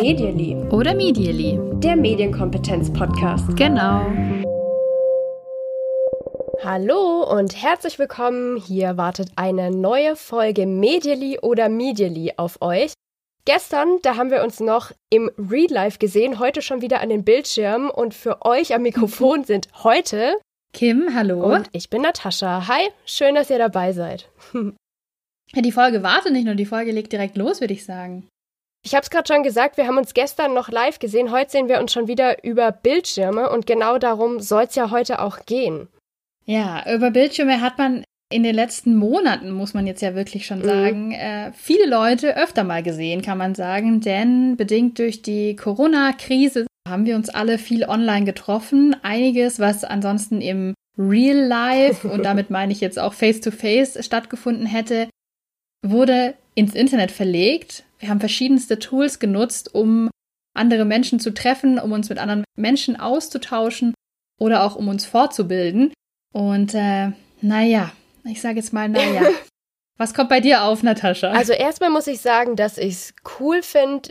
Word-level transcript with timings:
Medially. 0.00 0.56
Oder 0.70 0.94
Medially. 0.94 1.58
Der 1.80 1.96
Medienkompetenz-Podcast. 1.96 3.56
Genau. 3.56 4.06
Hallo 6.62 7.24
und 7.30 7.62
herzlich 7.62 7.98
willkommen. 7.98 8.56
Hier 8.56 8.96
wartet 8.96 9.30
eine 9.36 9.70
neue 9.70 10.16
Folge 10.16 10.66
Medially 10.66 11.38
oder 11.40 11.68
Medially 11.68 12.32
auf 12.36 12.62
euch. 12.62 12.92
Gestern, 13.44 13.98
da 14.02 14.16
haben 14.16 14.30
wir 14.30 14.42
uns 14.42 14.60
noch 14.60 14.92
im 15.10 15.30
Real 15.38 15.70
Life 15.70 15.98
gesehen, 15.98 16.38
heute 16.38 16.62
schon 16.62 16.82
wieder 16.82 17.00
an 17.00 17.08
den 17.08 17.24
Bildschirmen 17.24 17.90
und 17.90 18.14
für 18.14 18.44
euch 18.44 18.74
am 18.74 18.82
Mikrofon 18.82 19.44
sind 19.44 19.68
heute 19.84 20.34
Kim, 20.72 21.14
hallo. 21.14 21.42
und 21.54 21.68
ich 21.72 21.90
bin 21.90 22.02
Natascha. 22.02 22.68
Hi, 22.68 22.88
schön, 23.06 23.34
dass 23.34 23.50
ihr 23.50 23.58
dabei 23.58 23.92
seid. 23.92 24.28
Ja, 25.54 25.62
die 25.62 25.72
Folge 25.72 26.02
wartet 26.02 26.32
nicht 26.32 26.44
nur, 26.44 26.54
die 26.54 26.66
Folge 26.66 26.92
legt 26.92 27.12
direkt 27.12 27.36
los, 27.36 27.60
würde 27.60 27.74
ich 27.74 27.84
sagen. 27.84 28.26
Ich 28.84 28.94
habe 28.94 29.02
es 29.02 29.10
gerade 29.10 29.32
schon 29.32 29.42
gesagt, 29.42 29.76
wir 29.76 29.86
haben 29.86 29.98
uns 29.98 30.14
gestern 30.14 30.54
noch 30.54 30.68
live 30.68 30.98
gesehen, 30.98 31.30
heute 31.30 31.50
sehen 31.50 31.68
wir 31.68 31.80
uns 31.80 31.92
schon 31.92 32.06
wieder 32.06 32.44
über 32.44 32.70
Bildschirme 32.70 33.50
und 33.50 33.66
genau 33.66 33.98
darum 33.98 34.40
soll 34.40 34.64
es 34.64 34.74
ja 34.74 34.90
heute 34.90 35.20
auch 35.20 35.46
gehen. 35.46 35.88
Ja, 36.44 36.84
über 36.94 37.10
Bildschirme 37.10 37.60
hat 37.60 37.76
man 37.76 38.04
in 38.30 38.42
den 38.42 38.54
letzten 38.54 38.94
Monaten, 38.96 39.50
muss 39.52 39.74
man 39.74 39.86
jetzt 39.86 40.02
ja 40.02 40.14
wirklich 40.14 40.46
schon 40.46 40.62
sagen, 40.62 41.08
mhm. 41.08 41.12
äh, 41.12 41.52
viele 41.52 41.86
Leute 41.86 42.36
öfter 42.36 42.62
mal 42.62 42.82
gesehen, 42.82 43.22
kann 43.22 43.38
man 43.38 43.54
sagen. 43.54 44.00
Denn 44.00 44.56
bedingt 44.56 44.98
durch 44.98 45.22
die 45.22 45.56
Corona-Krise 45.56 46.66
haben 46.86 47.06
wir 47.06 47.16
uns 47.16 47.30
alle 47.30 47.58
viel 47.58 47.84
online 47.84 48.24
getroffen. 48.24 48.96
Einiges, 49.02 49.60
was 49.60 49.84
ansonsten 49.84 50.40
im 50.40 50.74
Real 50.98 51.38
Life, 51.38 52.06
und 52.06 52.22
damit 52.24 52.50
meine 52.50 52.72
ich 52.72 52.80
jetzt 52.80 52.98
auch 52.98 53.14
Face-to-Face, 53.14 53.96
-face, 53.96 54.02
stattgefunden 54.02 54.66
hätte, 54.66 55.08
wurde 55.82 56.34
ins 56.54 56.74
Internet 56.74 57.10
verlegt. 57.10 57.84
Wir 57.98 58.08
haben 58.08 58.20
verschiedenste 58.20 58.78
Tools 58.78 59.18
genutzt, 59.18 59.74
um 59.74 60.10
andere 60.54 60.84
Menschen 60.84 61.20
zu 61.20 61.32
treffen, 61.32 61.78
um 61.78 61.92
uns 61.92 62.08
mit 62.08 62.18
anderen 62.18 62.44
Menschen 62.56 62.98
auszutauschen 62.98 63.94
oder 64.38 64.64
auch 64.64 64.76
um 64.76 64.88
uns 64.88 65.06
fortzubilden. 65.06 65.92
Und 66.32 66.74
äh, 66.74 67.12
naja, 67.40 67.92
ich 68.24 68.40
sage 68.40 68.56
jetzt 68.56 68.72
mal, 68.72 68.88
naja. 68.88 69.22
Was 69.98 70.14
kommt 70.14 70.28
bei 70.28 70.40
dir 70.40 70.62
auf, 70.62 70.82
Natascha? 70.82 71.30
Also 71.30 71.52
erstmal 71.52 71.90
muss 71.90 72.06
ich 72.06 72.20
sagen, 72.20 72.54
dass 72.54 72.78
ich 72.78 72.94
es 72.94 73.14
cool 73.40 73.62
finde, 73.62 74.10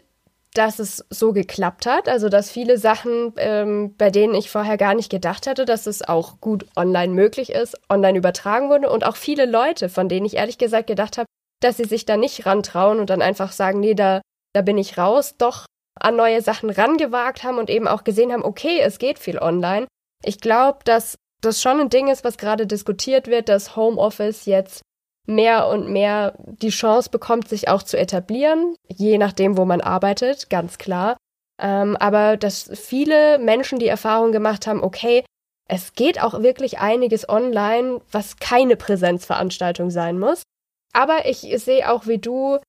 dass 0.54 0.80
es 0.80 1.06
so 1.10 1.32
geklappt 1.32 1.86
hat. 1.86 2.10
Also 2.10 2.28
dass 2.28 2.52
viele 2.52 2.78
Sachen, 2.78 3.34
ähm, 3.38 3.95
bei 3.98 4.10
denen 4.10 4.34
ich 4.34 4.50
vorher 4.50 4.76
gar 4.76 4.95
nicht 4.95 5.10
gedacht 5.10 5.48
hatte, 5.48 5.64
dass 5.64 5.88
es 5.88 6.02
auch 6.02 6.42
gut 6.42 6.66
online 6.76 7.14
möglich 7.14 7.52
ist, 7.52 7.78
online 7.90 8.18
übertragen 8.18 8.70
wurde. 8.70 8.90
Und 8.90 9.06
auch 9.06 9.16
viele 9.16 9.45
Leute, 9.45 9.88
von 9.88 10.10
denen 10.10 10.26
ich 10.26 10.36
ehrlich 10.36 10.58
gesagt 10.58 10.88
gedacht 10.88 11.18
habe, 11.18 11.28
dass 11.62 11.78
sie 11.78 11.86
sich 11.86 12.06
da 12.06 12.18
nicht 12.18 12.46
rantrauen 12.46 13.00
und 13.00 13.10
dann 13.10 13.22
einfach 13.22 13.52
sagen, 13.52 13.80
nee, 13.80 13.94
da, 13.94 14.22
da 14.54 14.62
bin 14.62 14.78
ich 14.78 14.98
raus, 14.98 15.36
doch 15.38 15.66
an 16.00 16.16
neue 16.16 16.42
Sachen 16.42 16.70
rangewagt 16.70 17.44
haben 17.44 17.58
und 17.58 17.70
eben 17.70 17.88
auch 17.88 18.04
gesehen 18.04 18.32
haben, 18.32 18.44
okay, 18.44 18.80
es 18.80 19.00
geht 19.00 19.20
viel 19.20 19.40
online. 19.40 19.88
Ich 20.24 20.40
glaube, 20.40 20.80
dass 20.86 21.16
das 21.42 21.62
schon 21.62 21.80
ein 21.80 21.90
Ding 21.90 22.08
ist, 22.08 22.24
was 22.24 22.38
gerade 22.38 22.68
diskutiert 22.68 23.28
wird, 23.28 23.50
dass 23.50 23.76
Homeoffice 23.76 24.46
jetzt 24.46 24.82
mehr 25.28 25.68
und 25.68 25.90
mehr 25.90 26.36
die 26.46 26.70
Chance 26.70 27.10
bekommt, 27.10 27.50
sich 27.50 27.68
auch 27.68 27.84
zu 27.84 27.98
etablieren, 27.98 28.76
je 28.88 29.18
nachdem, 29.18 29.58
wo 29.58 29.66
man 29.66 29.82
arbeitet, 29.82 30.50
ganz 30.50 30.78
klar. 30.78 31.18
Ähm, 31.62 31.98
aber 31.98 32.38
dass 32.38 32.70
viele 32.74 33.40
Menschen 33.40 33.80
die 33.80 33.88
Erfahrung 33.88 34.32
gemacht 34.32 34.68
haben, 34.68 34.84
okay, 34.84 35.24
es 35.68 35.94
geht 35.94 36.22
auch 36.22 36.42
wirklich 36.42 36.80
einiges 36.80 37.28
online, 37.28 38.00
was 38.12 38.38
keine 38.38 38.78
Präsenzveranstaltung 38.78 39.90
sein 39.90 40.18
muss. 40.18 40.44
Aber 40.94 41.28
ich 41.28 41.40
sehe 41.64 41.90
auch 41.92 42.08
wie 42.08 42.18
du, 42.18 42.60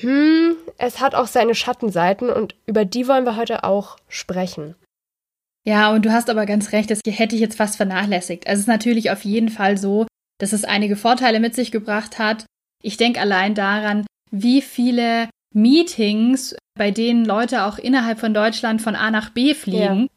hm, 0.00 0.56
es 0.78 1.00
hat 1.00 1.14
auch 1.14 1.26
seine 1.26 1.54
Schattenseiten 1.54 2.30
und 2.30 2.54
über 2.66 2.84
die 2.84 3.08
wollen 3.08 3.24
wir 3.24 3.36
heute 3.36 3.64
auch 3.64 3.96
sprechen. 4.08 4.74
Ja, 5.64 5.92
und 5.92 6.04
du 6.04 6.12
hast 6.12 6.28
aber 6.28 6.46
ganz 6.46 6.72
recht, 6.72 6.90
das 6.90 7.00
hätte 7.06 7.34
ich 7.36 7.40
jetzt 7.40 7.56
fast 7.56 7.76
vernachlässigt. 7.76 8.46
Also 8.46 8.60
es 8.60 8.62
ist 8.62 8.68
natürlich 8.68 9.10
auf 9.10 9.24
jeden 9.24 9.48
Fall 9.48 9.78
so, 9.78 10.06
dass 10.38 10.52
es 10.52 10.64
einige 10.64 10.96
Vorteile 10.96 11.40
mit 11.40 11.54
sich 11.54 11.70
gebracht 11.70 12.18
hat. 12.18 12.46
Ich 12.82 12.96
denke 12.96 13.20
allein 13.20 13.54
daran, 13.54 14.06
wie 14.30 14.60
viele 14.60 15.28
Meetings, 15.54 16.56
bei 16.76 16.90
denen 16.90 17.24
Leute 17.24 17.64
auch 17.64 17.78
innerhalb 17.78 18.18
von 18.18 18.34
Deutschland 18.34 18.82
von 18.82 18.96
A 18.96 19.10
nach 19.10 19.30
B 19.30 19.54
fliegen, 19.54 20.00
ja. 20.00 20.08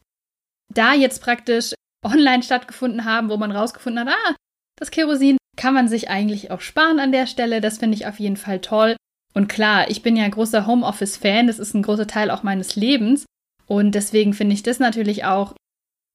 da 0.73 0.93
jetzt 0.93 1.21
praktisch 1.21 1.73
online 2.03 2.41
stattgefunden 2.41 3.05
haben, 3.05 3.29
wo 3.29 3.37
man 3.37 3.51
rausgefunden 3.51 4.07
hat, 4.07 4.15
ah, 4.15 4.35
das 4.77 4.89
Kerosin 4.89 5.37
kann 5.55 5.73
man 5.73 5.87
sich 5.87 6.09
eigentlich 6.09 6.51
auch 6.51 6.61
sparen 6.61 6.99
an 6.99 7.11
der 7.11 7.27
Stelle. 7.27 7.61
Das 7.61 7.77
finde 7.77 7.95
ich 7.95 8.07
auf 8.07 8.19
jeden 8.19 8.37
Fall 8.37 8.59
toll. 8.59 8.95
Und 9.33 9.47
klar, 9.47 9.89
ich 9.89 10.01
bin 10.01 10.15
ja 10.15 10.23
ein 10.23 10.31
großer 10.31 10.65
Homeoffice-Fan. 10.65 11.47
Das 11.47 11.59
ist 11.59 11.73
ein 11.73 11.83
großer 11.83 12.07
Teil 12.07 12.31
auch 12.31 12.43
meines 12.43 12.75
Lebens. 12.75 13.25
Und 13.67 13.95
deswegen 13.95 14.33
finde 14.33 14.53
ich 14.53 14.63
das 14.63 14.79
natürlich 14.79 15.25
auch 15.25 15.53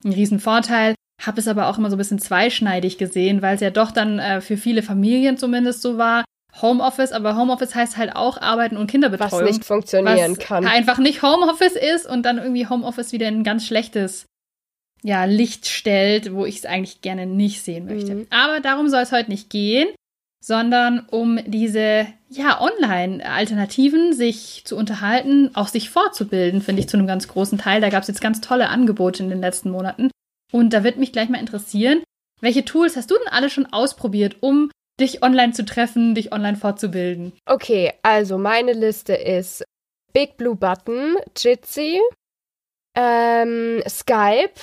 ein 0.04 0.12
Riesenvorteil. 0.12 0.94
Habe 1.20 1.40
es 1.40 1.48
aber 1.48 1.68
auch 1.68 1.76
immer 1.76 1.90
so 1.90 1.96
ein 1.96 1.98
bisschen 1.98 2.18
zweischneidig 2.18 2.96
gesehen, 2.96 3.42
weil 3.42 3.56
es 3.56 3.60
ja 3.60 3.70
doch 3.70 3.90
dann 3.90 4.18
äh, 4.18 4.40
für 4.40 4.56
viele 4.56 4.82
Familien 4.82 5.36
zumindest 5.36 5.82
so 5.82 5.98
war. 5.98 6.24
Homeoffice, 6.62 7.12
aber 7.12 7.36
Homeoffice 7.36 7.74
heißt 7.74 7.96
halt 7.96 8.16
auch 8.16 8.40
Arbeiten 8.40 8.76
und 8.76 8.90
Kinderbetreuung. 8.90 9.44
Was 9.44 9.50
nicht 9.50 9.64
funktionieren 9.64 10.36
was 10.36 10.38
kann. 10.38 10.66
Einfach 10.66 10.98
nicht 10.98 11.22
Homeoffice 11.22 11.76
ist 11.76 12.06
und 12.06 12.24
dann 12.24 12.38
irgendwie 12.38 12.66
Homeoffice 12.66 13.12
wieder 13.12 13.28
in 13.28 13.40
ein 13.40 13.44
ganz 13.44 13.66
schlechtes 13.66 14.26
ja, 15.02 15.24
Licht 15.24 15.66
stellt, 15.66 16.34
wo 16.34 16.44
ich 16.44 16.58
es 16.58 16.66
eigentlich 16.66 17.00
gerne 17.00 17.26
nicht 17.26 17.62
sehen 17.62 17.86
möchte. 17.86 18.14
Mhm. 18.14 18.26
Aber 18.30 18.60
darum 18.60 18.88
soll 18.88 19.02
es 19.02 19.12
heute 19.12 19.30
nicht 19.30 19.50
gehen, 19.50 19.88
sondern 20.42 21.06
um 21.10 21.38
diese 21.46 22.06
ja, 22.28 22.60
Online-Alternativen 22.60 24.12
sich 24.12 24.62
zu 24.64 24.76
unterhalten, 24.76 25.50
auch 25.54 25.68
sich 25.68 25.90
fortzubilden, 25.90 26.62
finde 26.62 26.80
ich 26.80 26.88
zu 26.88 26.96
einem 26.96 27.06
ganz 27.06 27.28
großen 27.28 27.58
Teil. 27.58 27.80
Da 27.80 27.90
gab 27.90 28.02
es 28.02 28.08
jetzt 28.08 28.20
ganz 28.20 28.40
tolle 28.40 28.68
Angebote 28.68 29.22
in 29.22 29.30
den 29.30 29.40
letzten 29.40 29.70
Monaten. 29.70 30.10
Und 30.52 30.72
da 30.72 30.84
wird 30.84 30.96
mich 30.96 31.12
gleich 31.12 31.28
mal 31.28 31.40
interessieren, 31.40 32.02
welche 32.40 32.64
Tools 32.64 32.96
hast 32.96 33.10
du 33.10 33.16
denn 33.16 33.32
alle 33.32 33.50
schon 33.50 33.66
ausprobiert, 33.66 34.36
um 34.40 34.70
dich 34.98 35.22
online 35.22 35.52
zu 35.52 35.64
treffen, 35.64 36.14
dich 36.14 36.32
online 36.32 36.56
fortzubilden? 36.56 37.32
Okay, 37.46 37.92
also 38.02 38.38
meine 38.38 38.72
Liste 38.72 39.14
ist 39.14 39.64
Big 40.12 40.36
Blue 40.36 40.56
Button, 40.56 41.16
Jitsi, 41.36 42.00
ähm, 42.96 43.82
Skype, 43.88 44.60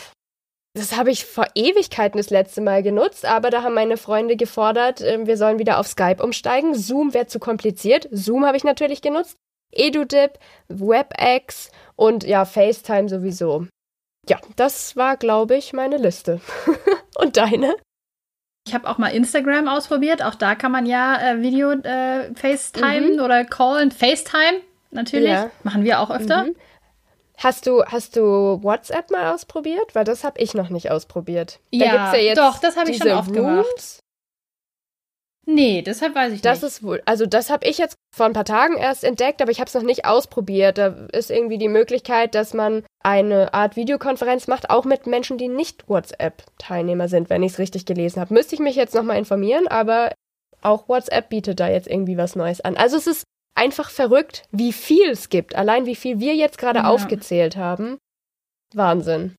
das 0.77 0.95
habe 0.95 1.09
ich 1.09 1.25
vor 1.25 1.47
Ewigkeiten 1.55 2.17
das 2.17 2.29
letzte 2.29 2.61
Mal 2.61 2.83
genutzt, 2.83 3.25
aber 3.25 3.49
da 3.49 3.63
haben 3.63 3.73
meine 3.73 3.97
Freunde 3.97 4.35
gefordert, 4.35 5.01
ähm, 5.01 5.25
wir 5.25 5.35
sollen 5.35 5.59
wieder 5.59 5.79
auf 5.79 5.87
Skype 5.87 6.23
umsteigen. 6.23 6.75
Zoom 6.75 7.13
wäre 7.13 7.27
zu 7.27 7.39
kompliziert. 7.39 8.07
Zoom 8.11 8.45
habe 8.45 8.57
ich 8.57 8.63
natürlich 8.63 9.01
genutzt. 9.01 9.37
EduDip, 9.71 10.39
WebEx 10.67 11.71
und 11.95 12.23
ja, 12.23 12.45
FaceTime 12.45 13.09
sowieso. 13.09 13.67
Ja, 14.29 14.39
das 14.55 14.95
war, 14.95 15.17
glaube 15.17 15.55
ich, 15.55 15.73
meine 15.73 15.97
Liste. 15.97 16.41
und 17.17 17.37
deine? 17.37 17.75
Ich 18.67 18.73
habe 18.73 18.87
auch 18.87 18.97
mal 18.97 19.09
Instagram 19.09 19.67
ausprobiert. 19.67 20.23
Auch 20.23 20.35
da 20.35 20.55
kann 20.55 20.71
man 20.71 20.85
ja 20.85 21.17
äh, 21.19 21.41
Video 21.41 21.71
äh, 21.71 22.33
FaceTime 22.35 23.13
mhm. 23.13 23.19
oder 23.19 23.45
Call 23.45 23.89
FaceTime 23.89 24.61
natürlich. 24.91 25.29
Ja. 25.29 25.49
Machen 25.63 25.83
wir 25.83 26.01
auch 26.01 26.11
öfter. 26.11 26.43
Mhm. 26.43 26.55
Hast 27.37 27.67
du, 27.67 27.83
hast 27.85 28.15
du 28.15 28.63
WhatsApp 28.63 29.11
mal 29.11 29.33
ausprobiert? 29.33 29.93
Weil 29.93 30.05
das 30.05 30.23
habe 30.23 30.39
ich 30.39 30.55
noch 30.55 30.69
nicht 30.69 30.89
ausprobiert. 30.89 31.59
Da 31.71 31.77
ja, 31.77 32.15
ja 32.15 32.33
doch, 32.33 32.59
das 32.59 32.75
habe 32.77 32.89
ich 32.89 32.97
schon 32.97 33.11
oft 33.11 33.29
Rooms. 33.29 33.35
gemacht. 33.35 33.99
Nee, 35.49 35.81
deshalb 35.81 36.13
weiß 36.13 36.33
ich 36.33 36.41
das 36.41 36.61
nicht. 36.61 36.63
Das 36.63 36.73
ist 36.73 36.83
wohl, 36.83 37.01
also 37.05 37.25
das 37.25 37.49
habe 37.49 37.65
ich 37.65 37.77
jetzt 37.77 37.95
vor 38.13 38.25
ein 38.25 38.33
paar 38.33 38.43
Tagen 38.43 38.75
erst 38.75 39.05
entdeckt, 39.05 39.41
aber 39.41 39.49
ich 39.49 39.61
habe 39.61 39.69
es 39.69 39.73
noch 39.73 39.81
nicht 39.81 40.03
ausprobiert. 40.03 40.77
Da 40.77 40.87
ist 41.13 41.31
irgendwie 41.31 41.57
die 41.57 41.69
Möglichkeit, 41.69 42.35
dass 42.35 42.53
man 42.53 42.83
eine 43.01 43.53
Art 43.53 43.77
Videokonferenz 43.77 44.47
macht, 44.47 44.69
auch 44.69 44.83
mit 44.83 45.07
Menschen, 45.07 45.37
die 45.37 45.47
nicht 45.47 45.87
WhatsApp-Teilnehmer 45.87 47.07
sind, 47.07 47.29
wenn 47.29 47.43
ich 47.43 47.53
es 47.53 47.59
richtig 47.59 47.85
gelesen 47.85 48.19
habe. 48.19 48.33
Müsste 48.33 48.55
ich 48.55 48.61
mich 48.61 48.75
jetzt 48.75 48.93
nochmal 48.93 49.17
informieren, 49.17 49.69
aber 49.69 50.11
auch 50.61 50.89
WhatsApp 50.89 51.29
bietet 51.29 51.61
da 51.61 51.69
jetzt 51.69 51.87
irgendwie 51.87 52.17
was 52.17 52.35
Neues 52.35 52.59
an. 52.59 52.75
Also 52.75 52.97
es 52.97 53.07
ist 53.07 53.23
einfach 53.57 53.89
verrückt, 53.89 54.43
wie 54.51 54.71
viel 54.71 55.09
es 55.09 55.29
gibt. 55.29 55.55
Allein 55.55 55.85
wie 55.85 55.95
viel 55.95 56.19
wir 56.19 56.35
jetzt 56.35 56.57
gerade 56.57 56.79
ja. 56.79 56.85
aufgezählt 56.85 57.57
haben. 57.57 57.97
Wahnsinn. 58.73 59.35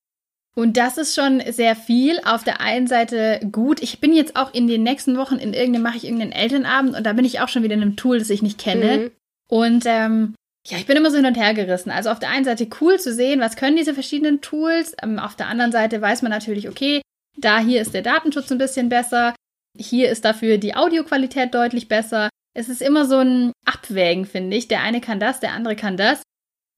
Und 0.55 0.76
das 0.76 0.99
ist 0.99 1.15
schon 1.15 1.41
sehr 1.49 1.76
viel. 1.76 2.20
Auf 2.25 2.43
der 2.43 2.61
einen 2.61 2.88
Seite 2.88 3.41
gut. 3.53 3.81
Ich 3.81 4.00
bin 4.00 4.12
jetzt 4.12 4.35
auch 4.35 4.53
in 4.53 4.67
den 4.67 4.82
nächsten 4.82 5.17
Wochen 5.17 5.37
in 5.37 5.55
irgendeinem, 5.55 5.82
mache 5.82 5.99
ich 5.99 6.05
irgendeinen 6.05 6.32
Elternabend 6.32 6.97
und 6.97 7.05
da 7.05 7.12
bin 7.12 7.25
ich 7.25 7.41
auch 7.41 7.49
schon 7.49 7.62
wieder 7.62 7.75
in 7.75 7.82
einem 7.82 7.97
Tool, 7.97 8.19
das 8.19 8.31
ich 8.31 8.43
nicht 8.43 8.59
kenne. 8.59 8.99
Mhm. 8.99 9.11
Und 9.49 9.85
ähm, 9.87 10.35
ja, 10.67 10.76
ich 10.79 10.87
bin 10.87 10.97
immer 10.97 11.11
so 11.11 11.17
hin 11.17 11.26
und 11.26 11.37
her 11.37 11.55
gerissen. 11.55 11.91
Also 11.91 12.11
auf 12.11 12.19
der 12.19 12.31
einen 12.31 12.44
Seite 12.44 12.69
cool 12.81 12.99
zu 12.99 13.15
sehen, 13.15 13.41
was 13.41 13.56
können 13.56 13.76
diese 13.76 13.94
verschiedenen 13.94 14.41
Tools. 14.41 14.94
Ähm, 15.00 15.19
auf 15.20 15.37
der 15.37 15.47
anderen 15.47 15.70
Seite 15.70 16.00
weiß 16.00 16.23
man 16.23 16.32
natürlich, 16.32 16.69
okay, 16.69 17.03
da 17.37 17.61
hier 17.61 17.81
ist 17.81 17.94
der 17.94 18.03
Datenschutz 18.03 18.50
ein 18.50 18.59
bisschen 18.59 18.88
besser. 18.88 19.35
Hier 19.76 20.11
ist 20.11 20.25
dafür 20.25 20.59
die 20.59 20.75
Audioqualität 20.75 21.55
deutlich 21.55 21.87
besser 21.87 22.29
es 22.58 22.69
ist 22.69 22.82
immer 22.82 23.06
so 23.06 23.19
ein 23.19 23.52
Abwägen, 23.64 24.25
finde 24.25 24.56
ich. 24.56 24.66
Der 24.66 24.82
eine 24.82 25.00
kann 25.00 25.20
das, 25.20 25.38
der 25.38 25.52
andere 25.52 25.76
kann 25.76 25.96
das. 25.96 26.22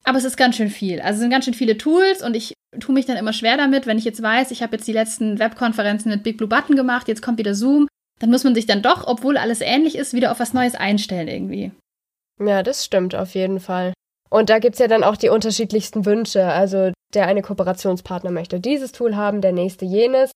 Aber 0.03 0.17
es 0.17 0.23
ist 0.23 0.37
ganz 0.37 0.55
schön 0.55 0.69
viel. 0.69 1.01
Also 1.01 1.15
es 1.15 1.19
sind 1.21 1.31
ganz 1.31 1.45
schön 1.45 1.53
viele 1.53 1.77
Tools 1.77 2.23
und 2.23 2.35
ich 2.35 2.53
tue 2.79 2.93
mich 2.93 3.05
dann 3.05 3.17
immer 3.17 3.33
schwer 3.33 3.57
damit, 3.57 3.87
wenn 3.87 3.97
ich 3.97 4.05
jetzt 4.05 4.21
weiß, 4.21 4.51
ich 4.51 4.61
habe 4.61 4.75
jetzt 4.75 4.87
die 4.87 4.93
letzten 4.93 5.39
Webkonferenzen 5.39 6.11
mit 6.11 6.23
Big 6.23 6.37
Blue 6.37 6.49
Button 6.49 6.75
gemacht, 6.75 7.07
jetzt 7.07 7.21
kommt 7.21 7.39
wieder 7.39 7.55
Zoom. 7.55 7.87
dann 8.19 8.29
muss 8.29 8.43
man 8.43 8.53
sich 8.53 8.67
dann 8.67 8.83
doch, 8.83 9.07
obwohl 9.07 9.37
alles 9.37 9.61
ähnlich 9.61 9.95
ist, 9.95 10.13
wieder 10.13 10.31
auf 10.31 10.39
was 10.39 10.53
Neues 10.53 10.75
einstellen 10.75 11.27
irgendwie. 11.27 11.71
Ja, 12.39 12.61
das 12.61 12.85
stimmt 12.85 13.15
auf 13.15 13.33
jeden 13.33 13.59
Fall. 13.59 13.93
Und 14.29 14.49
da 14.49 14.59
gibt 14.59 14.75
es 14.75 14.79
ja 14.79 14.87
dann 14.87 15.03
auch 15.03 15.17
die 15.17 15.29
unterschiedlichsten 15.29 16.05
Wünsche. 16.05 16.45
Also 16.45 16.91
der 17.13 17.27
eine 17.27 17.41
Kooperationspartner 17.41 18.31
möchte 18.31 18.59
dieses 18.59 18.91
Tool 18.91 19.15
haben, 19.15 19.41
der 19.41 19.51
nächste 19.51 19.85
jenes. 19.85 20.31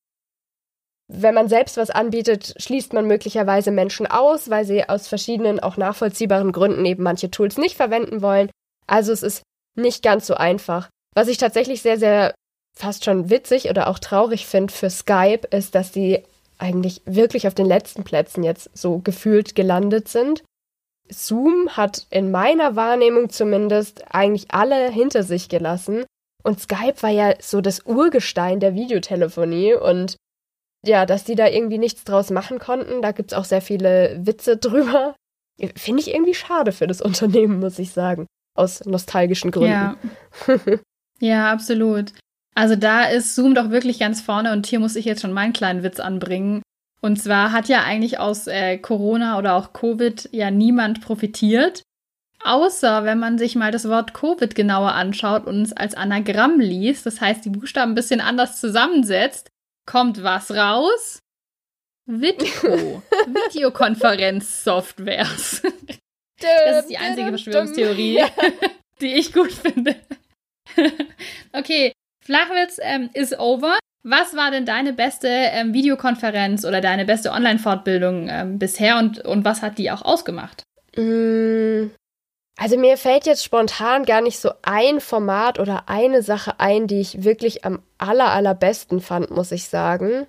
Wenn 1.07 1.35
man 1.35 1.49
selbst 1.49 1.77
was 1.77 1.91
anbietet, 1.91 2.55
schließt 2.57 2.93
man 2.93 3.05
möglicherweise 3.05 3.71
Menschen 3.71 4.07
aus, 4.07 4.49
weil 4.49 4.65
sie 4.65 4.89
aus 4.89 5.07
verschiedenen, 5.07 5.59
auch 5.59 5.77
nachvollziehbaren 5.77 6.51
Gründen 6.51 6.85
eben 6.85 7.03
manche 7.03 7.29
Tools 7.29 7.57
nicht 7.57 7.75
verwenden 7.75 8.21
wollen. 8.21 8.49
Also 8.87 9.11
es 9.11 9.21
ist 9.21 9.43
nicht 9.75 10.01
ganz 10.03 10.25
so 10.25 10.35
einfach. 10.35 10.89
Was 11.13 11.27
ich 11.27 11.37
tatsächlich 11.37 11.81
sehr, 11.81 11.99
sehr 11.99 12.33
fast 12.75 13.05
schon 13.05 13.29
witzig 13.29 13.69
oder 13.69 13.87
auch 13.87 13.99
traurig 13.99 14.47
finde 14.47 14.73
für 14.73 14.89
Skype, 14.89 15.47
ist, 15.51 15.75
dass 15.75 15.93
sie 15.93 16.23
eigentlich 16.57 17.01
wirklich 17.05 17.47
auf 17.47 17.53
den 17.53 17.67
letzten 17.67 18.03
Plätzen 18.03 18.43
jetzt 18.43 18.69
so 18.73 18.99
gefühlt 18.99 19.55
gelandet 19.55 20.07
sind. 20.07 20.43
Zoom 21.07 21.69
hat 21.69 22.07
in 22.09 22.31
meiner 22.31 22.75
Wahrnehmung 22.75 23.29
zumindest 23.29 24.03
eigentlich 24.09 24.47
alle 24.49 24.89
hinter 24.89 25.23
sich 25.23 25.49
gelassen. 25.49 26.05
Und 26.43 26.59
Skype 26.59 27.01
war 27.01 27.09
ja 27.09 27.33
so 27.39 27.61
das 27.61 27.85
Urgestein 27.85 28.59
der 28.59 28.73
Videotelefonie 28.73 29.75
und 29.75 30.15
ja, 30.85 31.05
dass 31.05 31.23
die 31.23 31.35
da 31.35 31.47
irgendwie 31.47 31.77
nichts 31.77 32.03
draus 32.03 32.29
machen 32.31 32.59
konnten, 32.59 33.01
da 33.01 33.11
gibt 33.11 33.31
es 33.31 33.37
auch 33.37 33.45
sehr 33.45 33.61
viele 33.61 34.19
Witze 34.21 34.57
drüber. 34.57 35.15
Finde 35.75 36.01
ich 36.01 36.13
irgendwie 36.13 36.33
schade 36.33 36.71
für 36.71 36.87
das 36.87 37.01
Unternehmen, 37.01 37.59
muss 37.59 37.79
ich 37.79 37.91
sagen. 37.91 38.27
Aus 38.55 38.85
nostalgischen 38.85 39.51
Gründen. 39.51 39.71
Ja. 39.71 39.97
ja, 41.19 41.51
absolut. 41.51 42.11
Also 42.55 42.75
da 42.75 43.03
ist 43.03 43.35
Zoom 43.35 43.53
doch 43.53 43.69
wirklich 43.69 43.99
ganz 43.99 44.21
vorne 44.21 44.53
und 44.53 44.65
hier 44.65 44.79
muss 44.79 44.95
ich 44.95 45.05
jetzt 45.05 45.21
schon 45.21 45.33
meinen 45.33 45.53
kleinen 45.53 45.83
Witz 45.83 45.99
anbringen. 45.99 46.61
Und 47.01 47.21
zwar 47.21 47.51
hat 47.51 47.67
ja 47.67 47.83
eigentlich 47.83 48.19
aus 48.19 48.47
äh, 48.47 48.77
Corona 48.77 49.37
oder 49.37 49.55
auch 49.55 49.73
Covid 49.73 50.29
ja 50.31 50.51
niemand 50.51 51.01
profitiert. 51.01 51.83
Außer 52.43 53.03
wenn 53.03 53.19
man 53.19 53.37
sich 53.37 53.55
mal 53.55 53.71
das 53.71 53.89
Wort 53.89 54.13
Covid 54.13 54.55
genauer 54.55 54.93
anschaut 54.93 55.45
und 55.45 55.63
es 55.63 55.73
als 55.73 55.95
Anagramm 55.95 56.59
liest, 56.59 57.05
das 57.05 57.19
heißt 57.19 57.43
die 57.43 57.49
Buchstaben 57.49 57.91
ein 57.91 57.95
bisschen 57.95 58.21
anders 58.21 58.59
zusammensetzt, 58.59 59.49
kommt 59.85 60.23
was 60.23 60.51
raus? 60.51 61.19
Vidco, 62.07 63.01
Videokonferenz-Softwares. 63.27 65.61
Das 66.39 66.81
ist 66.81 66.89
die 66.89 66.97
einzige 66.97 67.29
Verschwörungstheorie, 67.29 68.23
die 69.01 69.13
ich 69.15 69.33
gut 69.33 69.51
finde. 69.51 69.95
okay, 71.53 71.93
Flachwitz 72.23 72.79
ähm, 72.81 73.09
ist 73.13 73.39
over. 73.39 73.79
Was 74.03 74.35
war 74.35 74.51
denn 74.51 74.67
deine 74.67 74.93
beste 74.93 75.27
ähm, 75.27 75.73
Videokonferenz 75.73 76.63
oder 76.63 76.79
deine 76.79 77.05
beste 77.05 77.31
Online-Fortbildung 77.31 78.29
ähm, 78.29 78.59
bisher 78.59 78.99
und, 78.99 79.17
und 79.19 79.43
was 79.45 79.63
hat 79.63 79.79
die 79.79 79.89
auch 79.89 80.03
ausgemacht? 80.03 80.61
Mm, 80.95 81.87
also 82.57 82.77
mir 82.77 82.97
fällt 82.97 83.25
jetzt 83.25 83.43
spontan 83.43 84.05
gar 84.05 84.21
nicht 84.21 84.39
so 84.39 84.51
ein 84.61 85.01
Format 85.01 85.59
oder 85.59 85.89
eine 85.89 86.21
Sache 86.21 86.59
ein, 86.59 86.87
die 86.87 87.01
ich 87.01 87.23
wirklich 87.23 87.65
am 87.65 87.81
aller, 87.97 88.31
allerbesten 88.31 89.01
fand, 89.01 89.29
muss 89.29 89.51
ich 89.51 89.67
sagen. 89.67 90.27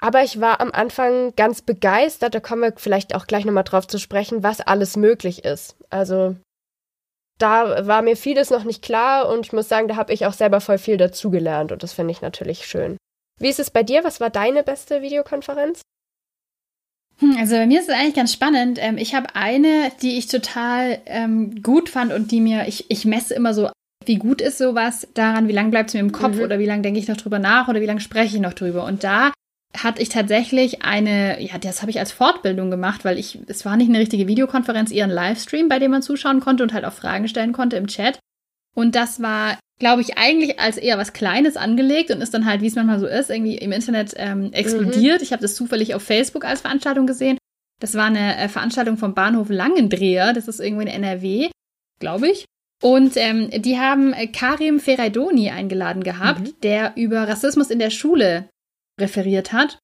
Aber 0.00 0.24
ich 0.24 0.40
war 0.40 0.60
am 0.60 0.72
Anfang 0.72 1.36
ganz 1.36 1.62
begeistert, 1.62 2.34
da 2.34 2.40
kommen 2.40 2.62
wir 2.62 2.72
vielleicht 2.76 3.14
auch 3.14 3.26
gleich 3.26 3.44
nochmal 3.44 3.62
drauf 3.62 3.86
zu 3.86 3.98
sprechen, 3.98 4.42
was 4.42 4.60
alles 4.60 4.96
möglich 4.96 5.44
ist. 5.44 5.76
Also 5.90 6.34
da 7.38 7.86
war 7.86 8.02
mir 8.02 8.16
vieles 8.16 8.50
noch 8.50 8.64
nicht 8.64 8.82
klar 8.82 9.28
und 9.28 9.46
ich 9.46 9.52
muss 9.52 9.68
sagen, 9.68 9.88
da 9.88 9.96
habe 9.96 10.12
ich 10.12 10.26
auch 10.26 10.32
selber 10.32 10.60
voll 10.60 10.78
viel 10.78 10.96
dazugelernt 10.96 11.72
und 11.72 11.82
das 11.82 11.92
finde 11.92 12.12
ich 12.12 12.22
natürlich 12.22 12.66
schön. 12.66 12.96
Wie 13.38 13.48
ist 13.48 13.60
es 13.60 13.70
bei 13.70 13.82
dir? 13.82 14.02
Was 14.02 14.20
war 14.20 14.30
deine 14.30 14.62
beste 14.62 15.02
Videokonferenz? 15.02 15.82
Hm, 17.18 17.36
also 17.38 17.56
bei 17.56 17.66
mir 17.66 17.80
ist 17.80 17.88
es 17.88 17.94
eigentlich 17.94 18.14
ganz 18.14 18.32
spannend. 18.32 18.78
Ähm, 18.80 18.98
ich 18.98 19.14
habe 19.14 19.34
eine, 19.34 19.92
die 20.02 20.18
ich 20.18 20.26
total 20.26 21.00
ähm, 21.06 21.62
gut 21.62 21.88
fand 21.88 22.12
und 22.12 22.30
die 22.30 22.40
mir, 22.40 22.66
ich, 22.66 22.86
ich 22.88 23.04
messe 23.04 23.34
immer 23.34 23.54
so, 23.54 23.70
wie 24.04 24.16
gut 24.16 24.40
ist 24.40 24.58
sowas 24.58 25.06
daran, 25.14 25.48
wie 25.48 25.52
lange 25.52 25.70
bleibt 25.70 25.90
es 25.90 25.94
mir 25.94 26.00
im 26.00 26.12
Kopf 26.12 26.36
mhm. 26.36 26.42
oder 26.42 26.58
wie 26.58 26.66
lange 26.66 26.82
denke 26.82 26.98
ich 26.98 27.08
noch 27.08 27.16
drüber 27.16 27.38
nach 27.38 27.68
oder 27.68 27.80
wie 27.80 27.86
lange 27.86 28.00
spreche 28.00 28.36
ich 28.36 28.42
noch 28.42 28.54
drüber. 28.54 28.84
Und 28.84 29.04
da 29.04 29.32
hatte 29.76 30.02
ich 30.02 30.08
tatsächlich 30.10 30.82
eine, 30.82 31.40
ja, 31.42 31.58
das 31.58 31.80
habe 31.80 31.90
ich 31.90 31.98
als 31.98 32.12
Fortbildung 32.12 32.70
gemacht, 32.70 33.04
weil 33.04 33.18
ich, 33.18 33.38
es 33.46 33.64
war 33.64 33.76
nicht 33.76 33.88
eine 33.88 33.98
richtige 33.98 34.26
Videokonferenz, 34.26 34.90
eher 34.90 35.04
ein 35.04 35.10
Livestream, 35.10 35.68
bei 35.68 35.78
dem 35.78 35.92
man 35.92 36.02
zuschauen 36.02 36.40
konnte 36.40 36.62
und 36.62 36.72
halt 36.72 36.84
auch 36.84 36.92
Fragen 36.92 37.28
stellen 37.28 37.52
konnte 37.52 37.76
im 37.76 37.86
Chat. 37.86 38.18
Und 38.74 38.94
das 38.94 39.22
war, 39.22 39.58
glaube 39.82 40.00
ich, 40.00 40.16
eigentlich 40.16 40.60
als 40.60 40.76
eher 40.76 40.96
was 40.96 41.12
Kleines 41.12 41.56
angelegt 41.56 42.12
und 42.12 42.20
ist 42.20 42.32
dann 42.32 42.46
halt, 42.46 42.60
wie 42.60 42.68
es 42.68 42.76
manchmal 42.76 43.00
so 43.00 43.08
ist, 43.08 43.30
irgendwie 43.30 43.58
im 43.58 43.72
Internet 43.72 44.14
ähm, 44.16 44.52
explodiert. 44.52 45.18
Mhm. 45.18 45.24
Ich 45.24 45.32
habe 45.32 45.42
das 45.42 45.56
zufällig 45.56 45.96
auf 45.96 46.04
Facebook 46.04 46.44
als 46.44 46.60
Veranstaltung 46.60 47.08
gesehen. 47.08 47.36
Das 47.80 47.96
war 47.96 48.04
eine 48.04 48.38
äh, 48.38 48.48
Veranstaltung 48.48 48.96
vom 48.96 49.12
Bahnhof 49.12 49.48
Langendreher, 49.50 50.34
das 50.34 50.46
ist 50.46 50.60
irgendwo 50.60 50.82
in 50.82 50.86
NRW, 50.86 51.50
glaube 51.98 52.28
ich. 52.28 52.44
Und 52.80 53.16
ähm, 53.16 53.50
die 53.50 53.76
haben 53.76 54.12
äh, 54.12 54.28
Karim 54.28 54.78
Ferraidoni 54.78 55.50
eingeladen 55.50 56.04
gehabt, 56.04 56.42
mhm. 56.42 56.54
der 56.62 56.92
über 56.94 57.26
Rassismus 57.26 57.68
in 57.68 57.80
der 57.80 57.90
Schule 57.90 58.48
referiert 59.00 59.52
hat. 59.52 59.80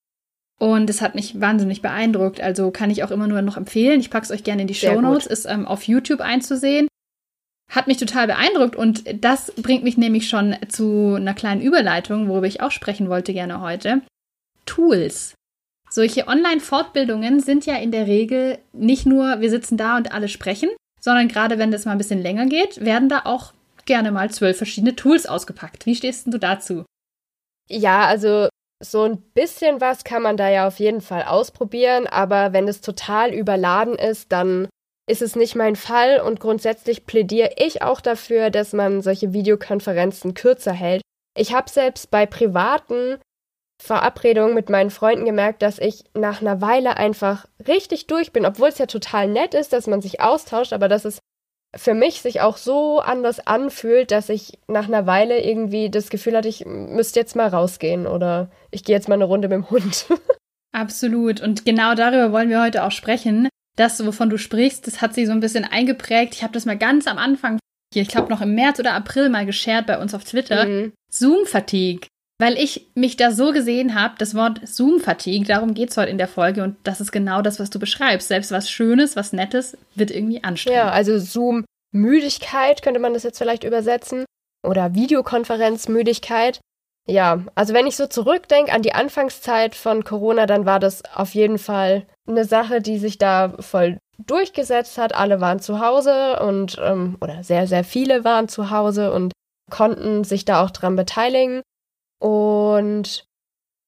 Und 0.61 0.89
es 0.89 1.01
hat 1.01 1.13
mich 1.13 1.41
wahnsinnig 1.41 1.81
beeindruckt. 1.81 2.39
Also 2.39 2.71
kann 2.71 2.89
ich 2.89 3.03
auch 3.03 3.11
immer 3.11 3.27
nur 3.27 3.41
noch 3.41 3.57
empfehlen. 3.57 3.99
Ich 3.99 4.09
packe 4.09 4.23
es 4.23 4.31
euch 4.31 4.45
gerne 4.45 4.61
in 4.61 4.69
die 4.69 4.75
Show 4.75 5.01
Notes. 5.01 5.25
Ist 5.25 5.45
ähm, 5.45 5.67
auf 5.67 5.83
YouTube 5.83 6.21
einzusehen. 6.21 6.87
Hat 7.69 7.87
mich 7.87 7.97
total 7.97 8.27
beeindruckt 8.27 8.75
und 8.75 9.03
das 9.23 9.51
bringt 9.53 9.83
mich 9.83 9.97
nämlich 9.97 10.27
schon 10.27 10.55
zu 10.69 11.15
einer 11.15 11.35
kleinen 11.35 11.61
Überleitung, 11.61 12.27
worüber 12.27 12.47
ich 12.47 12.61
auch 12.61 12.71
sprechen 12.71 13.09
wollte 13.09 13.33
gerne 13.33 13.61
heute. 13.61 14.01
Tools. 14.65 15.35
Solche 15.89 16.27
Online-Fortbildungen 16.27 17.39
sind 17.39 17.65
ja 17.65 17.75
in 17.75 17.91
der 17.91 18.07
Regel 18.07 18.59
nicht 18.73 19.05
nur, 19.05 19.41
wir 19.41 19.49
sitzen 19.49 19.77
da 19.77 19.97
und 19.97 20.11
alle 20.11 20.27
sprechen, 20.27 20.69
sondern 20.99 21.27
gerade 21.27 21.57
wenn 21.57 21.71
das 21.71 21.85
mal 21.85 21.93
ein 21.93 21.97
bisschen 21.97 22.21
länger 22.21 22.45
geht, 22.45 22.83
werden 22.83 23.09
da 23.09 23.21
auch 23.25 23.53
gerne 23.85 24.11
mal 24.11 24.29
zwölf 24.29 24.57
verschiedene 24.57 24.95
Tools 24.95 25.25
ausgepackt. 25.25 25.85
Wie 25.85 25.95
stehst 25.95 26.27
du 26.27 26.37
dazu? 26.37 26.85
Ja, 27.67 28.05
also 28.05 28.49
so 28.83 29.03
ein 29.03 29.21
bisschen 29.33 29.81
was 29.81 30.03
kann 30.03 30.21
man 30.21 30.37
da 30.37 30.49
ja 30.49 30.67
auf 30.67 30.79
jeden 30.79 31.01
Fall 31.01 31.23
ausprobieren, 31.23 32.07
aber 32.07 32.53
wenn 32.53 32.67
es 32.67 32.81
total 32.81 33.33
überladen 33.33 33.95
ist, 33.95 34.31
dann 34.31 34.67
ist 35.09 35.21
es 35.23 35.35
nicht 35.35 35.55
mein 35.55 35.75
Fall 35.75 36.21
und 36.21 36.39
grundsätzlich 36.39 37.05
plädiere 37.07 37.51
ich 37.57 37.81
auch 37.81 37.99
dafür, 37.99 38.51
dass 38.51 38.73
man 38.73 39.01
solche 39.01 39.33
Videokonferenzen 39.33 40.35
kürzer 40.35 40.71
hält. 40.71 41.01
Ich 41.35 41.53
habe 41.53 41.69
selbst 41.69 42.11
bei 42.11 42.27
privaten 42.27 43.17
Verabredungen 43.81 44.53
mit 44.53 44.69
meinen 44.69 44.91
Freunden 44.91 45.25
gemerkt, 45.25 45.61
dass 45.63 45.79
ich 45.79 46.03
nach 46.13 46.41
einer 46.41 46.61
Weile 46.61 46.97
einfach 46.97 47.47
richtig 47.67 48.07
durch 48.07 48.31
bin, 48.31 48.45
obwohl 48.45 48.69
es 48.69 48.77
ja 48.77 48.85
total 48.85 49.27
nett 49.27 49.55
ist, 49.55 49.73
dass 49.73 49.87
man 49.87 50.01
sich 50.01 50.21
austauscht, 50.21 50.73
aber 50.73 50.87
dass 50.87 51.05
es 51.05 51.19
für 51.75 51.93
mich 51.93 52.21
sich 52.21 52.41
auch 52.41 52.57
so 52.57 52.99
anders 52.99 53.39
anfühlt, 53.39 54.11
dass 54.11 54.29
ich 54.29 54.59
nach 54.67 54.87
einer 54.87 55.07
Weile 55.07 55.41
irgendwie 55.41 55.89
das 55.89 56.09
Gefühl 56.09 56.35
hatte, 56.35 56.47
ich 56.47 56.65
müsste 56.65 57.19
jetzt 57.19 57.35
mal 57.35 57.47
rausgehen 57.47 58.05
oder 58.05 58.51
ich 58.69 58.83
gehe 58.83 58.95
jetzt 58.95 59.07
mal 59.07 59.15
eine 59.15 59.25
Runde 59.25 59.47
mit 59.47 59.55
dem 59.55 59.69
Hund. 59.69 60.05
Absolut. 60.71 61.41
Und 61.41 61.65
genau 61.65 61.95
darüber 61.95 62.31
wollen 62.31 62.49
wir 62.49 62.61
heute 62.61 62.83
auch 62.83 62.91
sprechen. 62.91 63.49
Das, 63.79 64.05
wovon 64.05 64.29
du 64.29 64.37
sprichst, 64.37 64.85
das 64.87 65.01
hat 65.01 65.13
sich 65.13 65.27
so 65.27 65.31
ein 65.31 65.39
bisschen 65.39 65.63
eingeprägt. 65.63 66.35
Ich 66.35 66.43
habe 66.43 66.53
das 66.53 66.65
mal 66.65 66.77
ganz 66.77 67.07
am 67.07 67.17
Anfang, 67.17 67.59
hier, 67.93 68.01
ich 68.01 68.09
glaube 68.09 68.29
noch 68.29 68.41
im 68.41 68.53
März 68.53 68.79
oder 68.79 68.93
April 68.93 69.29
mal 69.29 69.45
geshared 69.45 69.87
bei 69.87 69.99
uns 69.99 70.13
auf 70.13 70.23
Twitter. 70.23 70.65
Mhm. 70.65 70.93
Zoom-Fatigue 71.11 72.07
weil 72.39 72.57
ich 72.57 72.87
mich 72.95 73.17
da 73.17 73.31
so 73.31 73.51
gesehen 73.51 73.95
habe, 73.95 74.15
das 74.17 74.33
Wort 74.33 74.61
Zoom-Fatigue, 74.65 75.45
darum 75.45 75.73
geht 75.73 75.91
es 75.91 75.97
heute 75.97 76.09
in 76.09 76.17
der 76.17 76.29
Folge 76.29 76.63
und 76.63 76.77
das 76.83 77.01
ist 77.01 77.11
genau 77.11 77.41
das, 77.41 77.59
was 77.59 77.69
du 77.69 77.79
beschreibst. 77.79 78.29
Selbst 78.29 78.51
was 78.51 78.71
Schönes, 78.71 79.17
was 79.17 79.33
Nettes 79.33 79.77
wird 79.93 80.09
irgendwie 80.09 80.43
anstrengend. 80.43 80.77
Ja, 80.77 80.89
also 80.89 81.19
Zoom-Müdigkeit 81.19 82.81
könnte 82.81 83.01
man 83.01 83.13
das 83.13 83.23
jetzt 83.23 83.37
vielleicht 83.37 83.65
übersetzen 83.65 84.23
oder 84.65 84.95
Videokonferenz-Müdigkeit. 84.95 86.61
Ja, 87.09 87.39
also 87.55 87.73
wenn 87.73 87.87
ich 87.87 87.95
so 87.95 88.05
zurückdenke 88.05 88.71
an 88.71 88.83
die 88.83 88.93
Anfangszeit 88.93 89.73
von 89.73 90.03
Corona, 90.03 90.45
dann 90.45 90.67
war 90.67 90.79
das 90.79 91.01
auf 91.15 91.33
jeden 91.33 91.57
Fall 91.57 92.05
eine 92.27 92.45
Sache, 92.45 92.81
die 92.81 92.99
sich 92.99 93.17
da 93.17 93.55
voll 93.59 93.97
durchgesetzt 94.19 94.99
hat. 94.99 95.15
Alle 95.15 95.41
waren 95.41 95.59
zu 95.59 95.79
Hause 95.79 96.39
und 96.39 96.77
ähm, 96.79 97.17
oder 97.19 97.43
sehr, 97.43 97.65
sehr 97.65 97.83
viele 97.83 98.23
waren 98.25 98.47
zu 98.47 98.69
Hause 98.69 99.11
und 99.11 99.33
konnten 99.71 100.23
sich 100.23 100.45
da 100.45 100.63
auch 100.63 100.69
dran 100.69 100.95
beteiligen. 100.95 101.63
Und 102.19 103.25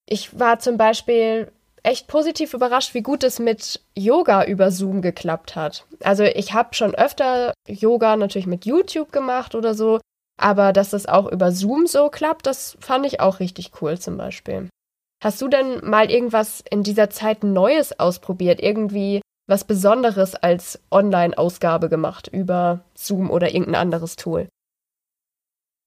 ich 0.09 0.39
war 0.39 0.57
zum 0.57 0.77
Beispiel 0.77 1.51
echt 1.83 2.07
positiv 2.07 2.55
überrascht, 2.55 2.95
wie 2.95 3.03
gut 3.03 3.23
es 3.23 3.37
mit 3.37 3.81
Yoga 3.95 4.45
über 4.45 4.71
Zoom 4.71 5.03
geklappt 5.03 5.55
hat. 5.55 5.85
Also 6.03 6.23
ich 6.23 6.53
habe 6.53 6.73
schon 6.73 6.95
öfter 6.95 7.53
Yoga 7.67 8.15
natürlich 8.15 8.47
mit 8.47 8.65
YouTube 8.65 9.11
gemacht 9.11 9.53
oder 9.53 9.75
so, 9.75 9.99
aber 10.37 10.73
dass 10.73 10.93
es 10.93 11.05
auch 11.07 11.31
über 11.31 11.51
Zoom 11.51 11.87
so 11.87 12.09
klappt, 12.09 12.47
das 12.47 12.77
fand 12.79 13.05
ich 13.05 13.19
auch 13.19 13.39
richtig 13.39 13.71
cool 13.81 13.99
zum 13.99 14.17
Beispiel. 14.17 14.69
Hast 15.23 15.41
du 15.41 15.47
denn 15.47 15.87
mal 15.87 16.09
irgendwas 16.09 16.63
in 16.69 16.83
dieser 16.83 17.09
Zeit 17.09 17.43
Neues 17.43 17.99
ausprobiert? 17.99 18.59
Irgendwie 18.61 19.21
was 19.47 19.65
Besonderes 19.65 20.35
als 20.35 20.79
Online-Ausgabe 20.91 21.89
gemacht 21.89 22.29
über 22.31 22.85
Zoom 22.95 23.29
oder 23.29 23.53
irgendein 23.53 23.75
anderes 23.81 24.15
Tool? 24.15 24.47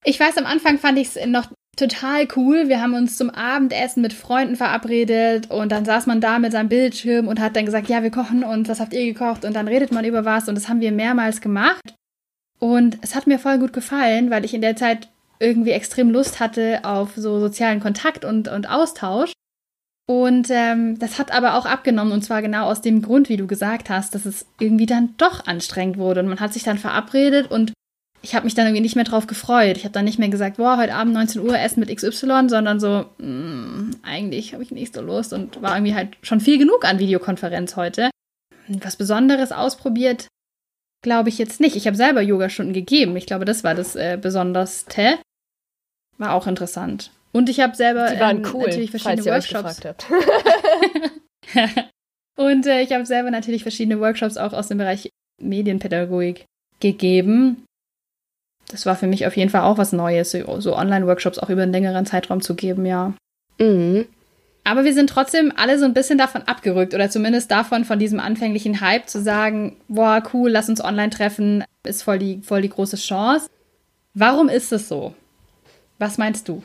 Ich 0.05 0.19
weiß, 0.19 0.37
am 0.37 0.45
Anfang 0.45 0.77
fand 0.77 0.99
ich 0.99 1.15
es 1.15 1.25
noch 1.25 1.47
total 1.75 2.27
cool. 2.35 2.69
Wir 2.69 2.81
haben 2.81 2.93
uns 2.93 3.17
zum 3.17 3.29
Abendessen 3.31 4.01
mit 4.01 4.13
Freunden 4.13 4.55
verabredet 4.55 5.49
und 5.49 5.71
dann 5.71 5.83
saß 5.83 6.05
man 6.05 6.21
da 6.21 6.39
mit 6.39 6.51
seinem 6.51 6.69
Bildschirm 6.69 7.27
und 7.27 7.39
hat 7.39 7.55
dann 7.55 7.65
gesagt, 7.65 7.89
ja, 7.89 8.03
wir 8.03 8.11
kochen 8.11 8.43
und 8.43 8.69
was 8.69 8.79
habt 8.79 8.93
ihr 8.93 9.11
gekocht? 9.11 9.43
Und 9.43 9.55
dann 9.55 9.67
redet 9.67 9.91
man 9.91 10.05
über 10.05 10.25
was 10.25 10.47
und 10.47 10.55
das 10.55 10.69
haben 10.69 10.79
wir 10.79 10.91
mehrmals 10.91 11.41
gemacht. 11.41 11.95
Und 12.59 12.97
es 13.01 13.15
hat 13.15 13.27
mir 13.27 13.39
voll 13.39 13.59
gut 13.59 13.73
gefallen, 13.73 14.29
weil 14.29 14.45
ich 14.45 14.53
in 14.53 14.61
der 14.61 14.75
Zeit 14.75 15.09
irgendwie 15.39 15.71
extrem 15.71 16.09
Lust 16.09 16.39
hatte 16.39 16.79
auf 16.83 17.11
so 17.15 17.39
sozialen 17.39 17.79
Kontakt 17.79 18.23
und, 18.23 18.47
und 18.47 18.69
Austausch. 18.69 19.33
Und 20.07 20.49
ähm, 20.51 20.99
das 20.99 21.17
hat 21.17 21.31
aber 21.31 21.55
auch 21.55 21.65
abgenommen 21.65 22.13
und 22.13 22.23
zwar 22.23 22.41
genau 22.41 22.67
aus 22.67 22.81
dem 22.81 23.01
Grund, 23.01 23.27
wie 23.27 23.37
du 23.37 23.47
gesagt 23.47 23.89
hast, 23.89 24.13
dass 24.13 24.25
es 24.25 24.45
irgendwie 24.59 24.85
dann 24.85 25.15
doch 25.17 25.47
anstrengend 25.47 25.97
wurde 25.97 26.19
und 26.19 26.27
man 26.27 26.39
hat 26.39 26.53
sich 26.53 26.63
dann 26.63 26.77
verabredet 26.77 27.49
und 27.49 27.73
ich 28.21 28.35
habe 28.35 28.45
mich 28.45 28.53
dann 28.53 28.65
irgendwie 28.65 28.81
nicht 28.81 28.95
mehr 28.95 29.03
drauf 29.03 29.27
gefreut. 29.27 29.77
Ich 29.77 29.83
habe 29.83 29.93
dann 29.93 30.05
nicht 30.05 30.19
mehr 30.19 30.29
gesagt, 30.29 30.57
boah, 30.57 30.77
heute 30.77 30.93
Abend 30.93 31.13
19 31.13 31.41
Uhr 31.41 31.59
essen 31.59 31.79
mit 31.79 31.95
XY, 31.95 32.49
sondern 32.49 32.79
so, 32.79 33.05
mh, 33.17 33.27
mm, 33.27 33.91
eigentlich 34.03 34.53
habe 34.53 34.63
ich 34.63 34.71
nicht 34.71 34.93
so 34.93 35.01
Lust 35.01 35.33
und 35.33 35.61
war 35.61 35.75
irgendwie 35.75 35.95
halt 35.95 36.17
schon 36.21 36.39
viel 36.39 36.57
genug 36.57 36.85
an 36.85 36.99
Videokonferenz 36.99 37.75
heute. 37.75 38.09
Was 38.67 38.95
Besonderes 38.95 39.51
ausprobiert, 39.51 40.27
glaube 41.05 41.29
ich 41.29 41.37
jetzt 41.37 41.61
nicht. 41.61 41.77
Ich 41.77 41.87
habe 41.87 41.95
selber 41.95 42.21
Yogastunden 42.21 42.73
gegeben. 42.73 43.15
Ich 43.15 43.25
glaube, 43.25 43.45
das 43.45 43.63
war 43.63 43.73
das 43.73 43.95
äh, 43.95 44.17
Besonderste. 44.21 45.17
War 46.17 46.33
auch 46.33 46.47
interessant. 46.47 47.11
Und 47.31 47.49
ich 47.49 47.61
habe 47.61 47.75
selber 47.75 48.11
Die 48.11 48.19
waren 48.19 48.43
ähm, 48.43 48.51
cool, 48.53 48.65
natürlich 48.65 48.91
verschiedene 48.91 49.25
Workshops. 49.25 49.79
und 52.37 52.65
äh, 52.65 52.81
ich 52.81 52.91
habe 52.91 53.05
selber 53.05 53.31
natürlich 53.31 53.63
verschiedene 53.63 54.01
Workshops 54.01 54.35
auch 54.35 54.51
aus 54.51 54.67
dem 54.67 54.77
Bereich 54.77 55.09
Medienpädagogik 55.41 56.45
gegeben 56.81 57.65
das 58.67 58.85
war 58.85 58.95
für 58.95 59.07
mich 59.07 59.27
auf 59.27 59.37
jeden 59.37 59.49
Fall 59.49 59.61
auch 59.61 59.77
was 59.77 59.93
Neues, 59.93 60.31
so 60.31 60.75
Online-Workshops 60.75 61.39
auch 61.39 61.49
über 61.49 61.63
einen 61.63 61.71
längeren 61.71 62.05
Zeitraum 62.05 62.41
zu 62.41 62.55
geben, 62.55 62.85
ja. 62.85 63.13
Mhm. 63.59 64.07
Aber 64.67 64.83
wir 64.83 64.95
sind 64.95 65.11
trotzdem 65.11 65.53
alle 65.55 65.77
so 65.77 65.85
ein 65.85 65.93
bisschen 65.93 66.17
davon 66.17 66.41
abgerückt 66.41 66.95
oder 66.95 67.09
zumindest 67.09 67.51
davon, 67.51 67.85
von 67.85 67.99
diesem 67.99 68.19
anfänglichen 68.19 68.81
Hype 68.81 69.07
zu 69.07 69.21
sagen, 69.21 69.77
boah, 69.87 70.23
cool, 70.33 70.49
lass 70.49 70.67
uns 70.67 70.83
online 70.83 71.11
treffen, 71.11 71.63
ist 71.83 72.01
voll 72.01 72.17
die, 72.17 72.41
voll 72.41 72.63
die 72.63 72.69
große 72.69 72.97
Chance. 72.97 73.47
Warum 74.15 74.49
ist 74.49 74.73
es 74.73 74.89
so? 74.89 75.13
Was 75.99 76.17
meinst 76.17 76.49
du? 76.49 76.63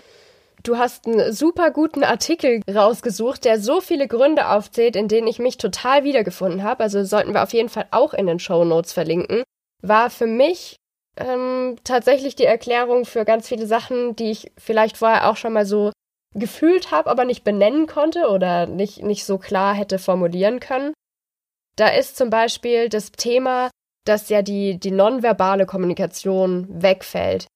Du 0.63 0.79
hast 0.79 1.07
einen 1.07 1.33
super 1.33 1.71
guten 1.71 2.03
Artikel 2.03 2.63
rausgesucht, 2.73 3.45
der 3.45 3.61
so 3.61 3.83
viele 3.83 4.09
Gründe 4.09 4.49
aufzählt, 4.49 4.97
in 4.97 5.09
denen 5.09 5.27
ich 5.27 5.39
mich 5.39 5.59
total 5.59 6.03
wiedergefunden 6.03 6.63
habe. 6.63 6.83
Also 6.83 7.05
sollten 7.05 7.35
wir 7.35 7.43
auf 7.43 7.53
jeden 7.53 7.69
Fall 7.69 7.87
auch 7.91 8.15
in 8.15 8.27
den 8.27 8.39
Show 8.39 8.65
Notes 8.65 8.95
verlinken. 8.95 9.43
War 9.83 10.09
für 10.09 10.27
mich 10.27 10.77
ähm, 11.19 11.77
tatsächlich 11.85 12.35
die 12.35 12.45
Erklärung 12.45 13.05
für 13.05 13.27
ganz 13.27 13.47
viele 13.47 13.67
Sachen, 13.67 14.17
die 14.17 14.31
ich 14.31 14.53
vielleicht 14.57 14.97
vorher 14.97 15.29
auch 15.29 15.37
schon 15.37 15.53
mal 15.53 15.67
so 15.67 15.93
gefühlt 16.35 16.91
habe, 16.91 17.11
aber 17.11 17.25
nicht 17.25 17.45
benennen 17.45 17.87
konnte 17.87 18.29
oder 18.29 18.67
nicht, 18.67 19.03
nicht 19.03 19.25
so 19.25 19.39
klar 19.39 19.75
hätte 19.75 19.99
formulieren 19.99 20.61
können. 20.61 20.93
Da 21.77 21.89
ist 21.89 22.17
zum 22.17 22.31
Beispiel 22.31 22.89
das 22.89 23.13
Thema, 23.13 23.71
dass 24.05 24.29
ja 24.29 24.43
die, 24.43 24.79
die 24.79 24.91
nonverbale 24.91 25.67
Kommunikation 25.67 26.67
wegfällt. 26.83 27.47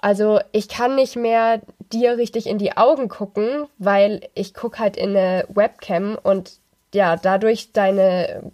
Also 0.00 0.40
ich 0.52 0.68
kann 0.68 0.94
nicht 0.94 1.16
mehr 1.16 1.60
dir 1.92 2.18
richtig 2.18 2.46
in 2.46 2.58
die 2.58 2.76
Augen 2.76 3.08
gucken, 3.08 3.66
weil 3.78 4.28
ich 4.34 4.54
gucke 4.54 4.78
halt 4.78 4.96
in 4.96 5.10
eine 5.10 5.46
Webcam 5.48 6.16
und 6.22 6.60
ja, 6.94 7.16
dadurch 7.16 7.72
deine, 7.72 8.52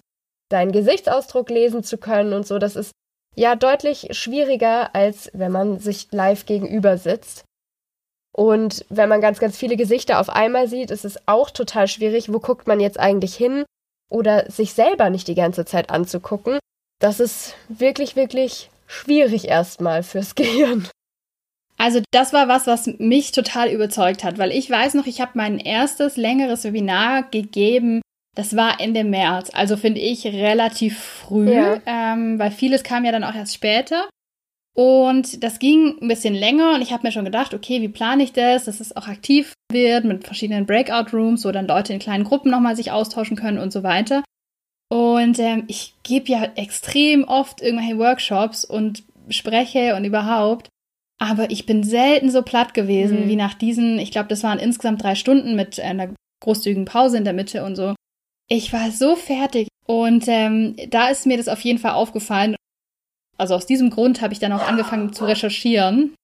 deinen 0.49 0.73
Gesichtsausdruck 0.73 1.51
lesen 1.51 1.85
zu 1.85 1.99
können 1.99 2.33
und 2.33 2.47
so, 2.47 2.59
das 2.59 2.77
ist 2.77 2.93
ja 3.37 3.57
deutlich 3.57 4.09
schwieriger, 4.13 4.95
als 4.95 5.31
wenn 5.35 5.53
man 5.53 5.79
sich 5.79 6.09
live 6.13 6.47
gegenüber 6.47 6.97
sitzt. 6.99 7.45
Und 8.35 8.85
wenn 8.89 9.09
man 9.09 9.21
ganz, 9.21 9.39
ganz 9.39 9.57
viele 9.57 9.77
Gesichter 9.77 10.19
auf 10.19 10.29
einmal 10.29 10.69
sieht, 10.69 10.91
ist 10.91 11.05
es 11.05 11.19
auch 11.27 11.51
total 11.51 11.87
schwierig, 11.87 12.33
wo 12.33 12.41
guckt 12.41 12.67
man 12.67 12.81
jetzt 12.81 12.99
eigentlich 12.99 13.35
hin 13.35 13.65
oder 14.11 14.51
sich 14.51 14.75
selber 14.75 15.09
nicht 15.09 15.29
die 15.29 15.37
ganze 15.37 15.65
Zeit 15.65 15.91
anzugucken. 15.91 16.59
Das 17.01 17.21
ist 17.21 17.55
wirklich, 17.69 18.17
wirklich 18.17 18.71
schwierig 18.87 19.49
erstmal 19.49 20.03
fürs 20.03 20.35
Gehirn. 20.35 20.89
Also 21.77 22.01
das 22.13 22.33
war 22.33 22.49
was, 22.49 22.67
was 22.67 22.87
mich 22.99 23.33
total 23.33 23.69
überzeugt 23.71 24.25
hat, 24.25 24.39
weil 24.39 24.53
ich 24.53 24.71
weiß 24.71 24.95
noch, 24.95 25.07
ich 25.07 25.21
habe 25.21 25.33
mein 25.35 25.59
erstes 25.59 26.17
längeres 26.17 26.65
Webinar 26.65 27.25
gegeben 27.31 28.01
das 28.35 28.57
war 28.57 28.81
Ende 28.81 29.05
März, 29.05 29.51
also 29.53 29.77
finde 29.77 30.01
ich 30.01 30.27
relativ 30.27 30.99
früh, 30.99 31.53
ja. 31.53 31.81
ähm, 31.87 32.39
weil 32.39 32.51
vieles 32.51 32.83
kam 32.83 33.05
ja 33.05 33.13
dann 33.13 33.25
auch 33.25 33.35
erst 33.35 33.55
später. 33.55 34.09
Und 34.77 35.45
das 35.45 35.61
ging 35.61 35.99
ein 36.03 36.09
bisschen 36.09 36.35
länger 36.35 36.75
und 36.75 36.83
ich 36.83 36.93
habe 36.93 37.07
mir 37.07 37.13
schon 37.13 37.25
gedacht, 37.25 37.55
okay, 37.55 37.81
wie 37.81 37.89
plane 37.89 38.25
ich 38.25 38.33
das, 38.33 38.65
dass 38.65 38.81
es 38.81 38.97
auch 38.97 39.07
aktiv 39.07 39.53
wird 39.71 40.05
mit 40.05 40.27
verschiedenen 40.27 40.67
Breakout-Rooms, 40.67 41.45
wo 41.45 41.53
dann 41.53 41.69
Leute 41.69 41.93
in 41.93 42.01
kleinen 42.01 42.25
Gruppen 42.25 42.51
nochmal 42.51 42.75
sich 42.75 42.91
austauschen 42.91 43.37
können 43.37 43.59
und 43.59 43.73
so 43.73 43.85
weiter. 43.85 44.25
Und 44.91 45.39
ähm, 45.39 45.65
ich 45.69 45.95
gebe 46.03 46.29
ja 46.31 46.45
extrem 46.57 47.25
oft 47.25 47.63
irgendwelche 47.63 47.99
Workshops 47.99 48.65
und 48.65 49.05
spreche 49.29 49.95
und 49.95 50.05
überhaupt. 50.05 50.69
Aber 51.19 51.51
ich 51.51 51.67
bin 51.67 51.85
selten 51.85 52.31
so 52.31 52.43
platt 52.43 52.75
gewesen 52.75 53.25
mhm. 53.25 53.29
wie 53.29 53.37
nach 53.37 53.55
diesen, 53.55 54.01
ich 54.01 54.11
glaube, 54.11 54.29
das 54.29 54.43
waren 54.43 54.59
insgesamt 54.59 55.03
drei 55.03 55.15
Stunden 55.15 55.55
mit 55.55 55.79
einer 55.79 56.13
großzügigen 56.43 56.85
Pause 56.85 57.17
in 57.17 57.25
der 57.25 57.33
Mitte 57.33 57.65
und 57.65 57.77
so. 57.77 57.95
Ich 58.49 58.73
war 58.73 58.91
so 58.91 59.15
fertig 59.15 59.69
und 59.87 60.25
ähm, 60.27 60.77
da 60.91 61.09
ist 61.09 61.27
mir 61.27 61.37
das 61.37 61.49
auf 61.49 61.61
jeden 61.61 61.79
Fall 61.79 61.93
aufgefallen. 61.93 62.57
Also 63.37 63.55
aus 63.55 63.67
diesem 63.67 63.91
Grund 63.91 64.21
habe 64.21 64.33
ich 64.33 64.39
dann 64.39 64.53
auch 64.53 64.67
angefangen 64.67 65.13
zu 65.13 65.25
recherchieren. 65.25 66.15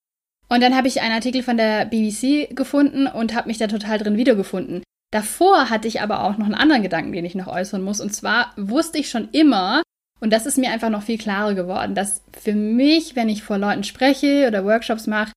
Und 0.49 0.61
dann 0.61 0.75
habe 0.75 0.87
ich 0.87 1.01
einen 1.01 1.13
Artikel 1.13 1.43
von 1.43 1.57
der 1.57 1.85
BBC 1.85 2.55
gefunden 2.55 3.07
und 3.07 3.33
habe 3.33 3.47
mich 3.47 3.57
da 3.57 3.67
total 3.67 3.97
drin 3.97 4.17
wiedergefunden. 4.17 4.83
Davor 5.11 5.69
hatte 5.69 5.87
ich 5.87 6.01
aber 6.01 6.23
auch 6.23 6.37
noch 6.37 6.45
einen 6.45 6.55
anderen 6.55 6.83
Gedanken, 6.83 7.11
den 7.11 7.25
ich 7.25 7.35
noch 7.35 7.47
äußern 7.47 7.81
muss. 7.81 8.01
Und 8.01 8.13
zwar 8.13 8.53
wusste 8.57 8.97
ich 8.97 9.09
schon 9.09 9.29
immer, 9.31 9.81
und 10.19 10.31
das 10.31 10.45
ist 10.45 10.57
mir 10.57 10.71
einfach 10.71 10.89
noch 10.89 11.03
viel 11.03 11.17
klarer 11.17 11.53
geworden, 11.53 11.95
dass 11.95 12.21
für 12.37 12.53
mich, 12.53 13.15
wenn 13.15 13.29
ich 13.29 13.43
vor 13.43 13.57
Leuten 13.57 13.83
spreche 13.83 14.47
oder 14.47 14.65
Workshops 14.65 15.07
mache, 15.07 15.33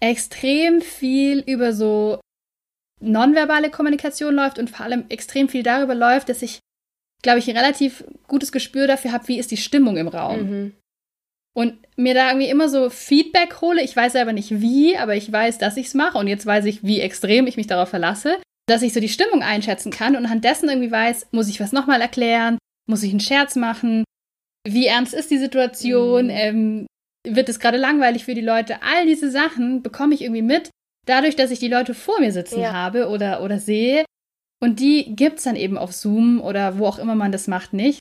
extrem 0.00 0.80
viel 0.80 1.40
über 1.46 1.72
so 1.72 2.20
nonverbale 3.00 3.70
Kommunikation 3.70 4.34
läuft 4.34 4.58
und 4.58 4.70
vor 4.70 4.84
allem 4.84 5.04
extrem 5.08 5.48
viel 5.48 5.62
darüber 5.62 5.94
läuft, 5.94 6.28
dass 6.28 6.42
ich, 6.42 6.60
glaube 7.22 7.38
ich, 7.38 7.48
ein 7.48 7.56
relativ 7.56 8.04
gutes 8.26 8.52
Gespür 8.52 8.86
dafür 8.86 9.12
habe, 9.12 9.28
wie 9.28 9.38
ist 9.38 9.50
die 9.50 9.56
Stimmung 9.56 9.96
im 9.96 10.08
Raum. 10.08 10.42
Mhm. 10.42 10.72
Und 11.56 11.78
mir 11.96 12.14
da 12.14 12.28
irgendwie 12.28 12.48
immer 12.48 12.68
so 12.68 12.90
Feedback 12.90 13.60
hole. 13.60 13.82
Ich 13.82 13.94
weiß 13.94 14.12
selber 14.12 14.32
nicht 14.32 14.60
wie, 14.60 14.96
aber 14.96 15.14
ich 15.14 15.30
weiß, 15.30 15.58
dass 15.58 15.76
ich 15.76 15.86
es 15.86 15.94
mache. 15.94 16.18
Und 16.18 16.26
jetzt 16.26 16.46
weiß 16.46 16.64
ich, 16.64 16.82
wie 16.82 17.00
extrem 17.00 17.46
ich 17.46 17.56
mich 17.56 17.68
darauf 17.68 17.88
verlasse, 17.88 18.38
dass 18.66 18.82
ich 18.82 18.92
so 18.92 19.00
die 19.00 19.08
Stimmung 19.08 19.42
einschätzen 19.42 19.92
kann 19.92 20.16
und 20.16 20.24
anhand 20.24 20.44
dessen 20.44 20.68
irgendwie 20.68 20.90
weiß, 20.90 21.28
muss 21.30 21.48
ich 21.48 21.60
was 21.60 21.72
nochmal 21.72 22.00
erklären, 22.00 22.58
muss 22.88 23.02
ich 23.02 23.10
einen 23.10 23.20
Scherz 23.20 23.54
machen, 23.56 24.04
wie 24.66 24.86
ernst 24.86 25.14
ist 25.14 25.30
die 25.30 25.38
Situation, 25.38 26.24
mhm. 26.24 26.30
ähm, 26.30 26.86
wird 27.26 27.48
es 27.48 27.60
gerade 27.60 27.76
langweilig 27.76 28.24
für 28.24 28.34
die 28.34 28.40
Leute. 28.40 28.82
All 28.82 29.06
diese 29.06 29.30
Sachen 29.30 29.82
bekomme 29.82 30.14
ich 30.14 30.22
irgendwie 30.22 30.42
mit 30.42 30.70
dadurch, 31.06 31.36
dass 31.36 31.50
ich 31.50 31.58
die 31.58 31.68
Leute 31.68 31.94
vor 31.94 32.18
mir 32.20 32.32
sitzen 32.32 32.60
ja. 32.60 32.72
habe 32.72 33.08
oder, 33.08 33.42
oder 33.42 33.58
sehe, 33.58 34.04
und 34.64 34.80
die 34.80 35.14
gibt 35.14 35.38
es 35.38 35.44
dann 35.44 35.56
eben 35.56 35.76
auf 35.76 35.92
Zoom 35.92 36.40
oder 36.40 36.78
wo 36.78 36.86
auch 36.86 36.98
immer 36.98 37.14
man 37.14 37.32
das 37.32 37.48
macht, 37.48 37.74
nicht. 37.74 38.00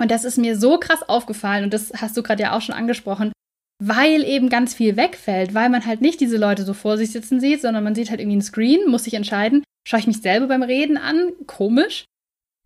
Und 0.00 0.10
das 0.10 0.24
ist 0.24 0.38
mir 0.38 0.58
so 0.58 0.78
krass 0.78 1.08
aufgefallen, 1.08 1.64
und 1.64 1.74
das 1.74 1.92
hast 1.96 2.16
du 2.16 2.22
gerade 2.22 2.42
ja 2.42 2.56
auch 2.56 2.60
schon 2.60 2.74
angesprochen, 2.74 3.32
weil 3.82 4.24
eben 4.24 4.48
ganz 4.48 4.74
viel 4.74 4.96
wegfällt, 4.96 5.54
weil 5.54 5.68
man 5.68 5.84
halt 5.84 6.00
nicht 6.00 6.20
diese 6.20 6.36
Leute 6.36 6.64
so 6.64 6.74
vor 6.74 6.96
sich 6.96 7.10
sitzen 7.10 7.40
sieht, 7.40 7.60
sondern 7.60 7.84
man 7.84 7.94
sieht 7.94 8.10
halt 8.10 8.20
irgendwie 8.20 8.36
einen 8.36 8.42
Screen, 8.42 8.88
muss 8.88 9.04
sich 9.04 9.14
entscheiden, 9.14 9.62
schaue 9.86 10.00
ich 10.00 10.06
mich 10.06 10.20
selber 10.20 10.46
beim 10.48 10.62
Reden 10.62 10.96
an, 10.96 11.32
komisch. 11.46 12.04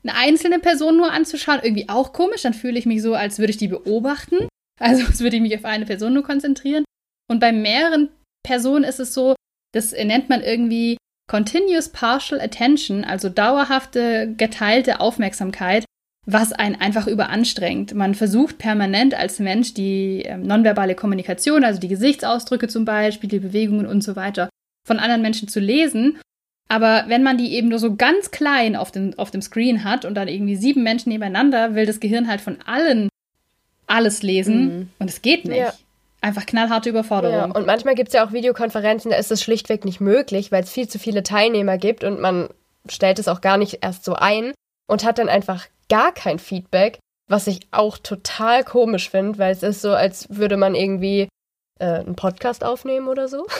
Eine 0.04 0.14
einzelne 0.14 0.58
Person 0.58 0.97
nur 0.97 1.11
anzuschauen, 1.12 1.61
irgendwie 1.62 1.88
auch 1.88 2.12
komisch, 2.12 2.42
dann 2.42 2.54
fühle 2.54 2.78
ich 2.78 2.87
mich 2.87 3.02
so, 3.02 3.14
als 3.14 3.38
würde 3.38 3.50
ich 3.50 3.56
die 3.56 3.68
beobachten, 3.68 4.49
also 4.78 5.04
als 5.06 5.20
würde 5.20 5.37
ich 5.37 5.42
mich 5.42 5.56
auf 5.56 5.64
eine 5.64 5.87
Person 5.87 6.14
nur 6.14 6.23
konzentrieren. 6.23 6.85
Und 7.30 7.40
bei 7.40 7.52
mehreren 7.52 8.11
Person 8.44 8.85
ist 8.85 9.00
es 9.00 9.12
so, 9.12 9.35
das 9.75 9.92
nennt 9.92 10.28
man 10.28 10.42
irgendwie 10.42 10.97
Continuous 11.28 11.90
Partial 11.90 12.40
Attention, 12.40 13.04
also 13.04 13.28
dauerhafte 13.28 14.32
geteilte 14.37 15.00
Aufmerksamkeit, 15.00 15.85
was 16.30 16.52
einen 16.52 16.76
einfach 16.76 17.06
überanstrengt. 17.06 17.94
Man 17.94 18.14
versucht 18.14 18.58
permanent 18.58 19.14
als 19.14 19.38
Mensch 19.38 19.73
die 19.73 20.26
äh, 20.26 20.37
nonverbale 20.37 20.94
Kommunikation, 20.94 21.64
also 21.64 21.80
die 21.80 21.88
Gesichtsausdrücke 21.88 22.68
zum 22.68 22.85
Beispiel, 22.85 23.30
die 23.30 23.38
Bewegungen 23.38 23.87
und 23.87 24.04
so 24.04 24.14
weiter, 24.14 24.50
von 24.87 24.99
anderen 24.99 25.23
Menschen 25.23 25.49
zu 25.49 25.58
lesen. 25.58 26.18
Aber 26.68 27.04
wenn 27.08 27.23
man 27.23 27.38
die 27.38 27.54
eben 27.54 27.68
nur 27.68 27.78
so 27.78 27.97
ganz 27.97 28.30
klein 28.30 28.76
auf 28.76 28.92
dem, 28.92 29.18
auf 29.18 29.30
dem 29.30 29.40
Screen 29.40 29.85
hat 29.85 30.04
und 30.04 30.14
dann 30.14 30.28
irgendwie 30.28 30.56
sieben 30.56 30.82
Menschen 30.82 31.08
nebeneinander, 31.08 31.75
will 31.75 31.87
das 31.87 31.99
Gehirn 31.99 32.28
halt 32.28 32.42
von 32.42 32.58
allen 32.66 33.08
alles 33.87 34.23
lesen 34.23 34.64
mhm. 34.64 34.88
und 34.99 35.08
es 35.08 35.23
geht 35.23 35.47
nicht. 35.47 35.56
Ja 35.56 35.73
einfach 36.20 36.47
knallharte 36.47 36.90
Überforderung. 36.90 37.37
Ja, 37.37 37.44
und 37.44 37.64
manchmal 37.64 37.94
gibt 37.94 38.08
es 38.08 38.14
ja 38.14 38.26
auch 38.26 38.32
Videokonferenzen, 38.32 39.12
da 39.12 39.16
ist 39.16 39.30
es 39.30 39.40
schlichtweg 39.40 39.85
nicht 39.85 40.00
möglich, 40.00 40.50
weil 40.50 40.64
es 40.64 40.73
viel 40.73 40.88
zu 40.88 40.99
viele 40.99 41.23
Teilnehmer 41.23 41.78
gibt 41.78 42.02
und 42.02 42.20
man 42.20 42.49
stellt 42.88 43.20
es 43.20 43.28
auch 43.28 43.40
gar 43.40 43.56
nicht 43.56 43.78
erst 43.82 44.04
so 44.04 44.14
ein 44.14 44.52
und 44.88 45.04
hat 45.04 45.18
dann 45.18 45.28
einfach 45.28 45.66
gar 45.88 46.12
kein 46.12 46.38
Feedback, 46.38 46.99
was 47.28 47.47
ich 47.47 47.61
auch 47.71 47.99
total 47.99 48.64
komisch 48.64 49.11
finde, 49.11 49.38
weil 49.38 49.52
es 49.52 49.62
ist 49.62 49.83
so, 49.83 49.92
als 49.92 50.26
würde 50.30 50.57
man 50.57 50.75
irgendwie 50.75 51.28
äh, 51.78 52.00
einen 52.00 52.16
Podcast 52.16 52.64
aufnehmen 52.64 53.09
oder 53.09 53.28
so. 53.28 53.47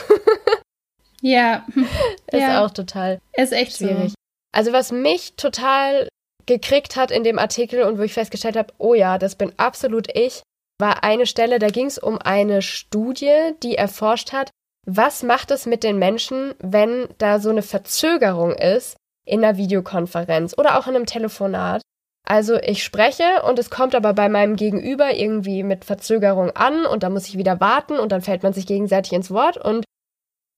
Ja. 1.21 1.65
ist 2.31 2.41
ja. 2.41 2.63
auch 2.63 2.71
total 2.71 3.19
ist 3.33 3.51
echt 3.51 3.77
schwierig. 3.77 4.09
So. 4.09 4.15
Also 4.51 4.73
was 4.73 4.91
mich 4.91 5.35
total 5.35 6.07
gekriegt 6.45 6.95
hat 6.95 7.11
in 7.11 7.23
dem 7.23 7.37
Artikel 7.37 7.83
und 7.83 7.99
wo 7.99 8.03
ich 8.03 8.13
festgestellt 8.13 8.57
habe, 8.57 8.73
oh 8.77 8.93
ja, 8.93 9.17
das 9.17 9.35
bin 9.35 9.53
absolut 9.57 10.07
ich, 10.15 10.41
war 10.79 11.03
eine 11.03 11.25
Stelle, 11.25 11.59
da 11.59 11.67
ging 11.67 11.85
es 11.85 11.97
um 11.97 12.17
eine 12.17 12.61
Studie, 12.61 13.51
die 13.61 13.75
erforscht 13.75 14.31
hat, 14.31 14.49
was 14.87 15.21
macht 15.21 15.51
es 15.51 15.65
mit 15.65 15.83
den 15.83 15.99
Menschen, 15.99 16.55
wenn 16.59 17.07
da 17.17 17.39
so 17.39 17.49
eine 17.49 17.61
Verzögerung 17.61 18.55
ist 18.55 18.95
in 19.29 19.43
einer 19.43 19.57
Videokonferenz 19.57 20.55
oder 20.57 20.77
auch 20.77 20.87
in 20.87 20.95
einem 20.95 21.05
Telefonat. 21.05 21.81
Also 22.27 22.57
ich 22.57 22.83
spreche 22.83 23.41
und 23.47 23.57
es 23.57 23.69
kommt 23.69 23.95
aber 23.95 24.13
bei 24.13 24.29
meinem 24.29 24.55
Gegenüber 24.55 25.13
irgendwie 25.13 25.63
mit 25.63 25.85
Verzögerung 25.85 26.51
an 26.51 26.85
und 26.85 27.03
da 27.03 27.09
muss 27.09 27.27
ich 27.27 27.37
wieder 27.37 27.59
warten 27.59 27.97
und 27.97 28.11
dann 28.11 28.21
fällt 28.21 28.43
man 28.43 28.53
sich 28.53 28.67
gegenseitig 28.67 29.13
ins 29.13 29.31
Wort 29.31 29.57
und 29.57 29.85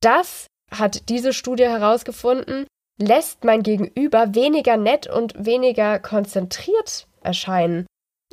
das 0.02 0.48
hat 0.72 1.10
diese 1.10 1.34
Studie 1.34 1.66
herausgefunden, 1.66 2.66
lässt 2.98 3.44
mein 3.44 3.64
Gegenüber 3.64 4.36
weniger 4.36 4.78
nett 4.78 5.08
und 5.08 5.46
weniger 5.46 6.00
konzentriert 6.00 7.08
erscheinen. 7.22 7.86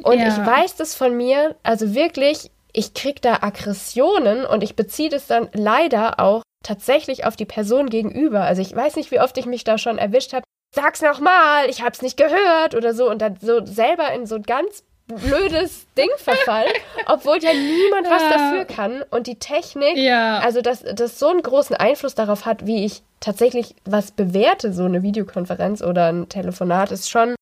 Und 0.02 0.18
ja. 0.18 0.28
ich 0.28 0.37
weiß 0.37 0.76
das 0.76 0.95
von 0.95 1.16
mir, 1.16 1.57
also 1.62 1.95
wirklich, 1.95 2.50
ich 2.73 2.95
krieg 2.95 3.21
da 3.23 3.38
Aggressionen 3.40 4.45
und 4.45 4.62
ich 4.62 4.76
beziehe 4.76 5.11
das 5.11 5.26
dann 5.26 5.49
leider 5.52 6.21
auch 6.21 6.42
tatsächlich 6.62 7.24
auf 7.24 7.36
die 7.36 7.44
Person 7.44 7.88
gegenüber. 7.88 8.42
Also 8.42 8.62
ich 8.62 8.74
weiß 8.74 8.96
nicht, 8.96 9.10
wie 9.10 9.20
oft 9.20 9.36
ich 9.38 9.46
mich 9.46 9.64
da 9.64 9.78
schon 9.78 9.98
erwischt 9.98 10.32
habe. 10.32 10.44
Sag's 10.74 11.00
nochmal, 11.00 11.68
ich 11.70 11.82
hab's 11.82 12.02
nicht 12.02 12.16
gehört 12.16 12.74
oder 12.74 12.92
so 12.92 13.08
und 13.10 13.22
dann 13.22 13.36
so 13.40 13.64
selber 13.64 14.12
in 14.12 14.26
so 14.26 14.34
ein 14.34 14.42
ganz 14.42 14.84
blödes 15.06 15.86
Ding 15.98 16.10
verfallen, 16.18 16.72
obwohl 17.06 17.42
ja 17.42 17.52
niemand 17.52 18.08
was 18.10 18.22
dafür 18.28 18.64
kann 18.66 19.02
und 19.10 19.26
die 19.26 19.38
Technik, 19.38 19.96
ja. 19.96 20.40
also 20.40 20.60
dass 20.60 20.82
das 20.82 21.18
so 21.18 21.28
einen 21.28 21.42
großen 21.42 21.74
Einfluss 21.74 22.14
darauf 22.14 22.44
hat, 22.44 22.66
wie 22.66 22.84
ich 22.84 23.02
tatsächlich 23.20 23.74
was 23.84 24.10
bewerte, 24.10 24.72
so 24.72 24.84
eine 24.84 25.02
Videokonferenz 25.02 25.82
oder 25.82 26.12
ein 26.12 26.28
Telefonat, 26.28 26.92
ist 26.92 27.10
schon 27.10 27.34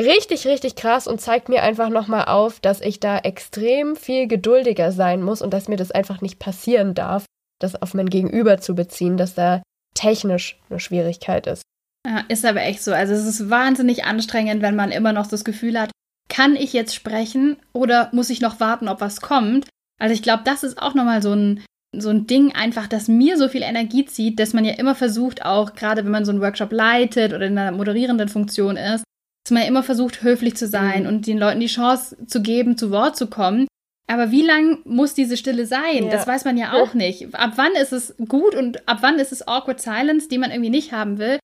richtig, 0.00 0.46
richtig 0.46 0.76
krass 0.76 1.06
und 1.06 1.20
zeigt 1.20 1.48
mir 1.48 1.62
einfach 1.62 1.88
nochmal 1.88 2.26
auf, 2.26 2.60
dass 2.60 2.80
ich 2.80 3.00
da 3.00 3.18
extrem 3.18 3.96
viel 3.96 4.26
geduldiger 4.26 4.92
sein 4.92 5.22
muss 5.22 5.42
und 5.42 5.52
dass 5.52 5.68
mir 5.68 5.76
das 5.76 5.90
einfach 5.90 6.20
nicht 6.20 6.38
passieren 6.38 6.94
darf, 6.94 7.24
das 7.62 7.80
auf 7.80 7.94
mein 7.94 8.10
Gegenüber 8.10 8.58
zu 8.58 8.74
beziehen, 8.74 9.16
dass 9.16 9.34
da 9.34 9.62
technisch 9.94 10.58
eine 10.70 10.80
Schwierigkeit 10.80 11.46
ist. 11.46 11.62
Ja, 12.06 12.24
ist 12.28 12.44
aber 12.44 12.62
echt 12.62 12.82
so. 12.82 12.92
Also 12.92 13.12
es 13.12 13.26
ist 13.26 13.50
wahnsinnig 13.50 14.04
anstrengend, 14.04 14.62
wenn 14.62 14.76
man 14.76 14.90
immer 14.90 15.12
noch 15.12 15.26
das 15.26 15.44
Gefühl 15.44 15.78
hat, 15.78 15.90
kann 16.28 16.56
ich 16.56 16.72
jetzt 16.72 16.94
sprechen 16.94 17.56
oder 17.72 18.08
muss 18.12 18.30
ich 18.30 18.40
noch 18.40 18.58
warten, 18.58 18.88
ob 18.88 19.00
was 19.00 19.20
kommt? 19.20 19.68
Also 20.00 20.14
ich 20.14 20.22
glaube, 20.22 20.42
das 20.44 20.62
ist 20.62 20.80
auch 20.80 20.94
nochmal 20.94 21.22
so 21.22 21.32
ein, 21.32 21.62
so 21.96 22.08
ein 22.08 22.26
Ding 22.26 22.54
einfach, 22.54 22.86
das 22.86 23.06
mir 23.06 23.36
so 23.36 23.48
viel 23.48 23.62
Energie 23.62 24.04
zieht, 24.04 24.40
dass 24.40 24.54
man 24.54 24.64
ja 24.64 24.72
immer 24.72 24.94
versucht, 24.94 25.44
auch 25.44 25.74
gerade 25.74 26.04
wenn 26.04 26.10
man 26.10 26.24
so 26.24 26.32
einen 26.32 26.40
Workshop 26.40 26.72
leitet 26.72 27.34
oder 27.34 27.46
in 27.46 27.58
einer 27.58 27.76
moderierenden 27.76 28.28
Funktion 28.28 28.76
ist, 28.76 29.04
dass 29.44 29.52
man 29.52 29.62
ja 29.62 29.68
immer 29.68 29.82
versucht, 29.82 30.22
höflich 30.22 30.56
zu 30.56 30.66
sein 30.66 31.02
mhm. 31.02 31.08
und 31.08 31.26
den 31.26 31.38
Leuten 31.38 31.60
die 31.60 31.66
Chance 31.66 32.16
zu 32.26 32.42
geben, 32.42 32.76
zu 32.76 32.90
Wort 32.90 33.16
zu 33.16 33.28
kommen. 33.28 33.66
Aber 34.12 34.30
wie 34.30 34.42
lang 34.42 34.80
muss 34.84 35.14
diese 35.14 35.38
Stille 35.38 35.64
sein? 35.64 36.04
Ja. 36.04 36.10
Das 36.10 36.26
weiß 36.26 36.44
man 36.44 36.58
ja 36.58 36.74
auch 36.74 36.92
nicht. 36.92 37.34
Ab 37.34 37.52
wann 37.56 37.72
ist 37.72 37.94
es 37.94 38.14
gut 38.28 38.54
und 38.54 38.86
ab 38.86 38.98
wann 39.00 39.18
ist 39.18 39.32
es 39.32 39.48
awkward 39.48 39.80
silence, 39.80 40.28
die 40.28 40.36
man 40.36 40.50
irgendwie 40.50 40.68
nicht 40.68 40.92
haben 40.92 41.16
will? 41.16 41.38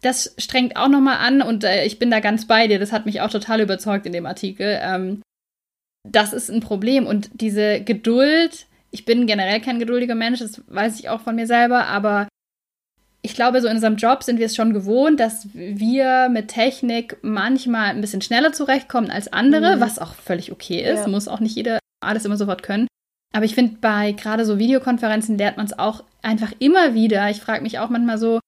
Das 0.00 0.34
strengt 0.36 0.76
auch 0.76 0.88
nochmal 0.88 1.18
an 1.18 1.42
und 1.42 1.62
äh, 1.62 1.84
ich 1.84 2.00
bin 2.00 2.10
da 2.10 2.18
ganz 2.18 2.48
bei 2.48 2.66
dir. 2.66 2.80
Das 2.80 2.90
hat 2.90 3.06
mich 3.06 3.20
auch 3.20 3.30
total 3.30 3.60
überzeugt 3.60 4.04
in 4.04 4.12
dem 4.12 4.26
Artikel. 4.26 4.80
Ähm, 4.82 5.22
das 6.08 6.32
ist 6.32 6.50
ein 6.50 6.60
Problem 6.60 7.06
und 7.06 7.30
diese 7.34 7.82
Geduld. 7.82 8.66
Ich 8.90 9.04
bin 9.04 9.28
generell 9.28 9.60
kein 9.60 9.78
geduldiger 9.78 10.16
Mensch, 10.16 10.40
das 10.40 10.62
weiß 10.66 10.98
ich 10.98 11.08
auch 11.10 11.20
von 11.20 11.36
mir 11.36 11.46
selber, 11.46 11.86
aber 11.86 12.26
ich 13.22 13.34
glaube, 13.34 13.60
so 13.60 13.68
in 13.68 13.74
unserem 13.74 13.96
Job 13.96 14.24
sind 14.24 14.38
wir 14.38 14.46
es 14.46 14.56
schon 14.56 14.72
gewohnt, 14.72 15.20
dass 15.20 15.46
wir 15.52 16.28
mit 16.30 16.48
Technik 16.48 17.18
manchmal 17.22 17.90
ein 17.90 18.00
bisschen 18.00 18.22
schneller 18.22 18.52
zurechtkommen 18.52 19.10
als 19.10 19.32
andere, 19.32 19.76
mhm. 19.76 19.80
was 19.80 19.98
auch 19.98 20.14
völlig 20.14 20.50
okay 20.50 20.80
ist. 20.80 21.00
Ja. 21.00 21.08
Muss 21.08 21.28
auch 21.28 21.40
nicht 21.40 21.54
jeder 21.54 21.78
alles 22.00 22.24
immer 22.24 22.36
sofort 22.36 22.62
können. 22.62 22.86
Aber 23.34 23.44
ich 23.44 23.54
finde, 23.54 23.76
bei 23.80 24.12
gerade 24.12 24.44
so 24.44 24.58
Videokonferenzen 24.58 25.36
lernt 25.36 25.56
man 25.56 25.66
es 25.66 25.78
auch 25.78 26.04
einfach 26.22 26.52
immer 26.58 26.94
wieder. 26.94 27.28
Ich 27.30 27.40
frage 27.40 27.62
mich 27.62 27.78
auch 27.78 27.90
manchmal 27.90 28.18
so, 28.18 28.40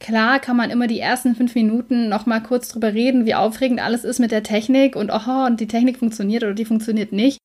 klar 0.00 0.38
kann 0.38 0.56
man 0.56 0.70
immer 0.70 0.86
die 0.86 1.00
ersten 1.00 1.34
fünf 1.34 1.54
Minuten 1.54 2.08
noch 2.08 2.26
mal 2.26 2.42
kurz 2.42 2.68
drüber 2.68 2.92
reden, 2.92 3.26
wie 3.26 3.34
aufregend 3.34 3.80
alles 3.80 4.04
ist 4.04 4.18
mit 4.18 4.30
der 4.30 4.42
Technik 4.42 4.96
und 4.96 5.10
oh, 5.10 5.46
und 5.46 5.60
die 5.60 5.68
Technik 5.68 5.98
funktioniert 5.98 6.42
oder 6.42 6.54
die 6.54 6.66
funktioniert 6.66 7.12
nicht. 7.12 7.38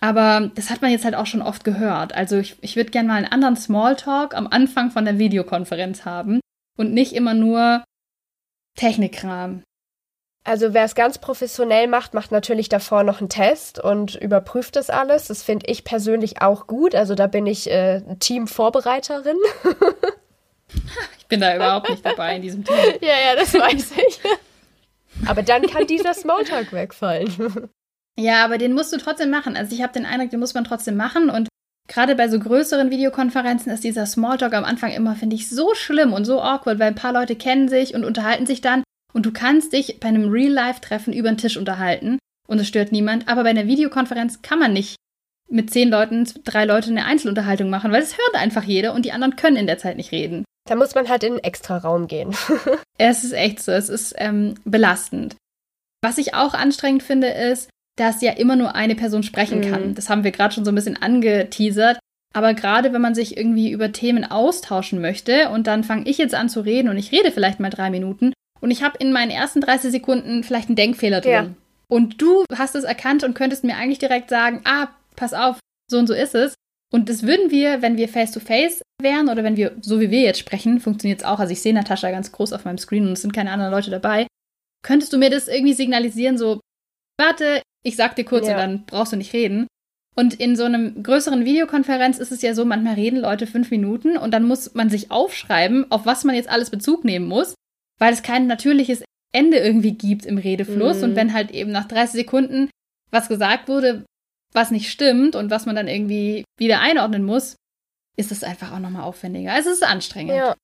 Aber 0.00 0.50
das 0.54 0.70
hat 0.70 0.80
man 0.80 0.92
jetzt 0.92 1.04
halt 1.04 1.16
auch 1.16 1.26
schon 1.26 1.42
oft 1.42 1.64
gehört. 1.64 2.14
Also 2.14 2.38
ich, 2.38 2.56
ich 2.60 2.76
würde 2.76 2.90
gerne 2.90 3.08
mal 3.08 3.16
einen 3.16 3.32
anderen 3.32 3.56
Smalltalk 3.56 4.36
am 4.36 4.46
Anfang 4.46 4.90
von 4.90 5.04
der 5.04 5.18
Videokonferenz 5.18 6.04
haben 6.04 6.40
und 6.76 6.92
nicht 6.92 7.14
immer 7.14 7.34
nur 7.34 7.82
Technikkram. 8.76 9.62
Also 10.48 10.72
wer 10.72 10.84
es 10.84 10.94
ganz 10.94 11.18
professionell 11.18 11.88
macht, 11.88 12.14
macht 12.14 12.32
natürlich 12.32 12.70
davor 12.70 13.02
noch 13.02 13.20
einen 13.20 13.28
Test 13.28 13.78
und 13.78 14.14
überprüft 14.14 14.76
das 14.76 14.88
alles. 14.88 15.28
Das 15.28 15.42
finde 15.42 15.66
ich 15.66 15.84
persönlich 15.84 16.40
auch 16.40 16.66
gut. 16.66 16.94
Also 16.94 17.14
da 17.14 17.26
bin 17.26 17.46
ich 17.46 17.70
äh, 17.70 18.00
Teamvorbereiterin. 18.18 19.36
ich 21.18 21.26
bin 21.26 21.40
da 21.42 21.54
überhaupt 21.54 21.90
nicht 21.90 22.04
dabei 22.04 22.36
in 22.36 22.40
diesem 22.40 22.64
Team. 22.64 22.76
Ja, 23.02 23.08
ja, 23.08 23.36
das 23.36 23.52
weiß 23.52 23.92
ich. 24.08 24.20
Aber 25.28 25.42
dann 25.42 25.66
kann 25.66 25.86
dieser 25.86 26.14
Smalltalk 26.14 26.72
wegfallen. 26.72 27.68
Ja, 28.18 28.42
aber 28.42 28.56
den 28.56 28.72
musst 28.72 28.92
du 28.94 28.96
trotzdem 28.96 29.28
machen. 29.28 29.54
Also 29.54 29.74
ich 29.74 29.82
habe 29.82 29.92
den 29.92 30.06
Eindruck, 30.06 30.30
den 30.30 30.40
muss 30.40 30.54
man 30.54 30.64
trotzdem 30.64 30.96
machen. 30.96 31.28
Und 31.28 31.48
gerade 31.88 32.16
bei 32.16 32.28
so 32.28 32.38
größeren 32.38 32.90
Videokonferenzen 32.90 33.70
ist 33.70 33.84
dieser 33.84 34.06
Smalltalk 34.06 34.54
am 34.54 34.64
Anfang 34.64 34.92
immer, 34.92 35.14
finde 35.14 35.36
ich, 35.36 35.50
so 35.50 35.74
schlimm 35.74 36.14
und 36.14 36.24
so 36.24 36.40
awkward, 36.40 36.78
weil 36.78 36.88
ein 36.88 36.94
paar 36.94 37.12
Leute 37.12 37.36
kennen 37.36 37.68
sich 37.68 37.94
und 37.94 38.06
unterhalten 38.06 38.46
sich 38.46 38.62
dann. 38.62 38.82
Und 39.18 39.26
du 39.26 39.32
kannst 39.32 39.72
dich 39.72 39.98
bei 39.98 40.06
einem 40.06 40.30
Real-Life-Treffen 40.30 41.12
über 41.12 41.28
den 41.28 41.38
Tisch 41.38 41.56
unterhalten 41.56 42.20
und 42.46 42.60
es 42.60 42.68
stört 42.68 42.92
niemand. 42.92 43.26
Aber 43.26 43.42
bei 43.42 43.50
einer 43.50 43.66
Videokonferenz 43.66 44.42
kann 44.42 44.60
man 44.60 44.72
nicht 44.72 44.94
mit 45.50 45.72
zehn 45.72 45.88
Leuten, 45.88 46.24
drei 46.44 46.64
Leute 46.64 46.90
eine 46.90 47.04
Einzelunterhaltung 47.04 47.68
machen, 47.68 47.90
weil 47.90 48.00
es 48.00 48.16
hört 48.16 48.36
einfach 48.36 48.62
jeder 48.62 48.94
und 48.94 49.04
die 49.04 49.10
anderen 49.10 49.34
können 49.34 49.56
in 49.56 49.66
der 49.66 49.76
Zeit 49.76 49.96
nicht 49.96 50.12
reden. 50.12 50.44
Da 50.68 50.76
muss 50.76 50.94
man 50.94 51.08
halt 51.08 51.24
in 51.24 51.32
einen 51.32 51.42
extra 51.42 51.78
Raum 51.78 52.06
gehen. 52.06 52.32
es 52.96 53.24
ist 53.24 53.32
echt 53.32 53.60
so, 53.60 53.72
es 53.72 53.88
ist 53.88 54.14
ähm, 54.18 54.54
belastend. 54.64 55.34
Was 56.00 56.18
ich 56.18 56.34
auch 56.34 56.54
anstrengend 56.54 57.02
finde, 57.02 57.26
ist, 57.26 57.70
dass 57.96 58.22
ja 58.22 58.34
immer 58.34 58.54
nur 58.54 58.76
eine 58.76 58.94
Person 58.94 59.24
sprechen 59.24 59.68
kann. 59.68 59.88
Mhm. 59.88 59.94
Das 59.96 60.08
haben 60.08 60.22
wir 60.22 60.30
gerade 60.30 60.54
schon 60.54 60.64
so 60.64 60.70
ein 60.70 60.76
bisschen 60.76 61.02
angeteasert. 61.02 61.98
Aber 62.32 62.54
gerade 62.54 62.92
wenn 62.92 63.02
man 63.02 63.16
sich 63.16 63.36
irgendwie 63.36 63.72
über 63.72 63.90
Themen 63.90 64.24
austauschen 64.24 65.00
möchte 65.00 65.48
und 65.48 65.66
dann 65.66 65.82
fange 65.82 66.08
ich 66.08 66.18
jetzt 66.18 66.36
an 66.36 66.48
zu 66.48 66.60
reden 66.60 66.88
und 66.88 66.98
ich 66.98 67.10
rede 67.10 67.32
vielleicht 67.32 67.58
mal 67.58 67.70
drei 67.70 67.90
Minuten 67.90 68.32
und 68.60 68.70
ich 68.70 68.82
habe 68.82 68.98
in 68.98 69.12
meinen 69.12 69.30
ersten 69.30 69.60
30 69.60 69.90
Sekunden 69.90 70.44
vielleicht 70.44 70.68
einen 70.68 70.76
Denkfehler 70.76 71.20
drin. 71.20 71.32
Ja. 71.32 71.50
Und 71.88 72.20
du 72.20 72.44
hast 72.54 72.74
es 72.74 72.84
erkannt 72.84 73.24
und 73.24 73.34
könntest 73.34 73.64
mir 73.64 73.76
eigentlich 73.76 73.98
direkt 73.98 74.28
sagen, 74.28 74.60
ah, 74.64 74.88
pass 75.16 75.32
auf, 75.32 75.58
so 75.90 75.98
und 75.98 76.06
so 76.06 76.14
ist 76.14 76.34
es. 76.34 76.54
Und 76.90 77.08
das 77.08 77.22
würden 77.22 77.50
wir, 77.50 77.82
wenn 77.82 77.96
wir 77.96 78.08
face-to-face 78.08 78.80
-face 78.80 79.02
wären 79.02 79.28
oder 79.28 79.44
wenn 79.44 79.56
wir, 79.56 79.76
so 79.80 80.00
wie 80.00 80.10
wir 80.10 80.22
jetzt 80.22 80.38
sprechen, 80.38 80.80
funktioniert 80.80 81.20
es 81.20 81.26
auch. 81.26 81.38
Also 81.38 81.52
ich 81.52 81.60
sehe 81.60 81.74
Natascha 81.74 82.10
ganz 82.10 82.32
groß 82.32 82.52
auf 82.52 82.64
meinem 82.64 82.78
Screen 82.78 83.06
und 83.06 83.12
es 83.12 83.22
sind 83.22 83.32
keine 83.32 83.50
anderen 83.50 83.72
Leute 83.72 83.90
dabei. 83.90 84.26
Könntest 84.82 85.12
du 85.12 85.18
mir 85.18 85.30
das 85.30 85.48
irgendwie 85.48 85.74
signalisieren, 85.74 86.38
so, 86.38 86.60
warte, 87.18 87.62
ich 87.84 87.96
sag 87.96 88.16
dir 88.16 88.24
kurz 88.24 88.46
ja. 88.46 88.54
und 88.54 88.58
dann 88.58 88.86
brauchst 88.86 89.12
du 89.12 89.16
nicht 89.16 89.32
reden. 89.32 89.66
Und 90.16 90.34
in 90.34 90.56
so 90.56 90.64
einem 90.64 91.02
größeren 91.02 91.44
Videokonferenz 91.44 92.18
ist 92.18 92.32
es 92.32 92.42
ja 92.42 92.54
so, 92.54 92.64
manchmal 92.64 92.94
reden 92.94 93.20
Leute 93.20 93.46
fünf 93.46 93.70
Minuten 93.70 94.16
und 94.16 94.32
dann 94.32 94.44
muss 94.44 94.74
man 94.74 94.90
sich 94.90 95.10
aufschreiben, 95.10 95.90
auf 95.90 96.06
was 96.06 96.24
man 96.24 96.34
jetzt 96.34 96.48
alles 96.48 96.70
Bezug 96.70 97.04
nehmen 97.04 97.26
muss, 97.26 97.54
weil 97.98 98.12
es 98.12 98.22
kein 98.22 98.46
natürliches 98.46 99.04
Ende 99.32 99.58
irgendwie 99.58 99.92
gibt 99.92 100.24
im 100.26 100.38
Redefluss. 100.38 100.98
Mhm. 100.98 101.04
Und 101.04 101.16
wenn 101.16 101.34
halt 101.34 101.50
eben 101.50 101.70
nach 101.70 101.86
30 101.86 102.20
Sekunden 102.20 102.70
was 103.10 103.28
gesagt 103.28 103.68
wurde, 103.68 104.04
was 104.52 104.70
nicht 104.70 104.90
stimmt 104.90 105.36
und 105.36 105.50
was 105.50 105.66
man 105.66 105.76
dann 105.76 105.88
irgendwie 105.88 106.44
wieder 106.58 106.80
einordnen 106.80 107.24
muss, 107.24 107.56
ist 108.16 108.32
es 108.32 108.44
einfach 108.44 108.72
auch 108.72 108.78
nochmal 108.78 109.04
aufwendiger. 109.04 109.52
Also 109.52 109.70
es 109.70 109.76
ist 109.76 109.86
anstrengend. 109.86 110.34
Ja. 110.34 110.54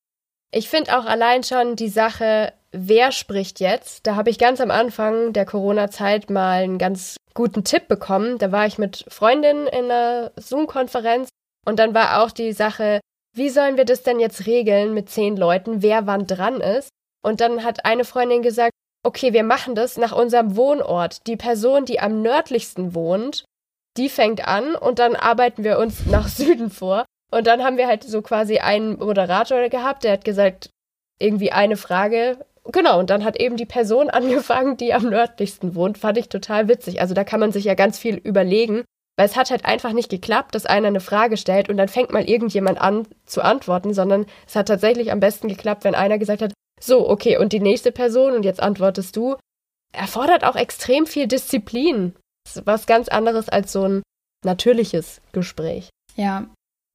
Ich 0.53 0.68
finde 0.68 0.97
auch 0.97 1.05
allein 1.05 1.42
schon 1.42 1.77
die 1.77 1.88
Sache, 1.88 2.53
wer 2.73 3.12
spricht 3.12 3.61
jetzt? 3.61 4.07
Da 4.07 4.16
habe 4.16 4.31
ich 4.31 4.38
ganz 4.38 4.61
am 4.61 4.70
Anfang 4.70 5.33
der 5.33 5.47
Corona-Zeit 5.47 6.31
mal 6.31 6.62
einen 6.62 6.79
ganz 6.79 7.16
guten 7.35 7.64
Tipp 7.64 7.88
bekommen. 7.88 8.38
Da 8.38 8.53
war 8.53 8.66
ich 8.66 8.79
mit 8.79 9.05
Freundinnen 9.09 9.66
in 9.66 9.90
einer 9.90 10.33
Zoom-Konferenz 10.37 11.29
und 11.66 11.79
dann 11.79 11.94
war 11.94 12.23
auch 12.23 12.31
die 12.31 12.53
Sache, 12.53 13.01
wie 13.35 13.49
sollen 13.49 13.77
wir 13.77 13.85
das 13.85 14.03
denn 14.03 14.20
jetzt 14.20 14.47
regeln 14.47 14.94
mit 14.94 15.11
zehn 15.11 15.37
Leuten, 15.37 15.83
wer 15.83 16.07
wann 16.07 16.27
dran 16.27 16.61
ist? 16.61 16.88
Und 17.24 17.40
dann 17.40 17.64
hat 17.64 17.84
eine 17.84 18.04
Freundin 18.04 18.42
gesagt, 18.42 18.72
okay, 19.02 19.32
wir 19.32 19.44
machen 19.44 19.74
das 19.74 19.96
nach 19.96 20.12
unserem 20.12 20.56
Wohnort. 20.56 21.26
Die 21.26 21.37
Person, 21.37 21.84
die 21.84 22.00
am 22.00 22.22
nördlichsten 22.22 22.94
wohnt, 22.94 23.44
die 23.96 24.08
fängt 24.08 24.46
an 24.46 24.74
und 24.74 24.98
dann 24.98 25.16
arbeiten 25.16 25.64
wir 25.64 25.78
uns 25.78 26.06
nach 26.10 26.28
Süden 26.28 26.70
vor. 26.70 27.04
Und 27.32 27.46
dann 27.46 27.64
haben 27.64 27.78
wir 27.78 27.87
halt 27.87 28.04
so 28.04 28.22
quasi 28.22 28.58
einen 28.58 28.98
Moderator 28.98 29.68
gehabt, 29.68 30.04
der 30.04 30.12
hat 30.12 30.24
gesagt, 30.24 30.70
irgendwie 31.18 31.52
eine 31.52 31.76
Frage. 31.76 32.44
Genau, 32.70 32.98
und 32.98 33.10
dann 33.10 33.24
hat 33.24 33.40
eben 33.40 33.56
die 33.56 33.66
Person 33.66 34.10
angefangen, 34.10 34.76
die 34.76 34.92
am 34.92 35.08
nördlichsten 35.08 35.74
wohnt. 35.74 35.98
Fand 35.98 36.18
ich 36.18 36.28
total 36.28 36.68
witzig. 36.68 37.00
Also 37.00 37.14
da 37.14 37.24
kann 37.24 37.40
man 37.40 37.52
sich 37.52 37.64
ja 37.64 37.74
ganz 37.74 37.98
viel 37.98 38.16
überlegen. 38.16 38.84
Weil 39.16 39.26
es 39.26 39.37
hat 39.37 39.50
halt 39.50 39.64
einfach 39.64 39.92
nicht 39.92 40.10
geklappt, 40.10 40.56
dass 40.56 40.66
einer 40.66 40.88
eine 40.88 40.98
Frage 40.98 41.37
stellt 41.37 41.68
und 41.68 41.76
dann 41.76 41.87
fängt 41.87 42.12
mal 42.12 42.28
irgendjemand 42.28 42.80
an 42.80 43.06
zu 43.24 43.42
antworten, 43.42 43.94
sondern 43.94 44.26
es 44.44 44.56
hat 44.56 44.66
tatsächlich 44.66 45.12
am 45.12 45.20
besten 45.20 45.46
geklappt, 45.46 45.84
wenn 45.84 45.94
einer 45.94 46.18
gesagt 46.18 46.42
hat, 46.42 46.52
so, 46.87 47.09
okay, 47.09 47.38
und 47.38 47.53
die 47.53 47.61
nächste 47.61 47.92
Person 47.92 48.35
und 48.35 48.44
jetzt 48.44 48.62
antwortest 48.62 49.16
du. 49.16 49.37
Erfordert 49.92 50.44
auch 50.44 50.57
extrem 50.57 51.07
viel 51.07 51.27
Disziplin. 51.27 52.14
Das 52.44 52.57
ist 52.57 52.66
was 52.66 52.87
ganz 52.87 53.09
anderes 53.09 53.49
als 53.49 53.73
so 53.73 53.88
ein 53.88 54.03
natürliches 54.44 55.20
Gespräch. 55.33 55.88
Ja. 56.16 56.49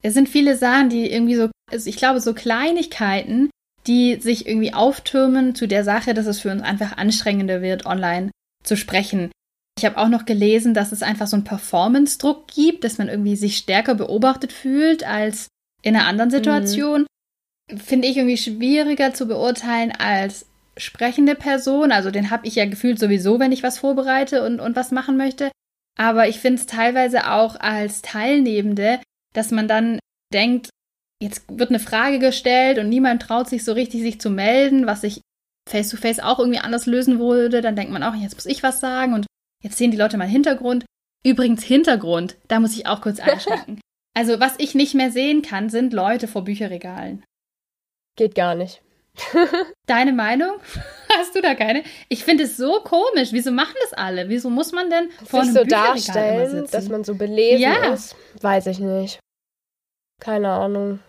Es 0.03 0.13
sind 0.13 0.29
viele 0.29 0.55
Sachen, 0.55 0.89
die 0.89 1.11
irgendwie 1.11 1.35
so, 1.35 1.49
also 1.71 1.89
ich 1.89 1.97
glaube, 1.97 2.21
so 2.21 2.33
Kleinigkeiten, 2.33 3.49
die 3.87 4.15
sich 4.15 4.47
irgendwie 4.47 4.73
auftürmen 4.73 5.55
zu 5.55 5.67
der 5.67 5.83
Sache, 5.83 6.13
dass 6.13 6.25
es 6.25 6.39
für 6.39 6.51
uns 6.51 6.61
einfach 6.61 6.97
anstrengender 6.97 7.61
wird, 7.61 7.85
online 7.85 8.31
zu 8.63 8.77
sprechen. 8.77 9.31
Ich 9.77 9.85
habe 9.85 9.97
auch 9.97 10.09
noch 10.09 10.25
gelesen, 10.25 10.73
dass 10.73 10.91
es 10.91 11.01
einfach 11.01 11.27
so 11.27 11.37
einen 11.37 11.45
Performance-Druck 11.45 12.47
gibt, 12.47 12.83
dass 12.83 12.97
man 12.97 13.07
irgendwie 13.07 13.35
sich 13.35 13.57
stärker 13.57 13.95
beobachtet 13.95 14.51
fühlt 14.51 15.05
als 15.05 15.47
in 15.81 15.95
einer 15.95 16.05
anderen 16.05 16.31
Situation. 16.31 17.01
Mhm. 17.01 17.07
Finde 17.75 18.07
ich 18.07 18.17
irgendwie 18.17 18.37
schwieriger 18.37 19.13
zu 19.13 19.27
beurteilen 19.27 19.91
als 19.91 20.45
sprechende 20.77 21.35
Person. 21.35 21.91
Also 21.91 22.11
den 22.11 22.31
habe 22.31 22.47
ich 22.47 22.55
ja 22.55 22.65
gefühlt 22.65 22.99
sowieso, 22.99 23.39
wenn 23.39 23.51
ich 23.51 23.63
was 23.63 23.79
vorbereite 23.79 24.45
und, 24.45 24.59
und 24.59 24.75
was 24.75 24.91
machen 24.91 25.17
möchte. 25.17 25.51
Aber 25.97 26.27
ich 26.27 26.39
finde 26.39 26.61
es 26.61 26.67
teilweise 26.67 27.31
auch 27.31 27.59
als 27.59 28.01
Teilnehmende, 28.01 28.99
dass 29.33 29.51
man 29.51 29.67
dann 29.67 29.99
denkt, 30.33 30.69
jetzt 31.21 31.43
wird 31.49 31.69
eine 31.69 31.79
Frage 31.79 32.19
gestellt 32.19 32.79
und 32.79 32.89
niemand 32.89 33.21
traut 33.21 33.49
sich 33.49 33.63
so 33.65 33.73
richtig, 33.73 34.01
sich 34.01 34.21
zu 34.21 34.29
melden, 34.29 34.87
was 34.87 35.03
ich 35.03 35.21
face-to-face 35.69 36.19
-face 36.19 36.23
auch 36.23 36.39
irgendwie 36.39 36.59
anders 36.59 36.85
lösen 36.85 37.19
würde. 37.19 37.61
Dann 37.61 37.75
denkt 37.75 37.91
man 37.91 38.03
auch, 38.03 38.15
jetzt 38.15 38.35
muss 38.35 38.45
ich 38.45 38.63
was 38.63 38.79
sagen 38.79 39.13
und 39.13 39.25
Jetzt 39.61 39.77
sehen 39.77 39.91
die 39.91 39.97
Leute 39.97 40.17
mal 40.17 40.27
Hintergrund. 40.27 40.85
Übrigens 41.25 41.63
Hintergrund, 41.63 42.37
da 42.47 42.59
muss 42.59 42.77
ich 42.77 42.87
auch 42.87 43.01
kurz 43.01 43.19
einschränken. 43.19 43.79
also 44.15 44.39
was 44.39 44.55
ich 44.57 44.75
nicht 44.75 44.95
mehr 44.95 45.11
sehen 45.11 45.41
kann, 45.41 45.69
sind 45.69 45.93
Leute 45.93 46.27
vor 46.27 46.43
Bücherregalen. 46.43 47.23
Geht 48.19 48.35
gar 48.35 48.53
nicht. 48.53 48.81
Deine 49.87 50.11
Meinung? 50.11 50.59
Hast 51.17 51.35
du 51.35 51.41
da 51.41 51.55
keine? 51.55 51.83
Ich 52.09 52.25
finde 52.25 52.43
es 52.43 52.57
so 52.57 52.81
komisch. 52.81 53.29
Wieso 53.31 53.49
machen 53.49 53.75
das 53.81 53.93
alle? 53.93 54.27
Wieso 54.27 54.49
muss 54.49 54.73
man 54.73 54.89
denn 54.89 55.09
vor 55.25 55.45
Sich 55.45 55.51
einem 55.51 55.53
so 55.53 55.63
Bücherregal 55.63 55.93
darstellen, 55.93 56.67
dass 56.69 56.89
man 56.89 57.05
so 57.05 57.15
belesen 57.15 57.61
ja. 57.61 57.93
ist? 57.93 58.17
Weiß 58.41 58.67
ich 58.67 58.79
nicht. 58.79 59.21
Keine 60.19 60.49
Ahnung. 60.49 60.99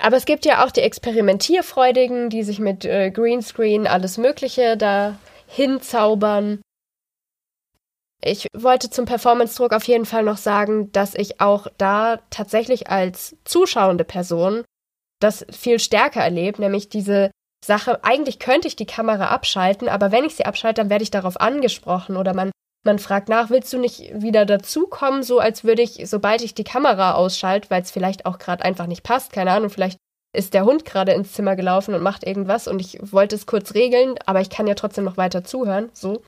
Aber 0.00 0.16
es 0.16 0.24
gibt 0.24 0.44
ja 0.44 0.64
auch 0.64 0.72
die 0.72 0.80
Experimentierfreudigen, 0.80 2.30
die 2.30 2.42
sich 2.42 2.58
mit 2.58 2.84
äh, 2.84 3.12
Greenscreen 3.12 3.86
alles 3.86 4.18
Mögliche 4.18 4.76
da 4.76 5.20
hinzaubern. 5.46 6.62
Ich 8.20 8.48
wollte 8.52 8.90
zum 8.90 9.04
Performance-Druck 9.04 9.72
auf 9.72 9.84
jeden 9.84 10.04
Fall 10.04 10.24
noch 10.24 10.38
sagen, 10.38 10.90
dass 10.90 11.14
ich 11.14 11.40
auch 11.40 11.68
da 11.78 12.18
tatsächlich 12.30 12.90
als 12.90 13.36
zuschauende 13.44 14.02
Person 14.02 14.64
das 15.24 15.44
viel 15.50 15.78
stärker 15.78 16.20
erlebe, 16.20 16.60
nämlich 16.60 16.88
diese 16.88 17.30
Sache, 17.64 18.04
eigentlich 18.04 18.38
könnte 18.38 18.68
ich 18.68 18.76
die 18.76 18.86
Kamera 18.86 19.28
abschalten, 19.28 19.88
aber 19.88 20.12
wenn 20.12 20.24
ich 20.24 20.36
sie 20.36 20.44
abschalte, 20.44 20.82
dann 20.82 20.90
werde 20.90 21.02
ich 21.02 21.10
darauf 21.10 21.40
angesprochen 21.40 22.16
oder 22.16 22.34
man, 22.34 22.50
man 22.84 22.98
fragt 22.98 23.28
nach, 23.28 23.50
willst 23.50 23.72
du 23.72 23.78
nicht 23.78 24.12
wieder 24.14 24.44
dazukommen, 24.44 25.22
so 25.22 25.38
als 25.38 25.64
würde 25.64 25.82
ich, 25.82 26.02
sobald 26.08 26.42
ich 26.42 26.54
die 26.54 26.64
Kamera 26.64 27.14
ausschalte, 27.14 27.70
weil 27.70 27.82
es 27.82 27.90
vielleicht 27.90 28.26
auch 28.26 28.38
gerade 28.38 28.64
einfach 28.64 28.86
nicht 28.86 29.02
passt, 29.02 29.32
keine 29.32 29.50
Ahnung, 29.52 29.70
vielleicht 29.70 29.98
ist 30.34 30.52
der 30.52 30.64
Hund 30.64 30.84
gerade 30.84 31.12
ins 31.12 31.32
Zimmer 31.32 31.56
gelaufen 31.56 31.94
und 31.94 32.02
macht 32.02 32.26
irgendwas 32.26 32.68
und 32.68 32.80
ich 32.80 32.98
wollte 33.00 33.36
es 33.36 33.46
kurz 33.46 33.74
regeln, 33.74 34.16
aber 34.26 34.40
ich 34.40 34.50
kann 34.50 34.66
ja 34.66 34.74
trotzdem 34.74 35.04
noch 35.04 35.16
weiter 35.16 35.44
zuhören, 35.44 35.90
so. 35.92 36.22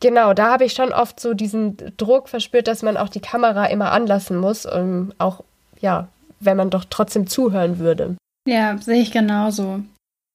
Genau, 0.00 0.34
da 0.34 0.50
habe 0.50 0.64
ich 0.64 0.72
schon 0.72 0.92
oft 0.92 1.20
so 1.20 1.32
diesen 1.32 1.76
Druck 1.96 2.28
verspürt, 2.28 2.66
dass 2.66 2.82
man 2.82 2.96
auch 2.96 3.08
die 3.08 3.20
Kamera 3.20 3.66
immer 3.66 3.92
anlassen 3.92 4.36
muss, 4.36 4.66
um 4.66 5.12
auch, 5.18 5.44
ja, 5.80 6.08
wenn 6.44 6.56
man 6.56 6.70
doch 6.70 6.84
trotzdem 6.84 7.26
zuhören 7.26 7.78
würde. 7.78 8.16
Ja, 8.46 8.76
sehe 8.78 9.02
ich 9.02 9.12
genauso. 9.12 9.82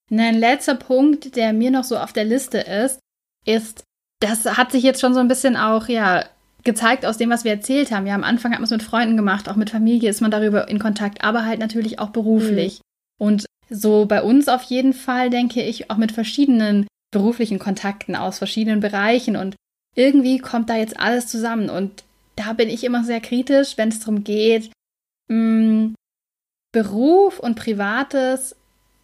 ein 0.10 0.40
letzter 0.40 0.76
Punkt, 0.76 1.36
der 1.36 1.54
mir 1.54 1.72
noch 1.72 1.84
so 1.84 1.98
auf 1.98 2.14
der 2.14 2.26
Liste 2.26 2.60
ist, 2.60 3.00
ist, 3.46 3.84
das 4.20 4.46
hat 4.58 4.72
sich 4.72 4.84
jetzt 4.84 5.02
schon 5.02 5.14
so 5.14 5.20
ein 5.20 5.28
bisschen 5.28 5.56
auch, 5.56 5.88
ja, 5.88 6.26
gezeigt 6.64 7.06
aus 7.06 7.18
dem, 7.18 7.30
was 7.30 7.44
wir 7.44 7.52
erzählt 7.52 7.92
haben. 7.92 8.08
Ja, 8.08 8.16
am 8.16 8.24
Anfang 8.24 8.52
hat 8.52 8.60
man 8.60 8.66
es 8.66 8.72
mit 8.72 8.84
Freunden 8.84 9.16
gemacht, 9.16 9.48
auch 9.48 9.56
mit 9.56 9.70
Familie 9.70 10.10
ist 10.10 10.22
man 10.22 10.32
darüber 10.32 10.68
in 10.68 10.80
Kontakt, 10.80 11.24
aber 11.24 11.46
halt 11.46 11.60
natürlich 11.60 12.00
auch 12.00 12.10
beruflich. 12.10 12.82
Mhm. 13.20 13.26
Und 13.26 13.46
so 13.70 14.06
bei 14.06 14.22
uns 14.22 14.48
auf 14.48 14.64
jeden 14.64 14.94
Fall, 14.94 15.30
denke 15.30 15.64
ich, 15.64 15.90
auch 15.90 15.98
mit 15.98 16.12
verschiedenen 16.12 16.88
beruflichen 17.12 17.60
Kontakten 17.60 18.16
aus 18.16 18.38
verschiedenen 18.38 18.80
Bereichen 18.80 19.36
und 19.36 19.56
irgendwie 19.96 20.40
kommt 20.40 20.70
da 20.70 20.76
jetzt 20.76 21.00
alles 21.00 21.28
zusammen 21.28 21.70
und 21.70 22.04
da 22.36 22.54
bin 22.54 22.70
ich 22.70 22.84
immer 22.84 23.04
sehr 23.04 23.22
kritisch, 23.22 23.78
wenn 23.78 23.90
es 23.90 24.00
darum 24.00 24.24
geht, 24.24 24.70
mh, 25.28 25.94
Beruf 26.74 27.40
und 27.40 27.56
Privates 27.56 28.56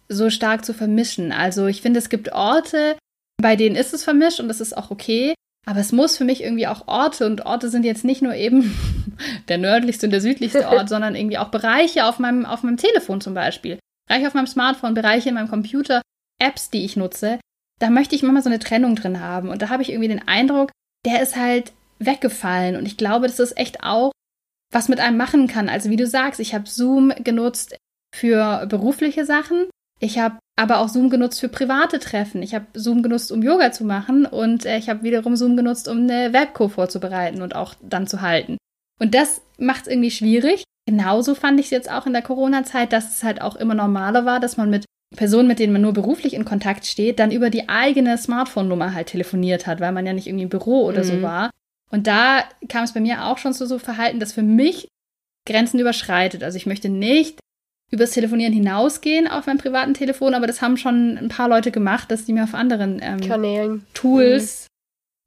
so 0.08 0.30
stark 0.30 0.64
zu 0.64 0.74
vermischen. 0.74 1.32
Also 1.32 1.66
ich 1.66 1.82
finde, 1.82 1.98
es 1.98 2.08
gibt 2.08 2.32
Orte, 2.32 2.96
bei 3.40 3.56
denen 3.56 3.76
ist 3.76 3.94
es 3.94 4.04
vermischt 4.04 4.40
und 4.40 4.48
das 4.48 4.60
ist 4.60 4.76
auch 4.76 4.90
okay. 4.90 5.34
Aber 5.66 5.80
es 5.80 5.92
muss 5.92 6.18
für 6.18 6.24
mich 6.24 6.42
irgendwie 6.42 6.66
auch 6.66 6.88
Orte 6.88 7.24
und 7.24 7.46
Orte 7.46 7.70
sind 7.70 7.84
jetzt 7.84 8.04
nicht 8.04 8.20
nur 8.20 8.34
eben 8.34 8.76
der 9.48 9.58
nördlichste 9.58 10.06
und 10.06 10.10
der 10.10 10.20
südlichste 10.20 10.68
Ort, 10.68 10.88
sondern 10.88 11.16
irgendwie 11.16 11.38
auch 11.38 11.48
Bereiche 11.48 12.04
auf 12.04 12.18
meinem, 12.18 12.44
auf 12.44 12.62
meinem 12.62 12.76
Telefon 12.76 13.20
zum 13.20 13.34
Beispiel. 13.34 13.78
Bereiche 14.06 14.26
auf 14.26 14.34
meinem 14.34 14.46
Smartphone, 14.46 14.92
Bereiche 14.92 15.30
in 15.30 15.34
meinem 15.34 15.48
Computer, 15.48 16.02
Apps, 16.38 16.68
die 16.68 16.84
ich 16.84 16.96
nutze 16.96 17.38
da 17.80 17.90
möchte 17.90 18.14
ich 18.14 18.22
immer 18.22 18.42
so 18.42 18.48
eine 18.48 18.58
Trennung 18.58 18.96
drin 18.96 19.20
haben. 19.20 19.48
Und 19.48 19.62
da 19.62 19.68
habe 19.68 19.82
ich 19.82 19.90
irgendwie 19.90 20.08
den 20.08 20.26
Eindruck, 20.26 20.70
der 21.04 21.22
ist 21.22 21.36
halt 21.36 21.72
weggefallen. 21.98 22.76
Und 22.76 22.86
ich 22.86 22.96
glaube, 22.96 23.26
das 23.26 23.56
echt 23.56 23.82
auch 23.82 24.12
was 24.74 24.88
mit 24.88 25.00
einem 25.00 25.16
machen 25.16 25.46
kann. 25.46 25.68
Also 25.68 25.88
wie 25.88 25.96
du 25.96 26.06
sagst, 26.06 26.40
ich 26.40 26.54
habe 26.54 26.68
Zoom 26.68 27.12
genutzt 27.22 27.76
für 28.14 28.66
berufliche 28.66 29.24
Sachen. 29.24 29.66
Ich 30.00 30.18
habe 30.18 30.38
aber 30.56 30.78
auch 30.78 30.88
Zoom 30.88 31.10
genutzt 31.10 31.40
für 31.40 31.48
private 31.48 31.98
Treffen. 31.98 32.42
Ich 32.42 32.54
habe 32.54 32.66
Zoom 32.74 33.02
genutzt, 33.02 33.32
um 33.32 33.42
Yoga 33.42 33.72
zu 33.72 33.84
machen. 33.84 34.26
Und 34.26 34.66
äh, 34.66 34.78
ich 34.78 34.88
habe 34.88 35.02
wiederum 35.02 35.36
Zoom 35.36 35.56
genutzt, 35.56 35.88
um 35.88 35.98
eine 35.98 36.32
Webco 36.32 36.68
vorzubereiten 36.68 37.42
und 37.42 37.54
auch 37.54 37.74
dann 37.82 38.06
zu 38.06 38.20
halten. 38.20 38.58
Und 39.00 39.14
das 39.14 39.42
macht 39.58 39.82
es 39.82 39.88
irgendwie 39.88 40.10
schwierig. 40.10 40.64
Genauso 40.86 41.34
fand 41.34 41.58
ich 41.60 41.66
es 41.66 41.70
jetzt 41.70 41.90
auch 41.90 42.06
in 42.06 42.12
der 42.12 42.22
Corona-Zeit, 42.22 42.92
dass 42.92 43.16
es 43.16 43.24
halt 43.24 43.40
auch 43.40 43.56
immer 43.56 43.74
normaler 43.74 44.26
war, 44.26 44.40
dass 44.40 44.56
man 44.56 44.70
mit 44.70 44.84
Personen, 45.16 45.48
mit 45.48 45.58
denen 45.58 45.72
man 45.72 45.82
nur 45.82 45.92
beruflich 45.92 46.34
in 46.34 46.44
Kontakt 46.44 46.84
steht, 46.86 47.18
dann 47.18 47.30
über 47.30 47.48
die 47.48 47.68
eigene 47.68 48.18
Smartphone-Nummer 48.18 48.94
halt 48.94 49.08
telefoniert 49.08 49.66
hat, 49.66 49.80
weil 49.80 49.92
man 49.92 50.04
ja 50.04 50.12
nicht 50.12 50.26
irgendwie 50.26 50.44
im 50.44 50.50
Büro 50.50 50.84
oder 50.84 51.04
mhm. 51.04 51.08
so 51.08 51.22
war. 51.22 51.50
Und 51.90 52.06
da 52.06 52.44
kam 52.68 52.84
es 52.84 52.92
bei 52.92 53.00
mir 53.00 53.26
auch 53.26 53.38
schon 53.38 53.54
zu 53.54 53.66
so 53.66 53.78
Verhalten, 53.78 54.20
das 54.20 54.32
für 54.32 54.42
mich 54.42 54.88
Grenzen 55.46 55.78
überschreitet. 55.78 56.42
Also 56.42 56.56
ich 56.56 56.66
möchte 56.66 56.88
nicht 56.88 57.38
übers 57.90 58.10
Telefonieren 58.10 58.52
hinausgehen 58.52 59.28
auf 59.28 59.46
meinem 59.46 59.58
privaten 59.58 59.94
Telefon, 59.94 60.34
aber 60.34 60.46
das 60.46 60.62
haben 60.62 60.76
schon 60.76 61.16
ein 61.18 61.28
paar 61.28 61.48
Leute 61.48 61.70
gemacht, 61.70 62.10
dass 62.10 62.24
die 62.24 62.32
mir 62.32 62.44
auf 62.44 62.54
anderen 62.54 63.00
ähm, 63.02 63.20
Kanälen, 63.20 63.86
Tools, 63.94 64.66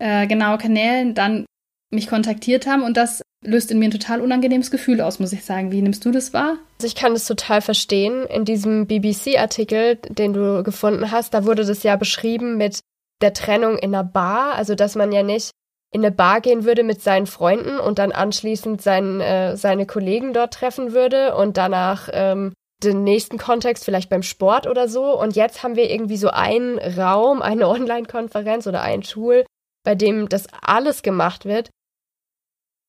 mhm. 0.02 0.08
äh, 0.08 0.28
genau 0.28 0.58
Kanälen 0.58 1.14
dann 1.14 1.46
mich 1.92 2.08
kontaktiert 2.08 2.68
haben 2.68 2.84
und 2.84 2.98
das 2.98 3.22
löst 3.46 3.72
in 3.72 3.80
mir 3.80 3.86
ein 3.86 3.92
total 3.92 4.22
unangenehmes 4.22 4.72
Gefühl 4.72 5.00
aus, 5.00 5.20
muss 5.20 5.32
ich 5.32 5.46
sagen. 5.46 5.72
Wie 5.72 5.82
nimmst 5.82 6.04
du 6.04 6.12
das 6.12 6.34
wahr? 6.34 6.58
Also 6.78 6.88
ich 6.88 6.96
kann 6.96 7.14
das 7.14 7.26
total 7.26 7.62
verstehen. 7.62 8.26
In 8.26 8.46
diesem 8.46 8.88
BBC-Artikel, 8.88 9.96
den 9.96 10.34
du 10.34 10.64
gefunden 10.64 11.12
hast, 11.12 11.34
da 11.34 11.46
wurde 11.46 11.64
das 11.64 11.84
ja 11.84 11.96
beschrieben 11.96 12.58
mit 12.58 12.80
der 13.22 13.34
Trennung 13.34 13.78
in 13.78 13.96
einer 13.96 14.04
Bar. 14.04 14.56
Also, 14.56 14.76
dass 14.76 14.96
man 14.96 15.12
ja 15.12 15.24
nicht 15.24 15.52
in 15.92 16.02
eine 16.04 16.12
Bar 16.12 16.42
gehen 16.42 16.66
würde 16.66 16.84
mit 16.84 17.02
seinen 17.02 17.28
Freunden 17.28 17.80
und 17.80 18.00
dann 18.00 18.12
anschließend 18.12 18.82
sein, 18.82 19.22
äh, 19.22 19.56
seine 19.56 19.86
Kollegen 19.86 20.34
dort 20.34 20.54
treffen 20.54 20.94
würde 20.94 21.36
und 21.36 21.58
danach 21.58 22.10
ähm, 22.12 22.54
den 22.84 23.04
nächsten 23.04 23.38
Kontext 23.38 23.86
vielleicht 23.86 24.10
beim 24.10 24.24
Sport 24.24 24.68
oder 24.68 24.88
so. 24.88 25.20
Und 25.20 25.36
jetzt 25.36 25.64
haben 25.64 25.76
wir 25.76 25.90
irgendwie 25.90 26.18
so 26.18 26.30
einen 26.30 26.78
Raum, 26.78 27.42
eine 27.42 27.68
Online-Konferenz 27.70 28.68
oder 28.68 28.82
ein 28.82 29.02
Tool, 29.02 29.46
bei 29.84 29.96
dem 29.96 30.30
das 30.30 30.48
alles 30.62 31.02
gemacht 31.02 31.46
wird. 31.46 31.70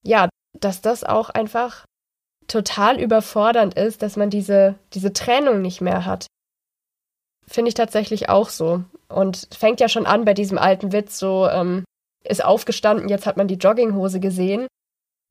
Ja, 0.05 0.29
dass 0.59 0.81
das 0.81 1.05
auch 1.05 1.31
einfach 1.31 1.85
total 2.49 3.01
überfordernd 3.01 3.75
ist, 3.75 4.03
dass 4.03 4.17
man 4.17 4.31
diese, 4.31 4.79
diese 4.95 5.13
Trennung 5.13 5.63
nicht 5.63 5.81
mehr 5.81 6.05
hat. 6.05 6.27
Finde 7.47 7.69
ich 7.69 7.75
tatsächlich 7.75 8.29
auch 8.29 8.49
so. 8.49 8.85
Und 9.09 9.49
fängt 9.55 9.81
ja 9.81 9.89
schon 9.89 10.07
an 10.07 10.25
bei 10.25 10.35
diesem 10.35 10.59
alten 10.59 10.93
Witz, 10.93 11.19
so 11.19 11.49
ähm, 11.49 11.85
ist 12.25 12.45
aufgestanden, 12.45 13.09
jetzt 13.09 13.27
hat 13.27 13.37
man 13.37 13.49
die 13.49 13.55
Jogginghose 13.55 14.21
gesehen. 14.21 14.67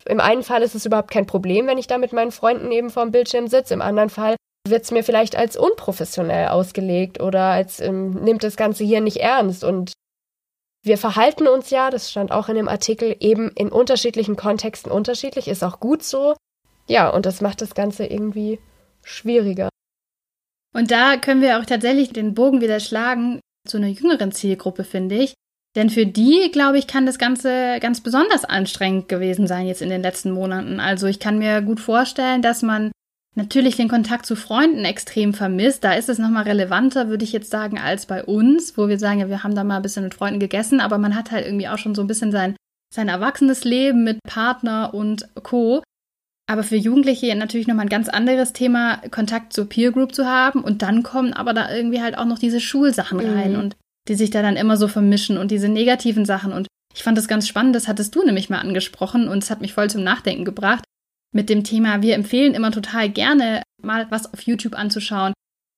Im 0.06 0.19
einen 0.19 0.43
Fall 0.43 0.62
ist 0.62 0.76
es 0.76 0.86
überhaupt 0.86 1.12
kein 1.12 1.26
Problem, 1.26 1.67
wenn 1.67 1.78
ich 1.78 1.88
da 1.88 1.97
mit 1.97 2.13
meinen 2.13 2.32
Freunden 2.32 2.71
eben 2.71 2.89
vorm 2.89 3.12
Bildschirm 3.12 3.47
sitze. 3.47 3.73
Im 3.73 3.82
anderen 3.82 4.10
Fall 4.10 4.36
wird 4.69 4.84
es 4.84 4.91
mir 4.91 5.04
vielleicht 5.04 5.36
als 5.36 5.58
unprofessionell 5.58 6.50
ausgelegt 6.50 7.21
oder 7.21 7.43
als 7.43 7.80
ähm, 7.80 8.12
nimmt 8.12 8.43
das 8.43 8.58
Ganze 8.58 8.84
hier 8.84 9.02
nicht 9.02 9.17
ernst. 9.17 9.63
Und 9.63 9.93
wir 10.84 10.97
verhalten 10.97 11.47
uns 11.47 11.69
ja, 11.69 11.89
das 11.89 12.12
stand 12.12 12.32
auch 12.32 12.50
in 12.50 12.56
dem 12.56 12.67
Artikel, 12.67 13.15
eben 13.19 13.50
in 13.52 13.69
unterschiedlichen 13.69 14.36
Kontexten 14.36 14.91
unterschiedlich, 14.91 15.47
ist 15.47 15.63
auch 15.63 15.80
gut 15.80 16.04
so. 16.04 16.36
Ja, 16.88 17.10
und 17.10 17.26
das 17.26 17.41
macht 17.41 17.62
das 17.62 17.76
Ganze 17.76 18.06
irgendwie 18.06 18.60
schwieriger. 19.04 19.69
Und 20.73 20.91
da 20.91 21.17
können 21.17 21.41
wir 21.41 21.60
auch 21.60 21.65
tatsächlich 21.65 22.13
den 22.13 22.34
Bogen 22.34 22.62
wieder 22.62 22.80
schlagen 22.80 23.39
zu 23.67 23.78
einer 23.78 23.88
jüngeren 23.88 24.32
Zielgruppe, 24.32 24.84
finde 24.84 25.15
ich. 25.15 25.34
Denn 25.77 25.91
für 25.91 26.07
die, 26.07 26.49
glaube 26.51 26.79
ich, 26.79 26.87
kann 26.87 27.05
das 27.05 27.19
Ganze 27.19 27.77
ganz 27.79 28.01
besonders 28.01 28.43
anstrengend 28.45 29.07
gewesen 29.09 29.45
sein 29.45 29.67
jetzt 29.67 29.83
in 29.83 29.89
den 29.89 30.01
letzten 30.01 30.31
Monaten. 30.31 30.79
Also 30.79 31.05
ich 31.05 31.19
kann 31.19 31.37
mir 31.37 31.61
gut 31.61 31.79
vorstellen, 31.79 32.41
dass 32.41 32.63
man 32.63 32.91
natürlich 33.35 33.75
den 33.75 33.87
Kontakt 33.87 34.25
zu 34.25 34.35
Freunden 34.35 34.85
extrem 34.85 35.35
vermisst. 35.35 35.83
Da 35.83 35.93
ist 35.93 36.09
es 36.09 36.17
nochmal 36.17 36.45
relevanter, 36.45 37.09
würde 37.09 37.23
ich 37.23 37.31
jetzt 37.31 37.51
sagen, 37.51 37.77
als 37.77 38.07
bei 38.07 38.23
uns, 38.23 38.75
wo 38.75 38.87
wir 38.87 38.97
sagen, 38.97 39.19
ja, 39.19 39.29
wir 39.29 39.43
haben 39.43 39.53
da 39.53 39.63
mal 39.63 39.75
ein 39.75 39.83
bisschen 39.83 40.03
mit 40.03 40.15
Freunden 40.15 40.39
gegessen, 40.39 40.79
aber 40.79 40.97
man 40.97 41.15
hat 41.15 41.29
halt 41.29 41.45
irgendwie 41.45 41.67
auch 41.67 41.77
schon 41.77 41.93
so 41.93 42.01
ein 42.01 42.07
bisschen 42.07 42.31
sein, 42.31 42.55
sein 42.91 43.07
erwachsenes 43.07 43.63
Leben 43.63 44.03
mit 44.03 44.17
Partner 44.27 44.95
und 44.95 45.29
Co. 45.43 45.83
Aber 46.49 46.63
für 46.63 46.75
Jugendliche 46.75 47.35
natürlich 47.35 47.67
nochmal 47.67 47.85
ein 47.85 47.89
ganz 47.89 48.09
anderes 48.09 48.51
Thema, 48.51 48.97
Kontakt 49.11 49.53
zur 49.53 49.69
Peer 49.69 49.91
Group 49.91 50.15
zu 50.15 50.25
haben. 50.25 50.63
Und 50.63 50.81
dann 50.81 51.03
kommen 51.03 51.33
aber 51.33 51.53
da 51.53 51.71
irgendwie 51.71 52.01
halt 52.01 52.17
auch 52.17 52.25
noch 52.25 52.39
diese 52.39 52.61
Schulsachen 52.61 53.19
rein 53.19 53.53
mhm. 53.53 53.59
und 53.59 53.75
die 54.08 54.15
sich 54.15 54.30
da 54.30 54.41
dann 54.41 54.56
immer 54.56 54.78
so 54.78 54.88
vermischen 54.88 55.38
und 55.38 55.52
diese 55.52 55.70
negativen 55.70 56.26
Sachen. 56.26 56.54
Und 56.54 56.67
ich 56.96 57.04
fand 57.04 57.17
das 57.17 57.28
ganz 57.28 57.48
spannend, 57.48 57.76
das 57.76 57.88
hattest 57.88 58.15
du 58.15 58.24
nämlich 58.24 58.50
mal 58.50 58.60
angesprochen 58.60 59.28
und 59.28 59.43
es 59.43 59.50
hat 59.50 59.62
mich 59.62 59.74
voll 59.74 59.89
zum 59.89 60.04
Nachdenken 60.04 60.46
gebracht 60.46 60.84
mit 61.34 61.50
dem 61.50 61.63
Thema, 61.63 62.02
wir 62.02 62.15
empfehlen 62.15 62.54
immer 62.54 62.72
total 62.72 63.10
gerne 63.10 63.62
mal 63.82 64.10
was 64.10 64.34
auf 64.34 64.41
YouTube 64.41 64.78
anzuschauen. 64.78 65.34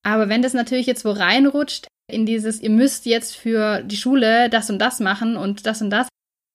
Aber 0.05 0.29
wenn 0.29 0.41
das 0.41 0.53
natürlich 0.53 0.87
jetzt 0.87 1.05
wo 1.05 1.11
reinrutscht, 1.11 1.87
in 2.09 2.25
dieses, 2.25 2.61
ihr 2.61 2.69
müsst 2.69 3.05
jetzt 3.05 3.35
für 3.35 3.83
die 3.83 3.97
Schule 3.97 4.49
das 4.49 4.69
und 4.69 4.79
das 4.79 4.99
machen 4.99 5.37
und 5.37 5.65
das 5.65 5.81
und 5.81 5.89
das, 5.89 6.07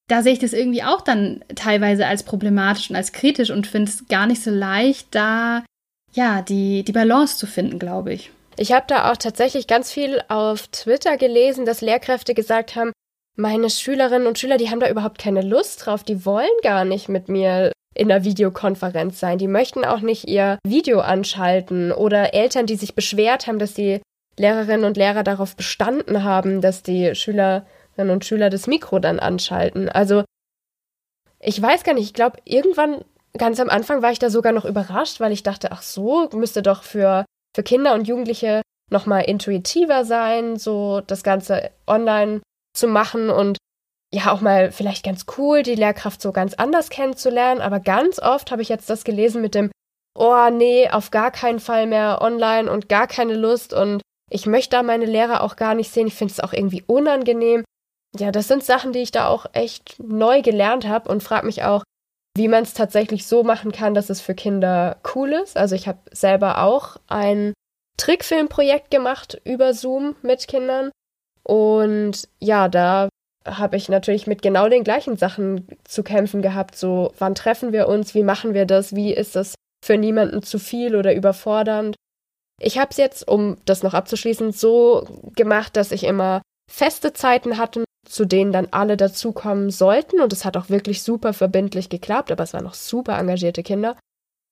da 0.09 0.23
sehe 0.23 0.33
ich 0.33 0.39
das 0.39 0.53
irgendwie 0.53 0.83
auch 0.83 1.01
dann 1.01 1.45
teilweise 1.55 2.07
als 2.07 2.23
problematisch 2.23 2.91
und 2.91 2.97
als 2.97 3.13
kritisch 3.13 3.51
und 3.51 3.67
finde 3.67 3.91
es 3.91 4.07
gar 4.09 4.27
nicht 4.27 4.43
so 4.43 4.51
leicht, 4.51 5.15
da 5.15 5.65
ja 6.13 6.43
die, 6.43 6.83
die 6.83 6.93
Balance 6.93 7.37
zu 7.37 7.47
finden, 7.47 7.79
glaube 7.79 8.13
ich. 8.13 8.31
Ich 8.57 8.73
habe 8.73 8.85
da 8.87 9.11
auch 9.11 9.17
tatsächlich 9.17 9.67
ganz 9.67 9.91
viel 9.91 10.23
auf 10.29 10.69
Twitter 10.69 11.17
gelesen, 11.17 11.67
dass 11.67 11.81
Lehrkräfte 11.81 12.35
gesagt 12.35 12.77
haben, 12.77 12.93
meine 13.37 13.69
Schülerinnen 13.69 14.29
und 14.29 14.39
Schüler, 14.39 14.59
die 14.59 14.71
haben 14.71 14.81
da 14.81 14.89
überhaupt 14.89 15.19
keine 15.19 15.43
Lust 15.43 15.85
drauf, 15.85 16.05
die 16.05 16.25
wollen 16.25 16.47
gar 16.63 16.85
nicht 16.85 17.09
mit 17.09 17.29
mir 17.29 17.73
in 17.95 18.09
der 18.09 18.25
Videokonferenz 18.25 19.19
sein. 19.21 19.39
Die 19.39 19.49
möchten 19.49 19.85
auch 19.85 20.01
nicht 20.01 20.29
ihr 20.29 20.59
Video 20.67 21.01
anschalten 21.01 21.93
oder 21.93 22.35
Eltern, 22.35 22.67
die 22.67 22.77
sich 22.77 22.95
beschwert 22.95 23.47
haben, 23.47 23.59
dass 23.59 23.75
die 23.75 24.01
Lehrerinnen 24.37 24.85
und 24.85 24.97
Lehrer 24.97 25.23
darauf 25.23 25.57
bestanden 25.57 26.25
haben, 26.25 26.61
dass 26.61 26.83
die 26.83 27.15
Schülerinnen 27.15 28.11
und 28.11 28.25
Schüler 28.25 28.51
das 28.51 28.67
Mikro 28.67 28.99
dann 28.99 29.21
anschalten. 29.21 29.89
Also 29.89 30.25
ich 31.41 31.61
weiß 31.61 31.85
gar 31.85 31.95
nicht, 31.95 32.05
ich 32.05 32.15
glaube, 32.15 32.39
irgendwann 32.45 33.05
ganz 33.37 33.61
am 33.61 33.69
Anfang 33.69 34.03
war 34.03 34.11
ich 34.11 34.19
da 34.19 34.31
sogar 34.31 34.53
noch 34.53 34.65
überrascht, 34.65 35.21
weil 35.21 35.33
ich 35.33 35.43
dachte, 35.43 35.73
ach 35.73 35.83
so, 35.83 36.29
müsste 36.33 36.63
doch 36.63 36.83
für, 36.83 37.25
für 37.55 37.63
Kinder 37.63 37.95
und 37.95 38.09
Jugendliche 38.09 38.63
nochmal 38.91 39.25
intuitiver 39.25 40.05
sein, 40.05 40.57
so 40.57 41.01
das 41.01 41.23
Ganze 41.23 41.71
online 41.87 42.41
zu 42.77 42.89
machen 42.89 43.31
und 43.31 43.59
ja 44.13 44.33
auch 44.33 44.41
mal 44.41 44.71
vielleicht 44.73 45.05
ganz 45.05 45.27
cool, 45.37 45.63
die 45.63 45.75
Lehrkraft 45.75 46.21
so 46.21 46.33
ganz 46.33 46.55
anders 46.55 46.91
kennenzulernen. 46.91 47.61
Aber 47.61 47.81
ganz 47.81 48.19
oft 48.19 48.51
habe 48.51 48.63
ich 48.63 48.69
jetzt 48.69 48.91
das 48.91 49.05
gelesen 49.05 49.43
mit 49.43 49.55
dem, 49.55 49.71
oh 50.17 50.49
nee, 50.51 50.89
auf 50.89 51.11
gar 51.11 51.31
keinen 51.31 51.61
Fall 51.61 51.87
mehr 51.87 52.21
online 52.21 52.71
und 52.71 52.89
gar 52.89 53.07
keine 53.07 53.35
Lust 53.35 53.73
und 53.73 54.03
ich 54.31 54.47
möchte 54.47 54.77
da 54.77 54.83
meine 54.83 55.05
Lehrer 55.05 55.43
auch 55.43 55.57
gar 55.57 55.75
nicht 55.75 55.93
sehen. 55.93 56.07
Ich 56.07 56.15
finde 56.15 56.33
es 56.33 56.41
auch 56.41 56.53
irgendwie 56.53 56.83
unangenehm. 56.87 57.65
Ja, 58.17 58.31
das 58.31 58.49
sind 58.49 58.65
Sachen, 58.65 58.93
die 58.93 59.01
ich 59.01 59.11
da 59.11 59.29
auch 59.29 59.47
echt 59.53 59.97
neu 60.03 60.41
gelernt 60.41 60.87
habe 60.87 61.11
und 61.11 61.23
frage 61.23 61.47
mich 61.47 61.65
auch, 61.65 61.83
wie 62.37 62.49
man 62.49 62.65
es 62.65 62.75
tatsächlich 62.75 63.27
so 63.27 63.45
machen 63.45 63.73
kann, 63.73 63.95
dass 63.95 64.11
es 64.11 64.21
für 64.21 64.35
Kinder 64.35 64.97
cool 65.15 65.33
ist. 65.33 65.57
Also 65.57 65.75
ich 65.75 65.87
habe 65.87 65.99
selber 66.11 66.63
auch 66.63 66.97
ein 67.07 67.55
Trickfilmprojekt 67.97 68.91
gemacht 68.91 69.41
über 69.45 69.73
Zoom 69.73 70.17
mit 70.23 70.49
Kindern. 70.49 70.91
Und 71.45 72.29
ja, 72.41 72.69
da 72.69 73.09
habe 73.47 73.77
ich 73.77 73.89
natürlich 73.89 74.27
mit 74.27 74.43
genau 74.43 74.69
den 74.69 74.85
gleichen 74.85 75.17
Sachen 75.17 75.69
zu 75.85 76.03
kämpfen 76.03 76.43
gehabt. 76.43 76.77
So, 76.77 77.13
wann 77.19 77.35
treffen 77.35 77.73
wir 77.73 77.89
uns? 77.89 78.15
Wie 78.15 78.23
machen 78.23 78.55
wir 78.55 78.67
das? 78.67 78.97
Wie 78.97 79.13
ist 79.13 79.37
das 79.37 79.55
für 79.85 79.99
niemanden 79.99 80.43
zu 80.43 80.59
viel 80.59 80.97
oder 80.97 81.15
überfordernd? 81.15 81.95
Ich 82.61 82.79
habe 82.79 82.91
es 82.91 82.97
jetzt, 82.97 83.29
um 83.29 83.59
das 83.65 83.83
noch 83.83 83.95
abzuschließen, 83.95 84.53
so 84.53 85.07
gemacht, 85.37 85.77
dass 85.77 85.93
ich 85.93 86.05
immer 86.05 86.41
feste 86.71 87.13
Zeiten 87.13 87.59
hatte, 87.59 87.85
zu 88.05 88.25
denen 88.25 88.53
dann 88.53 88.69
alle 88.71 88.97
dazukommen 88.97 89.71
sollten. 89.71 90.21
Und 90.21 90.33
es 90.33 90.45
hat 90.45 90.57
auch 90.57 90.71
wirklich 90.71 91.03
super 91.03 91.33
verbindlich 91.33 91.89
geklappt, 91.89 92.31
aber 92.31 92.45
es 92.45 92.53
waren 92.53 92.65
noch 92.65 92.75
super 92.75 93.19
engagierte 93.19 93.63
Kinder. 93.63 93.97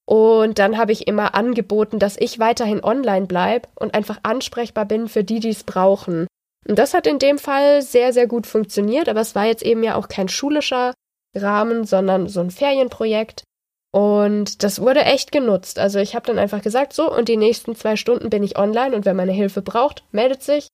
Und 0.04 0.58
dann 0.58 0.78
habe 0.78 0.92
ich 0.92 1.06
immer 1.06 1.34
angeboten, 1.34 1.98
dass 1.98 2.16
ich 2.16 2.38
weiterhin 2.38 2.82
online 2.82 3.26
bleibe 3.26 3.68
und 3.76 3.94
einfach 3.94 4.18
ansprechbar 4.24 4.84
bin 4.84 5.08
für 5.08 5.24
die, 5.24 5.40
die 5.40 5.50
es 5.50 5.64
brauchen. 5.64 6.26
Und 6.68 6.78
das 6.78 6.94
hat 6.94 7.06
in 7.06 7.18
dem 7.18 7.38
Fall 7.38 7.82
sehr, 7.82 8.12
sehr 8.12 8.26
gut 8.26 8.46
funktioniert, 8.46 9.08
aber 9.08 9.20
es 9.20 9.34
war 9.34 9.46
jetzt 9.46 9.62
eben 9.62 9.82
ja 9.82 9.96
auch 9.96 10.08
kein 10.08 10.28
schulischer 10.28 10.92
Rahmen, 11.34 11.84
sondern 11.84 12.28
so 12.28 12.40
ein 12.40 12.50
Ferienprojekt. 12.50 13.44
Und 13.92 14.62
das 14.62 14.80
wurde 14.80 15.04
echt 15.04 15.32
genutzt. 15.32 15.78
Also 15.78 15.98
ich 15.98 16.14
habe 16.14 16.26
dann 16.26 16.38
einfach 16.38 16.62
gesagt, 16.62 16.92
so, 16.94 17.12
und 17.12 17.28
die 17.28 17.36
nächsten 17.36 17.76
zwei 17.76 17.96
Stunden 17.96 18.30
bin 18.30 18.42
ich 18.42 18.58
online 18.58 18.96
und 18.96 19.04
wer 19.04 19.14
meine 19.14 19.32
Hilfe 19.32 19.60
braucht, 19.60 20.04
meldet 20.12 20.42
sich. 20.42 20.68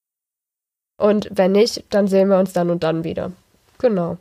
Und 0.98 1.28
wenn 1.30 1.52
nicht, 1.52 1.84
dann 1.90 2.08
sehen 2.08 2.28
wir 2.28 2.38
uns 2.38 2.52
dann 2.52 2.70
und 2.70 2.82
dann 2.82 3.04
wieder. 3.04 3.32
Genau. 3.78 4.18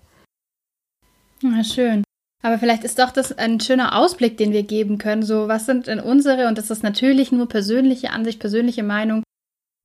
Na 1.41 1.63
schön. 1.63 2.03
Aber 2.43 2.59
vielleicht 2.59 2.83
ist 2.83 2.99
doch 2.99 3.11
das 3.11 3.37
ein 3.37 3.59
schöner 3.59 3.97
Ausblick, 3.97 4.37
den 4.37 4.53
wir 4.53 4.63
geben 4.63 4.99
können. 4.99 5.23
So, 5.23 5.47
was 5.47 5.65
sind 5.65 5.87
denn 5.87 5.99
unsere, 5.99 6.47
und 6.47 6.57
das 6.57 6.69
ist 6.69 6.83
natürlich 6.83 7.31
nur 7.31 7.49
persönliche 7.49 8.11
Ansicht, 8.11 8.39
persönliche 8.39 8.83
Meinung, 8.83 9.23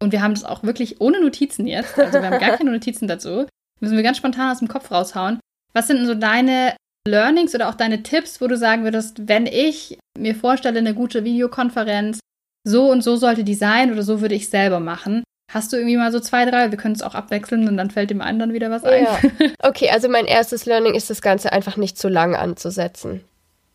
und 0.02 0.10
wir 0.10 0.20
haben 0.20 0.34
das 0.34 0.44
auch 0.44 0.64
wirklich 0.64 1.00
ohne 1.00 1.20
Notizen 1.20 1.68
jetzt. 1.68 1.96
Also 1.96 2.14
wir 2.14 2.28
haben 2.28 2.40
gar 2.40 2.56
keine 2.58 2.72
Notizen 2.72 3.06
dazu. 3.06 3.46
Müssen 3.80 3.96
wir 3.96 4.02
ganz 4.02 4.16
spontan 4.16 4.50
aus 4.50 4.58
dem 4.58 4.66
Kopf 4.66 4.90
raushauen. 4.90 5.38
Was 5.74 5.86
sind 5.86 5.98
denn 5.98 6.06
so 6.06 6.14
deine 6.14 6.74
Learnings 7.06 7.54
oder 7.54 7.68
auch 7.68 7.76
deine 7.76 8.02
Tipps, 8.02 8.40
wo 8.40 8.48
du 8.48 8.56
sagen 8.56 8.82
würdest, 8.82 9.28
wenn 9.28 9.46
ich 9.46 9.98
mir 10.18 10.34
vorstelle, 10.34 10.80
eine 10.80 10.94
gute 10.94 11.24
Videokonferenz, 11.24 12.18
so 12.64 12.90
und 12.90 13.02
so 13.02 13.16
sollte 13.16 13.44
die 13.44 13.54
sein 13.54 13.92
oder 13.92 14.02
so 14.02 14.20
würde 14.20 14.34
ich 14.34 14.50
selber 14.50 14.80
machen? 14.80 15.22
Hast 15.52 15.70
du 15.70 15.76
irgendwie 15.76 15.98
mal 15.98 16.10
so 16.10 16.18
zwei, 16.18 16.46
drei? 16.46 16.70
Wir 16.70 16.78
können 16.78 16.94
es 16.94 17.02
auch 17.02 17.14
abwechseln 17.14 17.68
und 17.68 17.76
dann 17.76 17.90
fällt 17.90 18.08
dem 18.08 18.22
einen 18.22 18.38
dann 18.38 18.54
wieder 18.54 18.70
was 18.70 18.84
ein. 18.84 19.04
Ja. 19.04 19.18
Okay, 19.62 19.90
also 19.90 20.08
mein 20.08 20.24
erstes 20.24 20.64
Learning 20.64 20.94
ist, 20.94 21.10
das 21.10 21.20
Ganze 21.20 21.52
einfach 21.52 21.76
nicht 21.76 21.98
zu 21.98 22.08
lang 22.08 22.34
anzusetzen. 22.34 23.22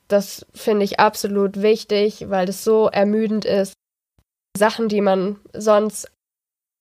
Das 0.07 0.45
finde 0.53 0.85
ich 0.85 0.99
absolut 0.99 1.61
wichtig, 1.61 2.29
weil 2.29 2.47
das 2.47 2.63
so 2.63 2.87
ermüdend 2.87 3.45
ist. 3.45 3.73
Sachen, 4.57 4.89
die 4.89 5.01
man 5.01 5.35
sonst 5.53 6.11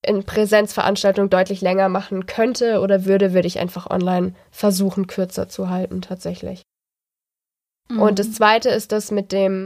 in 0.02 0.24
Präsenzveranstaltungen 0.24 1.28
deutlich 1.28 1.60
länger 1.60 1.90
machen 1.90 2.24
könnte 2.26 2.80
oder 2.80 3.04
würde, 3.04 3.34
würde 3.34 3.48
ich 3.48 3.58
einfach 3.58 3.90
online 3.90 4.34
versuchen, 4.50 5.06
kürzer 5.08 5.48
zu 5.48 5.68
halten, 5.68 6.00
tatsächlich. 6.00 6.62
Mhm. 7.90 8.00
Und 8.00 8.18
das 8.18 8.32
zweite 8.32 8.70
ist 8.70 8.92
das 8.92 9.10
mit 9.10 9.30
dem, 9.30 9.65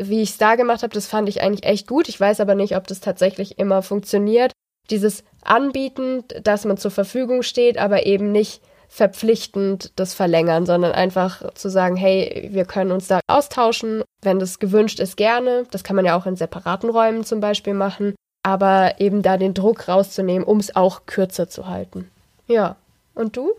wie 0.00 0.22
ich 0.22 0.30
es 0.30 0.38
da 0.38 0.56
gemacht 0.56 0.82
habe, 0.82 0.94
das 0.94 1.06
fand 1.06 1.28
ich 1.28 1.42
eigentlich 1.42 1.64
echt 1.64 1.86
gut. 1.86 2.08
Ich 2.08 2.18
weiß 2.18 2.40
aber 2.40 2.54
nicht, 2.54 2.76
ob 2.76 2.86
das 2.86 3.00
tatsächlich 3.00 3.58
immer 3.58 3.82
funktioniert. 3.82 4.52
Dieses 4.90 5.24
Anbieten, 5.42 6.24
dass 6.42 6.64
man 6.64 6.76
zur 6.76 6.90
Verfügung 6.90 7.42
steht, 7.42 7.78
aber 7.78 8.06
eben 8.06 8.32
nicht 8.32 8.60
verpflichtend 8.88 9.92
das 9.96 10.14
verlängern, 10.14 10.66
sondern 10.66 10.92
einfach 10.92 11.52
zu 11.54 11.68
sagen, 11.68 11.96
hey, 11.96 12.48
wir 12.52 12.64
können 12.64 12.92
uns 12.92 13.08
da 13.08 13.20
austauschen, 13.26 14.02
wenn 14.22 14.38
das 14.38 14.58
gewünscht 14.58 15.00
ist, 15.00 15.16
gerne. 15.16 15.64
Das 15.70 15.84
kann 15.84 15.96
man 15.96 16.04
ja 16.04 16.16
auch 16.16 16.26
in 16.26 16.36
separaten 16.36 16.90
Räumen 16.90 17.24
zum 17.24 17.40
Beispiel 17.40 17.74
machen 17.74 18.14
aber 18.44 19.00
eben 19.00 19.22
da 19.22 19.36
den 19.36 19.54
Druck 19.54 19.88
rauszunehmen, 19.88 20.44
um 20.46 20.60
es 20.60 20.76
auch 20.76 21.06
kürzer 21.06 21.48
zu 21.48 21.66
halten. 21.66 22.10
Ja. 22.46 22.76
Und 23.14 23.36
du? 23.36 23.52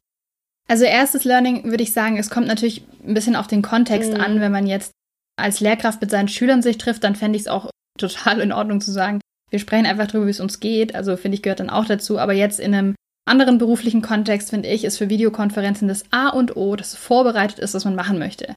Also 0.68 0.86
erstes 0.86 1.26
Learning 1.26 1.66
würde 1.66 1.84
ich 1.84 1.92
sagen, 1.92 2.18
es 2.18 2.30
kommt 2.30 2.48
natürlich 2.48 2.86
ein 3.06 3.14
bisschen 3.14 3.36
auf 3.36 3.48
den 3.48 3.62
Kontext 3.62 4.14
mhm. 4.14 4.22
an. 4.22 4.40
Wenn 4.40 4.52
man 4.52 4.68
jetzt 4.68 4.92
als 5.38 5.60
Lehrkraft 5.60 6.02
mit 6.02 6.12
seinen 6.12 6.28
Schülern 6.28 6.62
sich 6.62 6.78
trifft, 6.78 7.04
dann 7.04 7.16
fände 7.16 7.38
ich 7.38 7.44
es 7.44 7.48
auch 7.48 7.70
total 8.00 8.40
in 8.40 8.52
Ordnung 8.52 8.82
zu 8.82 8.92
sagen, 8.92 9.20
wir 9.50 9.60
sprechen 9.60 9.86
einfach 9.86 10.08
darüber, 10.08 10.28
wie 10.28 10.32
es 10.32 10.40
uns 10.40 10.60
geht. 10.60 10.96
Also 10.96 11.18
finde 11.18 11.36
ich, 11.36 11.42
gehört 11.42 11.60
dann 11.60 11.70
auch 11.70 11.86
dazu. 11.86 12.20
Aber 12.20 12.34
jetzt 12.34 12.60
in 12.60 12.74
einem 12.74 12.96
anderen 13.28 13.58
beruflichen 13.58 14.02
Kontext, 14.02 14.50
finde 14.50 14.70
ich, 14.70 14.84
ist 14.84 14.98
für 14.98 15.10
Videokonferenzen 15.10 15.88
das 15.88 16.04
A 16.12 16.30
und 16.30 16.58
O, 16.58 16.76
dass 16.76 16.96
vorbereitet 16.96 17.60
ist, 17.60 17.74
was 17.74 17.86
man 17.86 17.96
machen 17.96 18.20
möchte. 18.20 18.54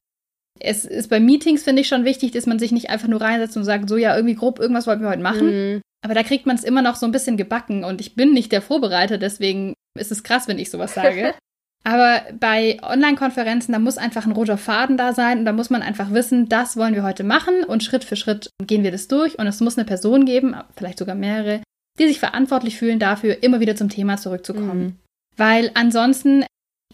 Es 0.60 0.84
ist 0.84 1.08
bei 1.08 1.20
Meetings, 1.20 1.62
finde 1.62 1.82
ich, 1.82 1.88
schon 1.88 2.04
wichtig, 2.04 2.32
dass 2.32 2.46
man 2.46 2.58
sich 2.58 2.72
nicht 2.72 2.90
einfach 2.90 3.06
nur 3.06 3.20
reinsetzt 3.20 3.56
und 3.56 3.64
sagt, 3.64 3.88
so 3.88 3.96
ja, 3.96 4.16
irgendwie 4.16 4.34
grob, 4.34 4.58
irgendwas 4.58 4.86
wollten 4.86 5.02
wir 5.02 5.10
heute 5.10 5.22
machen, 5.22 5.74
mhm. 5.74 5.80
Aber 6.04 6.14
da 6.14 6.22
kriegt 6.22 6.46
man 6.46 6.56
es 6.56 6.64
immer 6.64 6.82
noch 6.82 6.96
so 6.96 7.06
ein 7.06 7.12
bisschen 7.12 7.36
gebacken 7.36 7.84
und 7.84 8.00
ich 8.00 8.14
bin 8.14 8.32
nicht 8.32 8.52
der 8.52 8.62
Vorbereiter, 8.62 9.18
deswegen 9.18 9.74
ist 9.98 10.12
es 10.12 10.22
krass, 10.22 10.46
wenn 10.48 10.58
ich 10.58 10.70
sowas 10.70 10.94
sage. 10.94 11.34
Aber 11.88 12.20
bei 12.38 12.76
Online-Konferenzen, 12.82 13.72
da 13.72 13.78
muss 13.78 13.96
einfach 13.96 14.26
ein 14.26 14.32
roter 14.32 14.58
Faden 14.58 14.98
da 14.98 15.14
sein 15.14 15.38
und 15.38 15.44
da 15.46 15.52
muss 15.52 15.70
man 15.70 15.80
einfach 15.80 16.12
wissen, 16.12 16.46
das 16.46 16.76
wollen 16.76 16.94
wir 16.94 17.02
heute 17.02 17.24
machen 17.24 17.64
und 17.64 17.82
Schritt 17.82 18.04
für 18.04 18.14
Schritt 18.14 18.50
gehen 18.62 18.82
wir 18.82 18.90
das 18.90 19.08
durch 19.08 19.38
und 19.38 19.46
es 19.46 19.60
muss 19.60 19.78
eine 19.78 19.86
Person 19.86 20.26
geben, 20.26 20.54
vielleicht 20.76 20.98
sogar 20.98 21.14
mehrere, 21.14 21.62
die 21.98 22.06
sich 22.06 22.20
verantwortlich 22.20 22.76
fühlen 22.76 22.98
dafür, 22.98 23.42
immer 23.42 23.60
wieder 23.60 23.74
zum 23.74 23.88
Thema 23.88 24.18
zurückzukommen. 24.18 24.82
Mhm. 24.82 24.96
Weil 25.38 25.70
ansonsten 25.72 26.44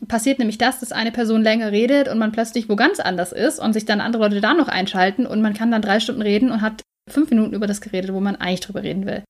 passiert 0.06 0.38
nämlich 0.38 0.58
das, 0.58 0.78
dass 0.78 0.92
eine 0.92 1.10
Person 1.10 1.42
länger 1.42 1.72
redet 1.72 2.06
und 2.06 2.18
man 2.18 2.30
plötzlich 2.30 2.68
wo 2.68 2.76
ganz 2.76 3.00
anders 3.00 3.32
ist 3.32 3.58
und 3.58 3.72
sich 3.72 3.86
dann 3.86 4.00
andere 4.00 4.22
Leute 4.22 4.40
da 4.40 4.54
noch 4.54 4.68
einschalten 4.68 5.26
und 5.26 5.42
man 5.42 5.54
kann 5.54 5.72
dann 5.72 5.82
drei 5.82 5.98
Stunden 5.98 6.22
reden 6.22 6.52
und 6.52 6.60
hat 6.60 6.82
fünf 7.10 7.30
Minuten 7.30 7.54
über 7.54 7.66
das 7.66 7.80
geredet, 7.80 8.12
wo 8.12 8.20
man 8.20 8.36
eigentlich 8.36 8.60
drüber 8.60 8.84
reden 8.84 9.06
will. 9.06 9.24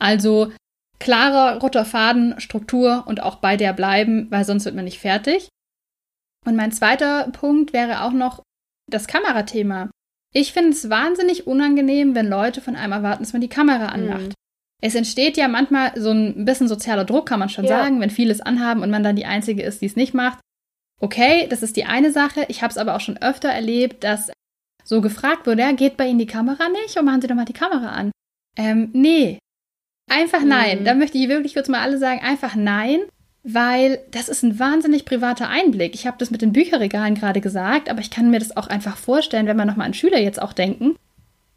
Also 0.00 0.52
klarer 1.02 1.58
roter 1.58 1.84
Faden, 1.84 2.40
Struktur 2.40 3.04
und 3.06 3.22
auch 3.22 3.36
bei 3.36 3.56
der 3.56 3.72
bleiben, 3.72 4.30
weil 4.30 4.44
sonst 4.44 4.64
wird 4.64 4.76
man 4.76 4.84
nicht 4.84 5.00
fertig. 5.00 5.48
Und 6.46 6.56
mein 6.56 6.72
zweiter 6.72 7.28
Punkt 7.32 7.72
wäre 7.72 8.02
auch 8.02 8.12
noch 8.12 8.42
das 8.90 9.06
Kamerathema. 9.06 9.90
Ich 10.32 10.52
finde 10.52 10.70
es 10.70 10.88
wahnsinnig 10.88 11.46
unangenehm, 11.46 12.14
wenn 12.14 12.28
Leute 12.28 12.60
von 12.60 12.76
einem 12.76 12.92
erwarten, 12.92 13.22
dass 13.22 13.32
man 13.32 13.42
die 13.42 13.48
Kamera 13.48 13.86
anmacht. 13.86 14.28
Mhm. 14.28 14.34
Es 14.80 14.94
entsteht 14.94 15.36
ja 15.36 15.46
manchmal 15.48 15.92
so 16.00 16.10
ein 16.10 16.44
bisschen 16.44 16.68
sozialer 16.68 17.04
Druck, 17.04 17.26
kann 17.26 17.38
man 17.38 17.48
schon 17.48 17.64
ja. 17.64 17.78
sagen, 17.78 18.00
wenn 18.00 18.10
viele 18.10 18.32
es 18.32 18.40
anhaben 18.40 18.82
und 18.82 18.90
man 18.90 19.02
dann 19.02 19.16
die 19.16 19.26
Einzige 19.26 19.62
ist, 19.62 19.82
die 19.82 19.86
es 19.86 19.96
nicht 19.96 20.14
macht. 20.14 20.38
Okay, 21.00 21.46
das 21.48 21.62
ist 21.62 21.76
die 21.76 21.84
eine 21.84 22.12
Sache. 22.12 22.46
Ich 22.48 22.62
habe 22.62 22.70
es 22.70 22.78
aber 22.78 22.96
auch 22.96 23.00
schon 23.00 23.18
öfter 23.18 23.48
erlebt, 23.48 24.02
dass 24.04 24.32
so 24.84 25.00
gefragt 25.00 25.46
wurde, 25.46 25.62
ja, 25.62 25.72
geht 25.72 25.96
bei 25.96 26.06
Ihnen 26.06 26.18
die 26.18 26.26
Kamera 26.26 26.68
nicht? 26.68 26.96
Und 26.96 27.04
machen 27.04 27.20
Sie 27.20 27.28
doch 27.28 27.34
mal 27.34 27.44
die 27.44 27.52
Kamera 27.52 27.90
an. 27.90 28.10
Ähm, 28.56 28.90
nee. 28.92 29.38
Einfach 30.12 30.44
nein. 30.44 30.80
Mhm. 30.80 30.84
Da 30.84 30.94
möchte 30.94 31.16
ich 31.16 31.28
wirklich 31.28 31.54
kurz 31.54 31.68
mal 31.68 31.80
alle 31.80 31.96
sagen, 31.96 32.20
einfach 32.20 32.54
nein, 32.54 33.00
weil 33.44 34.00
das 34.10 34.28
ist 34.28 34.42
ein 34.42 34.58
wahnsinnig 34.58 35.06
privater 35.06 35.48
Einblick. 35.48 35.94
Ich 35.94 36.06
habe 36.06 36.18
das 36.18 36.30
mit 36.30 36.42
den 36.42 36.52
Bücherregalen 36.52 37.14
gerade 37.14 37.40
gesagt, 37.40 37.88
aber 37.88 38.00
ich 38.00 38.10
kann 38.10 38.30
mir 38.30 38.38
das 38.38 38.56
auch 38.56 38.66
einfach 38.66 38.98
vorstellen, 38.98 39.46
wenn 39.46 39.56
wir 39.56 39.64
nochmal 39.64 39.86
an 39.86 39.94
Schüler 39.94 40.18
jetzt 40.18 40.40
auch 40.40 40.52
denken. 40.52 40.96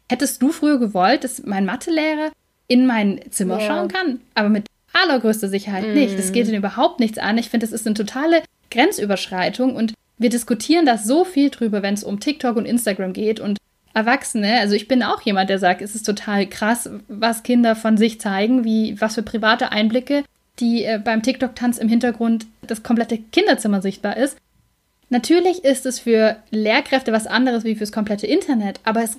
Hättest 0.08 0.40
du 0.40 0.52
früher 0.52 0.78
gewollt, 0.78 1.24
dass 1.24 1.44
mein 1.44 1.66
Mathelehrer 1.66 2.30
in 2.66 2.86
mein 2.86 3.20
Zimmer 3.30 3.60
ja. 3.60 3.66
schauen 3.66 3.88
kann? 3.88 4.20
Aber 4.34 4.48
mit 4.48 4.66
allergrößter 4.94 5.48
Sicherheit 5.48 5.88
mhm. 5.88 5.94
nicht. 5.94 6.18
Das 6.18 6.32
geht 6.32 6.48
ihn 6.48 6.54
überhaupt 6.54 6.98
nichts 6.98 7.18
an. 7.18 7.36
Ich 7.36 7.50
finde, 7.50 7.66
das 7.66 7.74
ist 7.74 7.86
eine 7.86 7.94
totale 7.94 8.42
Grenzüberschreitung 8.70 9.76
und 9.76 9.92
wir 10.16 10.30
diskutieren 10.30 10.86
das 10.86 11.04
so 11.04 11.24
viel 11.24 11.50
drüber, 11.50 11.82
wenn 11.82 11.92
es 11.92 12.04
um 12.04 12.20
TikTok 12.20 12.56
und 12.56 12.64
Instagram 12.64 13.12
geht 13.12 13.38
und 13.38 13.58
Erwachsene, 13.96 14.60
also 14.60 14.74
ich 14.74 14.88
bin 14.88 15.02
auch 15.02 15.22
jemand, 15.22 15.48
der 15.48 15.58
sagt, 15.58 15.80
es 15.80 15.94
ist 15.94 16.04
total 16.04 16.46
krass, 16.46 16.90
was 17.08 17.42
Kinder 17.42 17.74
von 17.74 17.96
sich 17.96 18.20
zeigen, 18.20 18.62
wie 18.62 19.00
was 19.00 19.14
für 19.14 19.22
private 19.22 19.72
Einblicke, 19.72 20.22
die 20.58 20.84
äh, 20.84 21.00
beim 21.02 21.22
TikTok-Tanz 21.22 21.78
im 21.78 21.88
Hintergrund 21.88 22.46
das 22.66 22.82
komplette 22.82 23.16
Kinderzimmer 23.16 23.80
sichtbar 23.80 24.18
ist. 24.18 24.36
Natürlich 25.08 25.64
ist 25.64 25.86
es 25.86 25.98
für 25.98 26.36
Lehrkräfte 26.50 27.10
was 27.10 27.26
anderes 27.26 27.64
wie 27.64 27.74
fürs 27.74 27.90
komplette 27.90 28.26
Internet, 28.26 28.80
aber 28.84 29.02
es 29.02 29.18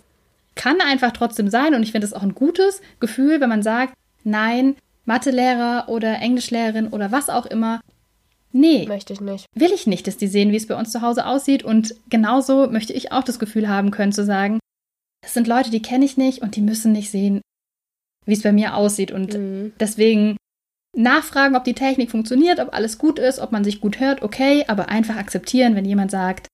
kann 0.54 0.80
einfach 0.80 1.12
trotzdem 1.12 1.50
sein 1.50 1.74
und 1.74 1.82
ich 1.82 1.92
finde 1.92 2.06
es 2.06 2.13
auch 2.13 2.22
ein 2.22 2.36
gutes 2.36 2.82
Gefühl, 3.00 3.42
wenn 3.42 3.50
man 3.50 3.63
sagt, 3.63 3.96
nein, 4.24 4.76
Mathelehrer 5.06 5.86
oder 5.88 6.20
Englischlehrerin 6.20 6.90
oder 6.90 7.12
was 7.12 7.30
auch 7.30 7.48
immer 7.48 7.80
Nee. 8.52 8.86
Möchte 8.88 9.13
ich 9.13 9.22
nicht. 9.22 9.46
Will 9.56 9.72
ich 9.72 9.88
nicht, 9.88 10.08
dass 10.08 10.18
die 10.18 10.28
sehen, 10.28 10.52
wie 10.52 10.56
es 10.56 10.68
bei 10.68 10.76
uns 10.76 10.92
zu 10.92 11.02
Hause 11.02 11.26
aussieht. 11.26 11.63
Und 11.63 11.94
genauso 12.10 12.70
möchte 12.70 12.94
ich 12.94 13.12
auch 13.12 13.24
das 13.24 13.40
Gefühl 13.40 13.68
haben 13.68 13.92
können, 13.92 14.13
zu 14.13 14.24
sagen, 14.24 14.60
das 15.21 15.34
sind 15.34 15.47
Leute, 15.47 15.69
die 15.69 15.82
kenne 15.82 16.06
ich 16.06 16.17
nicht 16.17 16.41
und 16.41 16.56
die 16.56 16.62
müssen 16.62 16.91
nicht 16.91 17.12
sehen, 17.12 17.41
wie 18.25 18.34
es 18.34 18.43
bei 18.43 18.51
mir 18.51 18.75
aussieht. 18.75 19.12
Und 19.12 19.34
mhm. 19.34 19.73
deswegen 19.80 20.38
nachfragen, 20.95 21.56
ob 21.56 21.63
die 21.63 21.73
Technik 21.73 22.12
funktioniert, 22.12 22.60
ob 22.60 22.73
alles 22.73 22.97
gut 22.97 23.19
ist, 23.19 23.39
ob 23.39 23.51
man 23.51 23.63
sich 23.63 23.82
gut 23.82 23.99
hört, 23.99 24.21
okay, 24.21 24.65
aber 24.67 24.89
einfach 24.89 25.15
akzeptieren, 25.15 25.75
wenn 25.75 25.86
jemand 25.86 26.12
sagt, 26.12 26.47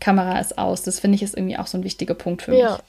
Kamera 0.00 0.40
ist 0.40 0.58
aus. 0.58 0.82
Das 0.82 1.00
finde 1.00 1.16
ich 1.16 1.22
ist 1.22 1.36
irgendwie 1.36 1.56
auch 1.56 1.66
so 1.66 1.78
ein 1.78 1.84
wichtiger 1.84 2.14
Punkt 2.14 2.42
für 2.42 2.54
ja. 2.54 2.72
mich. 2.72 2.80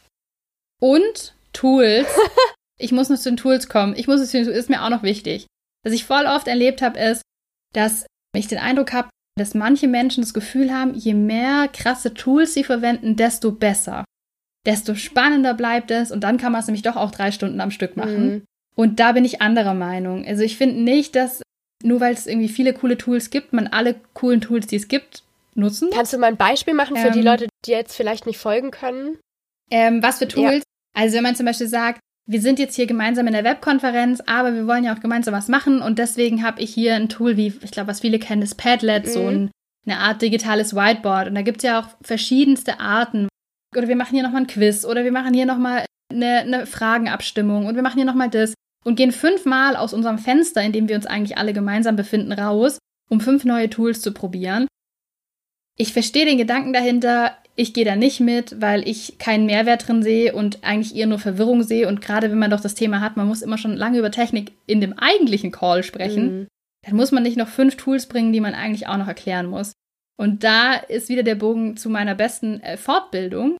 Und 0.81 1.35
Tools. 1.53 2.07
ich 2.79 2.91
muss 2.91 3.09
noch 3.09 3.17
zu 3.17 3.29
den 3.29 3.37
Tools 3.37 3.69
kommen. 3.69 3.95
Ich 3.95 4.07
muss 4.07 4.19
es 4.19 4.33
ist 4.33 4.69
mir 4.69 4.83
auch 4.83 4.89
noch 4.89 5.03
wichtig. 5.03 5.47
Was 5.83 5.93
ich 5.93 6.05
voll 6.05 6.25
oft 6.25 6.47
erlebt 6.47 6.81
habe, 6.81 6.99
ist, 6.99 7.21
dass 7.73 8.05
ich 8.35 8.47
den 8.47 8.57
Eindruck 8.57 8.91
habe, 8.93 9.09
dass 9.37 9.53
manche 9.53 9.87
Menschen 9.87 10.21
das 10.21 10.33
Gefühl 10.33 10.73
haben, 10.73 10.93
je 10.93 11.13
mehr 11.13 11.67
krasse 11.67 12.13
Tools 12.13 12.53
sie 12.53 12.63
verwenden, 12.63 13.15
desto 13.15 13.51
besser. 13.51 14.03
Desto 14.65 14.95
spannender 14.95 15.53
bleibt 15.53 15.91
es 15.91 16.11
und 16.11 16.23
dann 16.23 16.37
kann 16.37 16.51
man 16.51 16.61
es 16.61 16.67
nämlich 16.67 16.81
doch 16.81 16.95
auch 16.95 17.11
drei 17.11 17.31
Stunden 17.31 17.61
am 17.61 17.71
Stück 17.71 17.97
machen. 17.97 18.27
Mhm. 18.27 18.41
Und 18.75 18.99
da 18.99 19.13
bin 19.13 19.25
ich 19.25 19.41
anderer 19.41 19.73
Meinung. 19.73 20.25
Also 20.25 20.43
ich 20.43 20.57
finde 20.57 20.81
nicht, 20.81 21.15
dass 21.15 21.41
nur 21.83 21.99
weil 21.99 22.13
es 22.13 22.27
irgendwie 22.27 22.49
viele 22.49 22.73
coole 22.73 22.97
Tools 22.97 23.29
gibt, 23.29 23.53
man 23.53 23.67
alle 23.67 23.95
coolen 24.13 24.41
Tools, 24.41 24.67
die 24.67 24.75
es 24.75 24.87
gibt, 24.87 25.23
nutzen. 25.53 25.89
Kannst 25.93 26.13
du 26.13 26.17
mal 26.17 26.27
ein 26.27 26.37
Beispiel 26.37 26.73
machen 26.73 26.95
für 26.95 27.07
ähm, 27.07 27.13
die 27.13 27.21
Leute, 27.21 27.47
die 27.65 27.71
jetzt 27.71 27.95
vielleicht 27.95 28.25
nicht 28.25 28.37
folgen 28.37 28.71
können? 28.71 29.17
Ähm, 29.71 30.01
was 30.03 30.19
für 30.19 30.27
Tools? 30.27 30.63
Ja. 30.63 31.01
Also 31.01 31.17
wenn 31.17 31.23
man 31.23 31.35
zum 31.35 31.45
Beispiel 31.45 31.67
sagt, 31.67 31.99
wir 32.27 32.41
sind 32.41 32.57
jetzt 32.57 32.75
hier 32.75 32.87
gemeinsam 32.87 33.27
in 33.27 33.33
der 33.33 33.43
Webkonferenz, 33.43 34.21
aber 34.25 34.53
wir 34.53 34.65
wollen 34.65 34.83
ja 34.83 34.95
auch 34.95 34.99
gemeinsam 34.99 35.33
was 35.33 35.47
machen 35.47 35.81
und 35.81 35.99
deswegen 35.99 36.43
habe 36.43 36.61
ich 36.61 36.73
hier 36.73 36.95
ein 36.95 37.09
Tool 37.09 37.37
wie, 37.37 37.53
ich 37.61 37.71
glaube, 37.71 37.89
was 37.89 38.01
viele 38.01 38.17
kennen, 38.19 38.41
das 38.41 38.55
Padlet, 38.55 39.05
mhm. 39.05 39.09
so 39.09 39.27
ein, 39.27 39.51
eine 39.85 39.99
Art 39.99 40.21
digitales 40.21 40.75
Whiteboard. 40.75 41.27
Und 41.27 41.35
da 41.35 41.43
gibt 41.43 41.57
es 41.57 41.63
ja 41.63 41.79
auch 41.79 41.87
verschiedenste 42.01 42.79
Arten. 42.79 43.27
Oder 43.77 43.87
wir 43.87 43.95
machen 43.95 44.13
hier 44.13 44.23
nochmal 44.23 44.41
ein 44.41 44.47
Quiz 44.47 44.85
oder 44.85 45.03
wir 45.03 45.11
machen 45.11 45.33
hier 45.33 45.45
nochmal 45.45 45.85
eine, 46.11 46.39
eine 46.39 46.65
Fragenabstimmung 46.65 47.65
und 47.65 47.75
wir 47.75 47.83
machen 47.83 47.97
hier 47.97 48.05
nochmal 48.05 48.29
das 48.29 48.53
und 48.83 48.95
gehen 48.95 49.11
fünfmal 49.11 49.75
aus 49.75 49.93
unserem 49.93 50.19
Fenster, 50.19 50.61
in 50.61 50.71
dem 50.71 50.87
wir 50.87 50.95
uns 50.95 51.07
eigentlich 51.07 51.37
alle 51.37 51.53
gemeinsam 51.53 51.95
befinden, 51.95 52.31
raus, 52.31 52.77
um 53.09 53.19
fünf 53.19 53.43
neue 53.43 53.69
Tools 53.69 54.01
zu 54.01 54.13
probieren. 54.13 54.67
Ich 55.77 55.91
verstehe 55.91 56.25
den 56.25 56.37
Gedanken 56.37 56.71
dahinter. 56.71 57.35
Ich 57.55 57.73
gehe 57.73 57.85
da 57.85 57.95
nicht 57.95 58.19
mit, 58.19 58.61
weil 58.61 58.87
ich 58.87 59.17
keinen 59.17 59.45
Mehrwert 59.45 59.87
drin 59.87 60.03
sehe 60.03 60.33
und 60.33 60.63
eigentlich 60.63 60.95
eher 60.95 61.07
nur 61.07 61.19
Verwirrung 61.19 61.63
sehe. 61.63 61.87
Und 61.87 62.01
gerade 62.01 62.29
wenn 62.29 62.39
man 62.39 62.51
doch 62.51 62.61
das 62.61 62.75
Thema 62.75 63.01
hat, 63.01 63.17
man 63.17 63.27
muss 63.27 63.41
immer 63.41 63.57
schon 63.57 63.75
lange 63.75 63.97
über 63.97 64.11
Technik 64.11 64.53
in 64.67 64.81
dem 64.81 64.93
eigentlichen 64.93 65.51
Call 65.51 65.83
sprechen, 65.83 66.39
mhm. 66.39 66.47
dann 66.85 66.95
muss 66.95 67.11
man 67.11 67.23
nicht 67.23 67.37
noch 67.37 67.47
fünf 67.47 67.75
Tools 67.75 68.07
bringen, 68.07 68.33
die 68.33 68.41
man 68.41 68.53
eigentlich 68.53 68.87
auch 68.87 68.97
noch 68.97 69.07
erklären 69.07 69.47
muss. 69.47 69.73
Und 70.17 70.43
da 70.43 70.73
ist 70.75 71.09
wieder 71.09 71.23
der 71.23 71.35
Bogen 71.35 71.75
zu 71.75 71.89
meiner 71.89 72.15
besten 72.15 72.61
äh, 72.61 72.77
Fortbildung. 72.77 73.57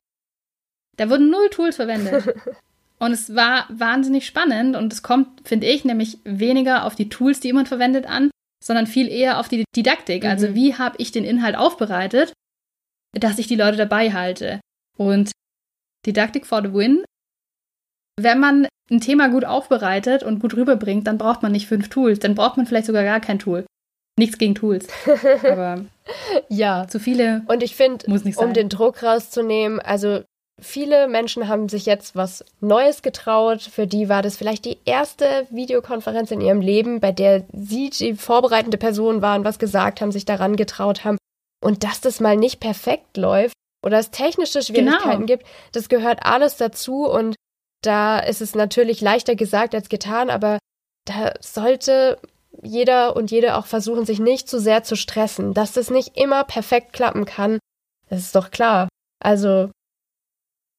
Da 0.96 1.10
wurden 1.10 1.30
null 1.30 1.48
Tools 1.50 1.76
verwendet. 1.76 2.34
und 2.98 3.12
es 3.12 3.34
war 3.34 3.66
wahnsinnig 3.68 4.26
spannend 4.26 4.76
und 4.76 4.92
es 4.92 5.02
kommt, 5.02 5.46
finde 5.46 5.66
ich, 5.66 5.84
nämlich 5.84 6.18
weniger 6.24 6.84
auf 6.84 6.94
die 6.94 7.08
Tools, 7.08 7.40
die 7.40 7.48
jemand 7.48 7.68
verwendet, 7.68 8.06
an, 8.06 8.30
sondern 8.64 8.86
viel 8.86 9.08
eher 9.08 9.38
auf 9.38 9.48
die 9.48 9.64
Didaktik. 9.74 10.24
Also 10.24 10.48
mhm. 10.48 10.54
wie 10.54 10.74
habe 10.74 10.96
ich 10.98 11.12
den 11.12 11.24
Inhalt 11.24 11.56
aufbereitet 11.56 12.32
dass 13.20 13.38
ich 13.38 13.46
die 13.46 13.56
Leute 13.56 13.76
dabei 13.76 14.12
halte. 14.12 14.60
Und 14.96 15.32
Didaktik 16.06 16.46
for 16.46 16.62
the 16.62 16.72
win. 16.72 17.04
Wenn 18.18 18.40
man 18.40 18.68
ein 18.90 19.00
Thema 19.00 19.28
gut 19.28 19.44
aufbereitet 19.44 20.22
und 20.22 20.38
gut 20.38 20.54
rüberbringt, 20.54 21.06
dann 21.06 21.18
braucht 21.18 21.42
man 21.42 21.52
nicht 21.52 21.66
fünf 21.66 21.88
Tools. 21.88 22.18
Dann 22.18 22.34
braucht 22.34 22.56
man 22.56 22.66
vielleicht 22.66 22.86
sogar 22.86 23.04
gar 23.04 23.20
kein 23.20 23.38
Tool. 23.38 23.66
Nichts 24.18 24.38
gegen 24.38 24.54
Tools. 24.54 24.86
Aber 25.42 25.84
ja. 26.48 26.86
zu 26.88 26.98
viele. 26.98 27.42
Und 27.48 27.62
ich 27.62 27.76
finde, 27.76 28.06
um 28.36 28.54
den 28.54 28.68
Druck 28.68 29.02
rauszunehmen, 29.02 29.80
also 29.80 30.22
viele 30.60 31.08
Menschen 31.08 31.48
haben 31.48 31.68
sich 31.68 31.86
jetzt 31.86 32.16
was 32.16 32.44
Neues 32.60 33.02
getraut. 33.02 33.62
Für 33.62 33.86
die 33.86 34.08
war 34.08 34.22
das 34.22 34.36
vielleicht 34.36 34.64
die 34.64 34.78
erste 34.84 35.46
Videokonferenz 35.50 36.30
in 36.30 36.40
ihrem 36.40 36.60
Leben, 36.60 37.00
bei 37.00 37.12
der 37.12 37.44
sie 37.52 37.90
die 37.90 38.14
vorbereitende 38.14 38.78
Person 38.78 39.22
waren, 39.22 39.44
was 39.44 39.58
gesagt 39.58 40.00
haben, 40.00 40.12
sich 40.12 40.24
daran 40.24 40.56
getraut 40.56 41.04
haben. 41.04 41.18
Und 41.62 41.84
dass 41.84 42.00
das 42.00 42.20
mal 42.20 42.36
nicht 42.36 42.60
perfekt 42.60 43.16
läuft 43.16 43.54
oder 43.84 43.98
es 43.98 44.10
technische 44.10 44.62
Schwierigkeiten 44.62 45.26
genau. 45.26 45.26
gibt, 45.26 45.46
das 45.72 45.88
gehört 45.88 46.24
alles 46.24 46.56
dazu 46.56 47.06
und 47.06 47.34
da 47.82 48.18
ist 48.18 48.40
es 48.40 48.54
natürlich 48.54 49.00
leichter 49.00 49.36
gesagt 49.36 49.74
als 49.74 49.88
getan, 49.88 50.30
aber 50.30 50.58
da 51.06 51.34
sollte 51.40 52.18
jeder 52.62 53.16
und 53.16 53.30
jede 53.30 53.56
auch 53.56 53.66
versuchen, 53.66 54.06
sich 54.06 54.18
nicht 54.18 54.48
zu 54.48 54.58
sehr 54.58 54.82
zu 54.82 54.96
stressen. 54.96 55.54
Dass 55.54 55.72
das 55.72 55.90
nicht 55.90 56.16
immer 56.16 56.44
perfekt 56.44 56.92
klappen 56.92 57.26
kann, 57.26 57.58
das 58.08 58.20
ist 58.20 58.34
doch 58.34 58.50
klar. 58.50 58.88
Also 59.22 59.70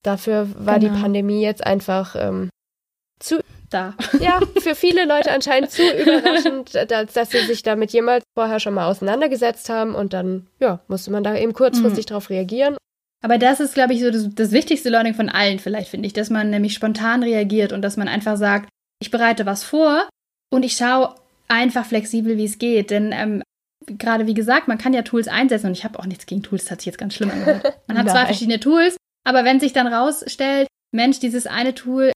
dafür 0.07 0.47
war 0.57 0.79
genau. 0.79 0.93
die 0.93 1.01
Pandemie 1.01 1.41
jetzt 1.41 1.65
einfach 1.65 2.15
ähm, 2.17 2.49
zu 3.19 3.41
da. 3.69 3.95
Ja, 4.19 4.39
für 4.59 4.75
viele 4.75 5.05
Leute 5.05 5.31
anscheinend 5.31 5.71
zu 5.71 5.81
überraschend, 5.81 6.73
dass, 6.89 7.13
dass 7.13 7.31
sie 7.31 7.39
sich 7.41 7.63
damit 7.63 7.91
jemals 7.91 8.23
vorher 8.35 8.59
schon 8.59 8.73
mal 8.73 8.87
auseinandergesetzt 8.87 9.69
haben 9.69 9.95
und 9.95 10.13
dann, 10.13 10.47
ja, 10.59 10.79
musste 10.87 11.11
man 11.11 11.23
da 11.23 11.35
eben 11.35 11.53
kurzfristig 11.53 12.05
mhm. 12.05 12.09
drauf 12.09 12.29
reagieren. 12.29 12.77
Aber 13.23 13.37
das 13.37 13.59
ist, 13.59 13.73
glaube 13.73 13.93
ich, 13.93 14.01
so 14.01 14.11
das, 14.11 14.29
das 14.33 14.51
wichtigste 14.51 14.89
Learning 14.89 15.15
von 15.15 15.29
allen, 15.29 15.59
vielleicht 15.59 15.89
finde 15.89 16.07
ich, 16.07 16.13
dass 16.13 16.29
man 16.29 16.49
nämlich 16.49 16.73
spontan 16.73 17.23
reagiert 17.23 17.73
und 17.73 17.81
dass 17.81 17.97
man 17.97 18.07
einfach 18.07 18.37
sagt, 18.37 18.69
ich 19.01 19.11
bereite 19.11 19.45
was 19.45 19.63
vor 19.63 20.07
und 20.51 20.63
ich 20.63 20.77
schaue 20.77 21.15
einfach 21.47 21.85
flexibel, 21.85 22.37
wie 22.37 22.45
es 22.45 22.59
geht. 22.59 22.91
Denn 22.91 23.11
ähm, 23.11 23.41
gerade 23.87 24.27
wie 24.27 24.33
gesagt, 24.33 24.67
man 24.67 24.77
kann 24.77 24.93
ja 24.93 25.01
Tools 25.01 25.27
einsetzen 25.27 25.67
und 25.67 25.73
ich 25.73 25.83
habe 25.83 25.97
auch 25.99 26.05
nichts 26.05 26.25
gegen 26.25 26.43
Tools, 26.43 26.63
das 26.63 26.71
hat 26.71 26.81
sich 26.81 26.87
jetzt 26.87 26.97
ganz 26.97 27.15
schlimm 27.15 27.31
angehört. 27.31 27.79
Man 27.87 27.97
hat 27.97 28.09
zwei 28.09 28.25
verschiedene 28.25 28.59
Tools, 28.59 28.96
aber 29.27 29.43
wenn 29.43 29.59
sich 29.59 29.73
dann 29.73 29.87
rausstellt, 29.87 30.67
Mensch, 30.95 31.19
dieses 31.19 31.47
eine 31.47 31.75
Tool 31.75 32.11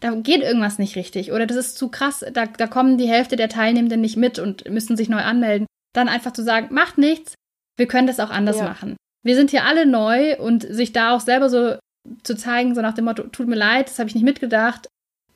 da 0.00 0.14
geht 0.14 0.42
irgendwas 0.42 0.78
nicht 0.78 0.96
richtig 0.96 1.30
oder 1.30 1.46
das 1.46 1.56
ist 1.56 1.78
zu 1.78 1.88
krass, 1.88 2.24
da, 2.32 2.46
da 2.46 2.66
kommen 2.66 2.98
die 2.98 3.08
Hälfte 3.08 3.36
der 3.36 3.48
Teilnehmenden 3.48 4.00
nicht 4.00 4.16
mit 4.16 4.38
und 4.38 4.68
müssen 4.68 4.96
sich 4.96 5.08
neu 5.08 5.20
anmelden. 5.20 5.66
Dann 5.94 6.08
einfach 6.08 6.32
zu 6.32 6.42
sagen, 6.42 6.74
macht 6.74 6.98
nichts, 6.98 7.34
wir 7.76 7.86
können 7.86 8.06
das 8.06 8.20
auch 8.20 8.30
anders 8.30 8.58
ja. 8.58 8.64
machen. 8.64 8.96
Wir 9.22 9.34
sind 9.34 9.50
hier 9.50 9.64
alle 9.64 9.86
neu 9.86 10.38
und 10.38 10.62
sich 10.62 10.92
da 10.92 11.14
auch 11.14 11.20
selber 11.20 11.50
so 11.50 11.76
zu 12.22 12.34
zeigen, 12.34 12.74
so 12.74 12.80
nach 12.80 12.94
dem 12.94 13.04
Motto, 13.04 13.24
tut 13.24 13.46
mir 13.46 13.56
leid, 13.56 13.88
das 13.88 13.98
habe 13.98 14.08
ich 14.08 14.14
nicht 14.14 14.24
mitgedacht, 14.24 14.88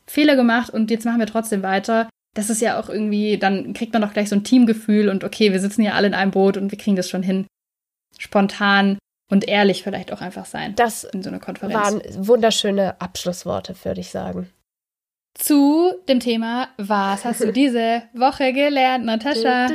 Fehler 0.07 0.36
gemacht 0.36 0.70
und 0.70 0.90
jetzt 0.90 1.05
machen 1.05 1.18
wir 1.20 1.26
trotzdem 1.26 1.62
weiter. 1.62 2.09
Das 2.34 2.51
ist 2.51 2.62
ja 2.62 2.80
auch 2.80 2.88
irgendwie, 2.88 3.38
dann 3.38 3.74
kriegt 3.74 3.92
man 3.92 4.03
doch 4.03 4.12
gleich 4.12 4.28
so 4.30 4.36
ein 4.36 4.44
Teamgefühl 4.44 5.09
und 5.09 5.24
okay, 5.24 5.53
wir 5.53 5.61
sitzen 5.61 5.82
hier 5.82 5.94
alle 5.94 6.07
in 6.07 6.14
einem 6.14 6.30
Boot 6.30 6.57
und 6.57 6.70
wir 6.70 6.78
kriegen 6.78 6.96
das 6.96 7.11
schon 7.11 7.22
hin. 7.22 7.46
Spontan 8.18 8.98
und 9.30 9.48
ehrlich 9.48 9.82
vielleicht 9.82 10.12
auch 10.12 10.20
einfach 10.20 10.46
sein. 10.46 10.74
Das 10.76 11.04
in 11.04 11.22
so 11.22 11.30
einer 11.30 11.40
Konferenz. 11.40 11.74
waren 11.74 12.02
wunderschöne 12.26 13.00
Abschlussworte, 13.00 13.74
würde 13.82 14.00
ich 14.00 14.10
sagen. 14.10 14.50
zu 15.34 15.92
dem 16.08 16.20
Thema, 16.20 16.68
was 16.76 17.24
hast 17.24 17.42
du 17.42 17.52
diese 17.52 18.02
Woche 18.14 18.52
gelernt, 18.52 19.04
Natascha? 19.04 19.68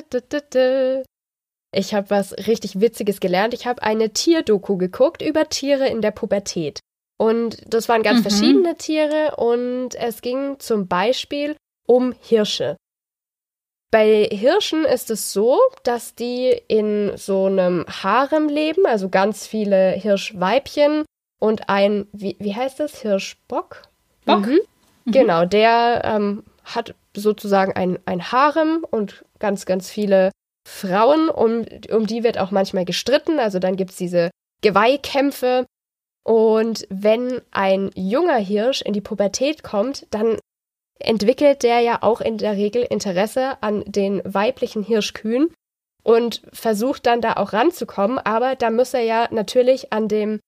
Ich 1.71 1.93
habe 1.93 2.09
was 2.09 2.33
richtig 2.47 2.79
Witziges 2.79 3.19
gelernt. 3.19 3.53
Ich 3.53 3.67
habe 3.67 3.83
eine 3.83 4.11
Tierdoku 4.11 4.77
geguckt 4.77 5.21
über 5.21 5.49
Tiere 5.49 5.87
in 5.87 6.01
der 6.01 6.11
Pubertät. 6.11 6.79
Und 7.17 7.61
das 7.71 7.89
waren 7.89 8.01
ganz 8.01 8.19
mhm. 8.19 8.23
verschiedene 8.23 8.75
Tiere 8.77 9.35
und 9.35 9.93
es 9.95 10.21
ging 10.21 10.57
zum 10.59 10.87
Beispiel 10.87 11.55
um 11.85 12.15
Hirsche. 12.21 12.77
Bei 13.91 14.27
Hirschen 14.31 14.85
ist 14.85 15.09
es 15.09 15.33
so, 15.33 15.59
dass 15.83 16.13
die 16.13 16.49
in 16.67 17.17
so 17.17 17.45
einem 17.45 17.85
Harem 17.87 18.47
leben, 18.47 18.85
also 18.85 19.09
ganz 19.09 19.47
viele 19.47 19.91
Hirschweibchen 19.91 21.05
und 21.39 21.69
ein, 21.69 22.07
wie, 22.11 22.35
wie 22.39 22.55
heißt 22.55 22.79
das, 22.79 23.01
Hirschbock? 23.01 23.83
Bock? 24.25 24.45
Mhm. 24.45 24.59
Mhm. 25.05 25.11
Genau, 25.11 25.45
der 25.45 26.01
ähm, 26.03 26.43
hat 26.63 26.93
sozusagen 27.15 27.73
ein, 27.73 27.97
ein 28.05 28.31
Harem 28.31 28.85
und 28.89 29.25
ganz, 29.39 29.65
ganz 29.65 29.89
viele 29.89 30.31
Frauen, 30.67 31.29
um, 31.29 31.65
um 31.91 32.05
die 32.05 32.23
wird 32.23 32.37
auch 32.37 32.51
manchmal 32.51 32.85
gestritten. 32.85 33.39
Also 33.39 33.57
dann 33.57 33.75
gibt 33.75 33.91
es 33.91 33.97
diese 33.97 34.29
Geweihkämpfe 34.61 35.65
und 36.23 36.85
wenn 36.89 37.41
ein 37.49 37.89
junger 37.95 38.37
Hirsch 38.37 38.81
in 38.81 38.93
die 38.93 39.01
Pubertät 39.01 39.63
kommt, 39.63 40.05
dann 40.11 40.37
entwickelt 40.99 41.63
der 41.63 41.79
ja 41.79 41.99
auch 42.01 42.21
in 42.21 42.37
der 42.37 42.53
Regel 42.53 42.83
Interesse 42.83 43.61
an 43.61 43.83
den 43.85 44.21
weiblichen 44.25 44.83
Hirschkühen 44.83 45.53
und 46.03 46.41
versucht 46.53 47.05
dann 47.05 47.21
da 47.21 47.33
auch 47.33 47.53
ranzukommen, 47.53 48.19
aber 48.19 48.55
da 48.55 48.69
muss 48.69 48.93
er 48.93 49.01
ja 49.01 49.27
natürlich 49.31 49.91
an 49.93 50.07
dem 50.07 50.39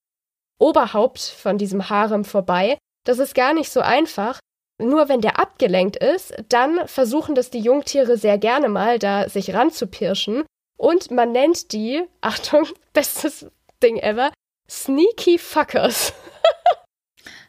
Oberhaupt 0.59 1.19
von 1.19 1.57
diesem 1.57 1.89
Harem 1.89 2.23
vorbei. 2.23 2.77
Das 3.05 3.19
ist 3.19 3.33
gar 3.33 3.53
nicht 3.53 3.71
so 3.71 3.81
einfach. 3.81 4.39
Nur 4.79 5.09
wenn 5.09 5.21
der 5.21 5.39
abgelenkt 5.39 5.95
ist, 5.97 6.33
dann 6.49 6.87
versuchen 6.87 7.35
das 7.35 7.49
die 7.49 7.59
Jungtiere 7.59 8.17
sehr 8.17 8.37
gerne 8.37 8.69
mal, 8.69 8.99
da 8.99 9.29
sich 9.29 9.53
ranzupirschen. 9.53 10.43
Und 10.77 11.11
man 11.11 11.31
nennt 11.31 11.71
die, 11.71 12.03
Achtung, 12.21 12.67
bestes 12.93 13.47
Ding 13.81 13.97
ever, 13.97 14.31
Sneaky 14.69 15.37
Fuckers. 15.37 16.13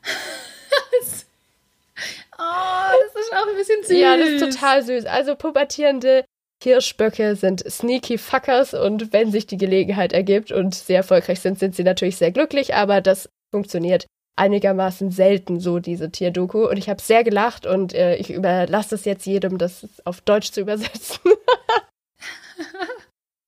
oh, 2.43 2.97
das 3.05 3.23
ist 3.23 3.33
auch 3.33 3.47
ein 3.49 3.57
bisschen 3.57 3.83
süß. 3.85 3.99
Ja, 3.99 4.17
das 4.17 4.29
ist 4.29 4.41
total 4.41 4.83
süß. 4.83 5.07
Also 5.07 5.37
pubertierende 5.37 6.25
Hirschböcke 6.63 7.37
sind 7.37 7.61
Sneaky 7.69 8.19
Fuckers 8.19 8.75
und 8.75 9.13
wenn 9.13 9.31
sich 9.33 9.47
die 9.47 9.57
Gelegenheit 9.57 10.13
ergibt 10.13 10.53
und 10.53 10.75
sehr 10.75 10.99
erfolgreich 10.99 11.41
sind, 11.41 11.59
sind 11.59 11.75
sie 11.75 11.85
natürlich 11.85 12.17
sehr 12.17 12.31
glücklich, 12.31 12.75
aber 12.75 13.01
das 13.01 13.29
funktioniert 13.51 14.07
einigermaßen 14.37 15.11
selten 15.11 15.61
so, 15.61 15.79
diese 15.79 16.11
Tierdoku. 16.11 16.69
Und 16.69 16.77
ich 16.79 16.89
habe 16.89 17.03
sehr 17.03 17.25
gelacht 17.25 17.67
und 17.67 17.95
äh, 17.95 18.17
ich 18.17 18.31
überlasse 18.31 18.95
es 18.95 19.05
jetzt 19.05 19.27
jedem, 19.27 19.59
das 19.59 19.87
auf 20.05 20.21
Deutsch 20.23 20.53
zu 20.53 20.63
übersetzen. 20.63 21.21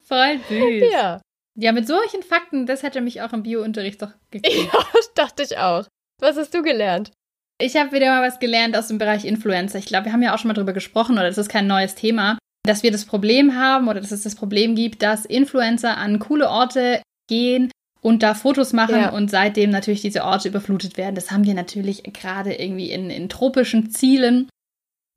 Voll 0.05 0.38
süß. 0.49 0.92
Ja. 0.92 1.20
Ja, 1.57 1.72
mit 1.72 1.86
solchen 1.86 2.22
Fakten, 2.22 2.66
das 2.66 2.82
hätte 2.82 3.01
mich 3.01 3.22
auch 3.22 3.32
im 3.32 3.45
Biounterricht 3.45 4.03
doch 4.03 4.12
gekriegt. 4.30 4.72
Ja, 4.72 4.84
dachte 5.14 5.42
ich 5.42 5.57
auch. 5.59 5.86
Was 6.20 6.36
hast 6.36 6.53
du 6.53 6.62
gelernt? 6.62 7.12
Ich 7.61 7.76
habe 7.76 7.92
wieder 7.92 8.11
mal 8.11 8.26
was 8.26 8.40
gelernt 8.40 8.76
aus 8.76 8.88
dem 8.88 8.98
Bereich 8.98 9.24
Influencer. 9.24 9.78
Ich 9.78 9.86
glaube, 9.86 10.07
wir 10.07 10.12
haben 10.12 10.22
ja 10.22 10.34
auch 10.34 10.38
schon 10.38 10.48
mal 10.48 10.55
drüber 10.55 10.72
gesprochen, 10.72 11.14
oder 11.14 11.28
das 11.28 11.38
ist 11.38 11.48
kein 11.48 11.66
neues 11.66 11.94
Thema, 11.94 12.38
dass 12.64 12.82
wir 12.82 12.90
das 12.90 13.05
Problem 13.05 13.55
haben 13.55 13.88
oder 13.88 14.00
dass 14.00 14.11
es 14.11 14.22
das 14.22 14.34
Problem 14.34 14.74
gibt, 14.74 15.02
dass 15.02 15.24
Influencer 15.24 15.96
an 15.96 16.18
coole 16.18 16.48
Orte 16.48 17.02
gehen 17.28 17.70
und 18.00 18.22
da 18.22 18.34
Fotos 18.34 18.72
machen 18.72 18.96
ja. 18.96 19.11
und 19.11 19.30
seitdem 19.30 19.70
natürlich 19.70 20.02
diese 20.02 20.24
Orte 20.24 20.48
überflutet 20.48 20.96
werden. 20.96 21.14
Das 21.14 21.30
haben 21.30 21.44
wir 21.44 21.55
natürlich 21.55 22.02
gerade 22.12 22.55
irgendwie 22.55 22.90
in, 22.90 23.11
in 23.11 23.28
tropischen 23.28 23.90
Zielen, 23.90 24.48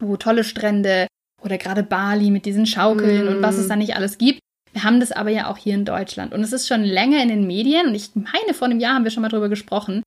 wo 0.02 0.16
tolle 0.18 0.44
Strände 0.44 1.08
oder 1.42 1.58
gerade 1.58 1.84
Bali 1.84 2.30
mit 2.30 2.46
diesen 2.46 2.66
Schaukeln 2.66 3.26
mm. 3.26 3.28
und 3.30 3.42
was 3.42 3.58
es 3.58 3.68
mm. 3.68 3.70
da 3.70 3.76
nicht 3.76 3.96
alles 3.96 4.18
gibt. 4.18 4.40
Wir 4.74 4.84
haben 4.84 5.00
das 5.00 5.12
aber 5.12 5.30
ja 5.30 5.50
auch 5.50 5.58
hier 5.58 5.74
in 5.74 5.86
Deutschland. 5.86 6.34
Und 6.34 6.42
es 6.42 6.54
ist 6.54 6.68
schon 6.68 6.84
länger 6.84 7.22
in 7.22 7.30
den 7.30 7.48
Medien. 7.48 7.88
Und 7.88 7.96
ich 7.96 8.12
meine, 8.14 8.54
vor 8.54 8.68
einem 8.68 8.80
Jahr 8.80 8.96
haben 8.96 9.04
wir 9.04 9.12
schon 9.12 9.22
mal 9.22 9.30
drüber 9.30 9.50
gesprochen. 9.50 10.04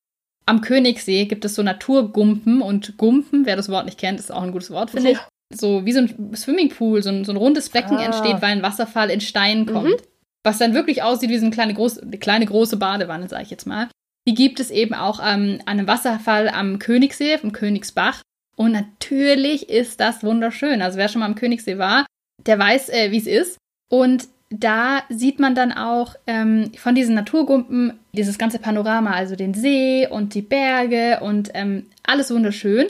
Am 0.51 0.63
Königssee 0.63 1.27
gibt 1.27 1.45
es 1.45 1.55
so 1.55 1.63
Naturgumpen. 1.63 2.61
Und 2.61 2.99
Gumpen, 2.99 3.47
wer 3.47 3.55
das 3.55 3.69
Wort 3.69 3.85
nicht 3.85 3.99
kennt, 3.99 4.19
ist 4.19 4.33
auch 4.33 4.43
ein 4.43 4.51
gutes 4.51 4.73
Wort, 4.73 4.91
finde 4.91 5.13
ich. 5.13 5.19
So 5.55 5.87
wie 5.87 5.93
so 5.93 6.01
ein 6.01 6.35
Swimmingpool, 6.35 7.05
so 7.05 7.11
ein, 7.11 7.25
so 7.25 7.33
ein 7.33 7.37
rundes 7.37 7.69
Becken 7.69 7.99
ah. 7.99 8.05
entsteht, 8.05 8.43
weil 8.43 8.51
ein 8.51 8.63
Wasserfall 8.63 9.11
in 9.11 9.21
Stein 9.21 9.65
kommt. 9.65 9.91
Mhm. 9.91 10.05
Was 10.43 10.59
dann 10.59 10.75
wirklich 10.75 11.05
aussieht 11.05 11.31
wie 11.31 11.39
so 11.39 11.45
eine 11.45 11.55
kleine, 11.55 11.75
groß, 11.75 12.01
eine 12.01 12.19
kleine 12.19 12.47
große 12.47 12.79
Badewanne, 12.79 13.29
sage 13.29 13.45
ich 13.45 13.51
jetzt 13.51 13.67
mal. 13.67 13.89
Die 14.27 14.35
gibt 14.35 14.59
es 14.59 14.73
eben 14.73 14.93
auch 14.93 15.21
ähm, 15.21 15.61
an 15.67 15.79
einem 15.79 15.87
Wasserfall 15.87 16.49
am 16.49 16.81
Königssee, 16.81 17.39
vom 17.39 17.53
Königsbach. 17.53 18.21
Und 18.57 18.73
natürlich 18.73 19.69
ist 19.69 20.01
das 20.01 20.25
wunderschön. 20.25 20.83
Also 20.83 20.99
wer 20.99 21.07
schon 21.07 21.21
mal 21.21 21.27
am 21.27 21.37
Königssee 21.37 21.79
war, 21.79 22.07
der 22.45 22.59
weiß, 22.59 22.89
äh, 22.89 23.13
wie 23.13 23.19
es 23.19 23.29
ist. 23.29 23.59
Und 23.89 24.27
da 24.51 25.03
sieht 25.09 25.39
man 25.39 25.55
dann 25.55 25.73
auch 25.73 26.17
ähm, 26.27 26.73
von 26.77 26.95
diesen 26.95 27.15
Naturgumpen 27.15 27.99
dieses 28.13 28.37
ganze 28.37 28.59
Panorama, 28.59 29.13
also 29.13 29.37
den 29.37 29.55
See 29.55 30.09
und 30.09 30.35
die 30.35 30.43
Berge 30.43 31.21
und 31.23 31.51
ähm, 31.55 31.87
alles 32.03 32.31
wunderschön. 32.33 32.89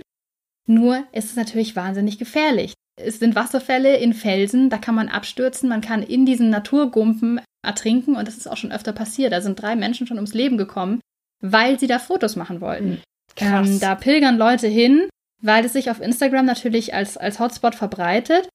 Nur 0.67 1.05
ist 1.13 1.31
es 1.31 1.37
natürlich 1.37 1.77
wahnsinnig 1.77 2.19
gefährlich. 2.19 2.73
Es 2.97 3.19
sind 3.19 3.35
Wasserfälle 3.35 3.97
in 3.97 4.15
Felsen, 4.15 4.71
da 4.71 4.79
kann 4.79 4.95
man 4.95 5.09
abstürzen, 5.09 5.69
man 5.69 5.81
kann 5.81 6.03
in 6.03 6.25
diesen 6.25 6.49
Naturgumpen 6.49 7.41
ertrinken 7.63 8.17
und 8.17 8.27
das 8.27 8.37
ist 8.37 8.47
auch 8.47 8.57
schon 8.57 8.73
öfter 8.73 8.93
passiert. 8.93 9.33
Da 9.33 9.43
sind 9.43 9.61
drei 9.61 9.77
Menschen 9.77 10.07
schon 10.07 10.17
ums 10.17 10.35
Leben 10.35 10.57
gekommen, 10.57 11.01
weil 11.43 11.79
sie 11.79 11.87
da 11.87 11.99
Fotos 11.99 12.37
machen 12.37 12.63
wollten. 12.63 13.03
Hm, 13.39 13.47
ähm, 13.47 13.81
da 13.81 13.95
pilgern 13.95 14.39
Leute 14.39 14.67
hin, 14.67 15.09
weil 15.43 15.65
es 15.65 15.75
sich 15.75 15.91
auf 15.91 16.01
Instagram 16.01 16.47
natürlich 16.47 16.95
als, 16.95 17.19
als 17.19 17.39
Hotspot 17.39 17.75
verbreitet 17.75 18.49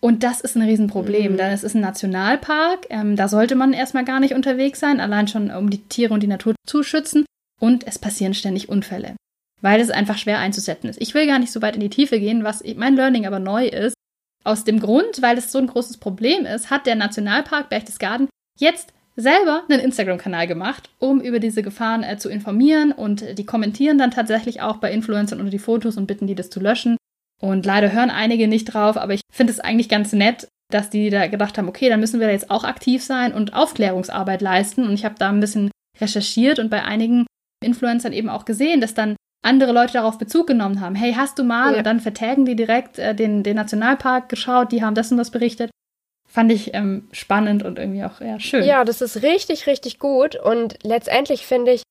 und 0.00 0.22
das 0.22 0.40
ist 0.40 0.56
ein 0.56 0.62
Riesenproblem, 0.62 1.32
mhm. 1.32 1.36
denn 1.36 1.52
es 1.52 1.64
ist 1.64 1.74
ein 1.74 1.80
Nationalpark. 1.80 2.86
Ähm, 2.90 3.16
da 3.16 3.28
sollte 3.28 3.54
man 3.54 3.72
erstmal 3.72 4.04
gar 4.04 4.20
nicht 4.20 4.34
unterwegs 4.34 4.80
sein, 4.80 5.00
allein 5.00 5.28
schon 5.28 5.50
um 5.50 5.70
die 5.70 5.82
Tiere 5.82 6.12
und 6.12 6.22
die 6.22 6.28
Natur 6.28 6.54
zu 6.66 6.82
schützen. 6.82 7.24
Und 7.60 7.86
es 7.86 7.98
passieren 7.98 8.34
ständig 8.34 8.68
Unfälle, 8.68 9.16
weil 9.62 9.80
es 9.80 9.90
einfach 9.90 10.18
schwer 10.18 10.38
einzusetzen 10.38 10.88
ist. 10.88 11.00
Ich 11.00 11.14
will 11.14 11.26
gar 11.26 11.38
nicht 11.38 11.52
so 11.52 11.62
weit 11.62 11.74
in 11.74 11.80
die 11.80 11.90
Tiefe 11.90 12.20
gehen, 12.20 12.44
was 12.44 12.62
mein 12.76 12.96
Learning 12.96 13.26
aber 13.26 13.38
neu 13.38 13.66
ist. 13.66 13.94
Aus 14.44 14.64
dem 14.64 14.78
Grund, 14.78 15.22
weil 15.22 15.38
es 15.38 15.50
so 15.50 15.58
ein 15.58 15.66
großes 15.66 15.96
Problem 15.96 16.44
ist, 16.44 16.70
hat 16.70 16.86
der 16.86 16.94
Nationalpark 16.94 17.70
Berchtesgaden 17.70 18.28
jetzt 18.58 18.92
selber 19.16 19.64
einen 19.68 19.80
Instagram-Kanal 19.80 20.46
gemacht, 20.46 20.90
um 20.98 21.22
über 21.22 21.40
diese 21.40 21.62
Gefahren 21.62 22.02
äh, 22.02 22.18
zu 22.18 22.28
informieren 22.28 22.92
und 22.92 23.38
die 23.38 23.46
kommentieren 23.46 23.96
dann 23.96 24.10
tatsächlich 24.10 24.60
auch 24.60 24.76
bei 24.76 24.92
Influencern 24.92 25.40
unter 25.40 25.50
die 25.50 25.58
Fotos 25.58 25.96
und 25.96 26.06
bitten 26.06 26.26
die 26.26 26.34
das 26.34 26.50
zu 26.50 26.60
löschen. 26.60 26.98
Und 27.40 27.66
leider 27.66 27.92
hören 27.92 28.10
einige 28.10 28.48
nicht 28.48 28.66
drauf, 28.66 28.96
aber 28.96 29.14
ich 29.14 29.20
finde 29.30 29.52
es 29.52 29.60
eigentlich 29.60 29.88
ganz 29.88 30.12
nett, 30.12 30.48
dass 30.70 30.90
die 30.90 31.10
da 31.10 31.26
gedacht 31.26 31.58
haben, 31.58 31.68
okay, 31.68 31.88
dann 31.88 32.00
müssen 32.00 32.18
wir 32.18 32.26
da 32.26 32.32
jetzt 32.32 32.50
auch 32.50 32.64
aktiv 32.64 33.02
sein 33.04 33.32
und 33.32 33.54
Aufklärungsarbeit 33.54 34.40
leisten. 34.40 34.86
Und 34.86 34.94
ich 34.94 35.04
habe 35.04 35.16
da 35.18 35.28
ein 35.28 35.40
bisschen 35.40 35.70
recherchiert 36.00 36.58
und 36.58 36.70
bei 36.70 36.84
einigen 36.84 37.26
Influencern 37.62 38.12
eben 38.12 38.28
auch 38.28 38.44
gesehen, 38.44 38.80
dass 38.80 38.94
dann 38.94 39.16
andere 39.42 39.72
Leute 39.72 39.94
darauf 39.94 40.18
Bezug 40.18 40.46
genommen 40.46 40.80
haben. 40.80 40.94
Hey, 40.94 41.14
hast 41.14 41.38
du 41.38 41.44
mal? 41.44 41.72
Ja. 41.72 41.78
Und 41.78 41.84
dann 41.86 42.00
vertägen 42.00 42.44
die 42.44 42.56
direkt 42.56 42.98
äh, 42.98 43.14
den, 43.14 43.42
den 43.42 43.56
Nationalpark 43.56 44.28
geschaut, 44.28 44.72
die 44.72 44.82
haben 44.82 44.94
das 44.94 45.12
und 45.12 45.18
das 45.18 45.30
berichtet. 45.30 45.70
Fand 46.28 46.50
ich 46.50 46.74
ähm, 46.74 47.08
spannend 47.12 47.62
und 47.62 47.78
irgendwie 47.78 48.04
auch 48.04 48.20
ja, 48.20 48.40
schön. 48.40 48.64
Ja, 48.64 48.84
das 48.84 49.00
ist 49.00 49.22
richtig, 49.22 49.66
richtig 49.66 49.98
gut. 49.98 50.34
Und 50.36 50.78
letztendlich 50.82 51.46
finde 51.46 51.72
ich, 51.72 51.82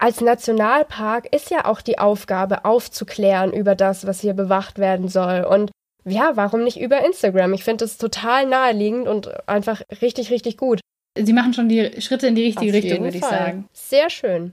als 0.00 0.20
Nationalpark 0.20 1.32
ist 1.34 1.50
ja 1.50 1.66
auch 1.66 1.80
die 1.82 1.98
Aufgabe, 1.98 2.64
aufzuklären 2.64 3.52
über 3.52 3.74
das, 3.74 4.06
was 4.06 4.20
hier 4.20 4.34
bewacht 4.34 4.78
werden 4.78 5.08
soll. 5.08 5.44
Und 5.44 5.70
ja, 6.04 6.32
warum 6.34 6.64
nicht 6.64 6.80
über 6.80 7.04
Instagram? 7.04 7.52
Ich 7.52 7.64
finde 7.64 7.84
das 7.84 7.98
total 7.98 8.46
naheliegend 8.46 9.06
und 9.06 9.48
einfach 9.48 9.82
richtig, 10.00 10.30
richtig 10.30 10.56
gut. 10.56 10.80
Sie 11.18 11.32
machen 11.32 11.52
schon 11.52 11.68
die 11.68 12.00
Schritte 12.00 12.28
in 12.28 12.34
die 12.34 12.44
richtige 12.44 12.70
Auf 12.70 12.82
Richtung, 12.82 13.04
würde 13.04 13.18
ich 13.18 13.24
sagen. 13.24 13.68
Sehr 13.72 14.08
schön. 14.08 14.52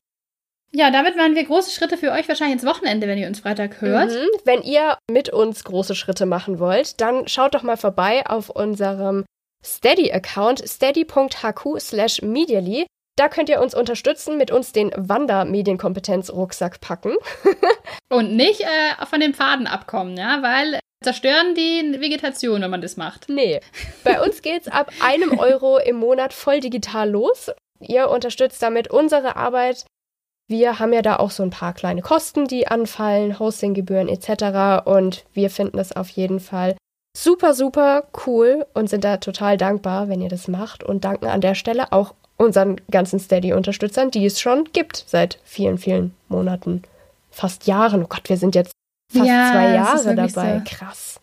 Ja, 0.73 0.91
damit 0.91 1.17
waren 1.17 1.35
wir 1.35 1.45
große 1.45 1.71
Schritte 1.71 1.97
für 1.97 2.11
euch 2.11 2.27
wahrscheinlich 2.27 2.55
ins 2.55 2.65
Wochenende, 2.65 3.07
wenn 3.07 3.17
ihr 3.17 3.27
uns 3.27 3.39
Freitag 3.39 3.79
hört. 3.79 4.11
Mhm. 4.11 4.27
Wenn 4.43 4.61
ihr 4.63 4.97
mit 5.09 5.29
uns 5.29 5.63
große 5.63 5.95
Schritte 5.95 6.25
machen 6.25 6.59
wollt, 6.59 6.99
dann 6.99 7.27
schaut 7.27 7.55
doch 7.55 7.63
mal 7.63 7.77
vorbei 7.77 8.25
auf 8.27 8.49
unserem 8.49 9.23
Steady-Account 9.63 10.67
steady.hq 10.67 11.79
slash 11.79 12.21
medially. 12.21 12.85
Da 13.17 13.29
könnt 13.29 13.49
ihr 13.49 13.59
uns 13.59 13.73
unterstützen, 13.73 14.37
mit 14.37 14.51
uns 14.51 14.71
den 14.71 14.91
Wander-Medienkompetenz-Rucksack 14.95 16.79
packen. 16.81 17.15
Und 18.09 18.35
nicht 18.35 18.61
äh, 18.61 19.05
von 19.05 19.19
den 19.19 19.33
Pfaden 19.33 19.65
abkommen, 19.65 20.15
ja, 20.15 20.43
weil 20.43 20.79
zerstören 21.03 21.55
die 21.55 21.99
Vegetation, 21.99 22.61
wenn 22.61 22.69
man 22.69 22.81
das 22.81 22.95
macht. 22.95 23.27
Nee. 23.27 23.59
Bei 24.03 24.21
uns 24.21 24.43
geht's 24.43 24.67
ab 24.67 24.91
einem 25.01 25.37
Euro 25.39 25.77
im 25.79 25.97
Monat 25.97 26.31
voll 26.31 26.59
digital 26.59 27.09
los. 27.09 27.51
Ihr 27.79 28.09
unterstützt 28.09 28.61
damit 28.61 28.91
unsere 28.91 29.35
Arbeit. 29.35 29.85
Wir 30.47 30.79
haben 30.79 30.93
ja 30.93 31.01
da 31.01 31.17
auch 31.17 31.31
so 31.31 31.41
ein 31.43 31.49
paar 31.49 31.73
kleine 31.73 32.01
Kosten, 32.01 32.45
die 32.45 32.67
anfallen, 32.67 33.39
Hostinggebühren 33.39 34.09
etc. 34.09 34.85
Und 34.87 35.25
wir 35.33 35.49
finden 35.49 35.77
das 35.77 35.91
auf 35.91 36.09
jeden 36.09 36.39
Fall 36.39 36.77
super, 37.17 37.55
super 37.55 38.07
cool 38.27 38.65
und 38.75 38.89
sind 38.89 39.03
da 39.03 39.17
total 39.17 39.57
dankbar, 39.57 40.07
wenn 40.07 40.21
ihr 40.21 40.29
das 40.29 40.47
macht 40.47 40.83
und 40.83 41.03
danken 41.03 41.25
an 41.25 41.41
der 41.41 41.55
Stelle 41.55 41.91
auch 41.91 42.13
unseren 42.37 42.79
ganzen 42.89 43.19
Steady-Unterstützern, 43.19 44.11
die 44.11 44.25
es 44.25 44.39
schon 44.39 44.65
gibt 44.73 45.03
seit 45.07 45.39
vielen, 45.43 45.77
vielen 45.77 46.13
Monaten, 46.29 46.83
fast 47.29 47.67
Jahren. 47.67 48.03
Oh 48.03 48.07
Gott, 48.07 48.29
wir 48.29 48.37
sind 48.37 48.55
jetzt 48.55 48.71
fast 49.11 49.27
ja, 49.27 49.51
zwei 49.51 49.73
Jahre 49.73 50.15
dabei. 50.15 50.59
So. 50.59 50.61
Krass. 50.65 51.19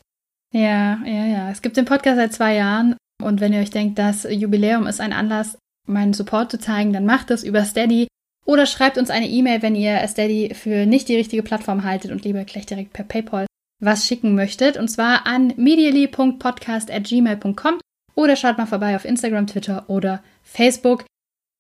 Ja, 0.53 0.99
ja, 1.05 1.27
ja. 1.27 1.51
Es 1.51 1.63
gibt 1.63 1.77
den 1.77 1.85
Podcast 1.85 2.17
seit 2.17 2.33
zwei 2.33 2.55
Jahren 2.55 2.97
und 3.23 3.41
wenn 3.41 3.53
ihr 3.53 3.61
euch 3.61 3.71
denkt, 3.71 3.99
das 3.99 4.27
Jubiläum 4.29 4.87
ist 4.87 5.01
ein 5.01 5.13
Anlass, 5.13 5.57
meinen 5.87 6.15
Support 6.15 6.51
zu 6.51 6.59
zeigen, 6.59 6.93
dann 6.93 7.07
macht 7.07 7.31
es 7.31 7.45
über 7.45 7.65
Steady 7.65 8.09
oder 8.47 8.67
schreibt 8.67 8.99
uns 8.99 9.11
eine 9.11 9.29
E-Mail, 9.29 9.63
wenn 9.63 9.75
ihr 9.75 10.07
Steady 10.07 10.55
für 10.55 10.87
nicht 10.87 11.09
die 11.09 11.17
richtige 11.17 11.43
Plattform 11.43 11.85
haltet 11.85 12.11
und 12.11 12.25
lieber 12.25 12.45
gleich 12.45 12.67
direkt 12.67 12.93
per 12.93 13.05
PayPal 13.05 13.47
was 13.81 14.07
schicken 14.07 14.35
möchtet. 14.35 14.77
Und 14.77 14.89
zwar 14.89 15.27
an 15.27 15.55
medially.podcast.gmail.com 15.57 17.81
oder 18.15 18.37
schaut 18.37 18.59
mal 18.59 18.67
vorbei 18.67 18.97
auf 18.97 19.05
Instagram, 19.05 19.47
Twitter 19.47 19.85
oder 19.89 20.23
Facebook. 20.45 21.05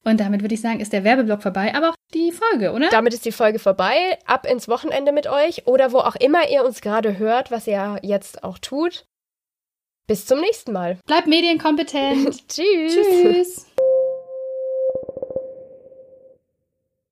Und 0.05 0.21
damit 0.21 0.43
würde 0.43 0.55
ich 0.55 0.61
sagen, 0.61 0.81
ist 0.81 0.93
der 0.93 1.03
Werbeblock 1.03 1.43
vorbei, 1.43 1.75
aber 1.75 1.91
auch 1.91 1.95
die 2.13 2.31
Folge, 2.31 2.73
oder? 2.73 2.91
Damit 2.91 3.15
ist 3.15 3.25
die 3.25 3.33
Folge 3.33 3.59
vorbei. 3.59 4.19
Ab 4.27 4.47
ins 4.47 4.69
Wochenende 4.69 5.13
mit 5.13 5.27
euch 5.27 5.67
oder 5.67 5.93
wo 5.93 5.99
auch 5.99 6.17
immer 6.17 6.49
ihr 6.51 6.65
uns 6.65 6.83
gerade 6.83 7.19
hört, 7.19 7.51
was 7.51 7.67
ihr 7.67 7.99
jetzt 8.03 8.45
auch 8.45 8.59
tut. 8.59 9.07
Bis 10.07 10.27
zum 10.27 10.41
nächsten 10.41 10.73
Mal. 10.73 10.99
Bleibt 11.07 11.27
medienkompetent. 11.27 12.49
Tschüss. 12.49 12.95
Tschüss. 12.95 13.67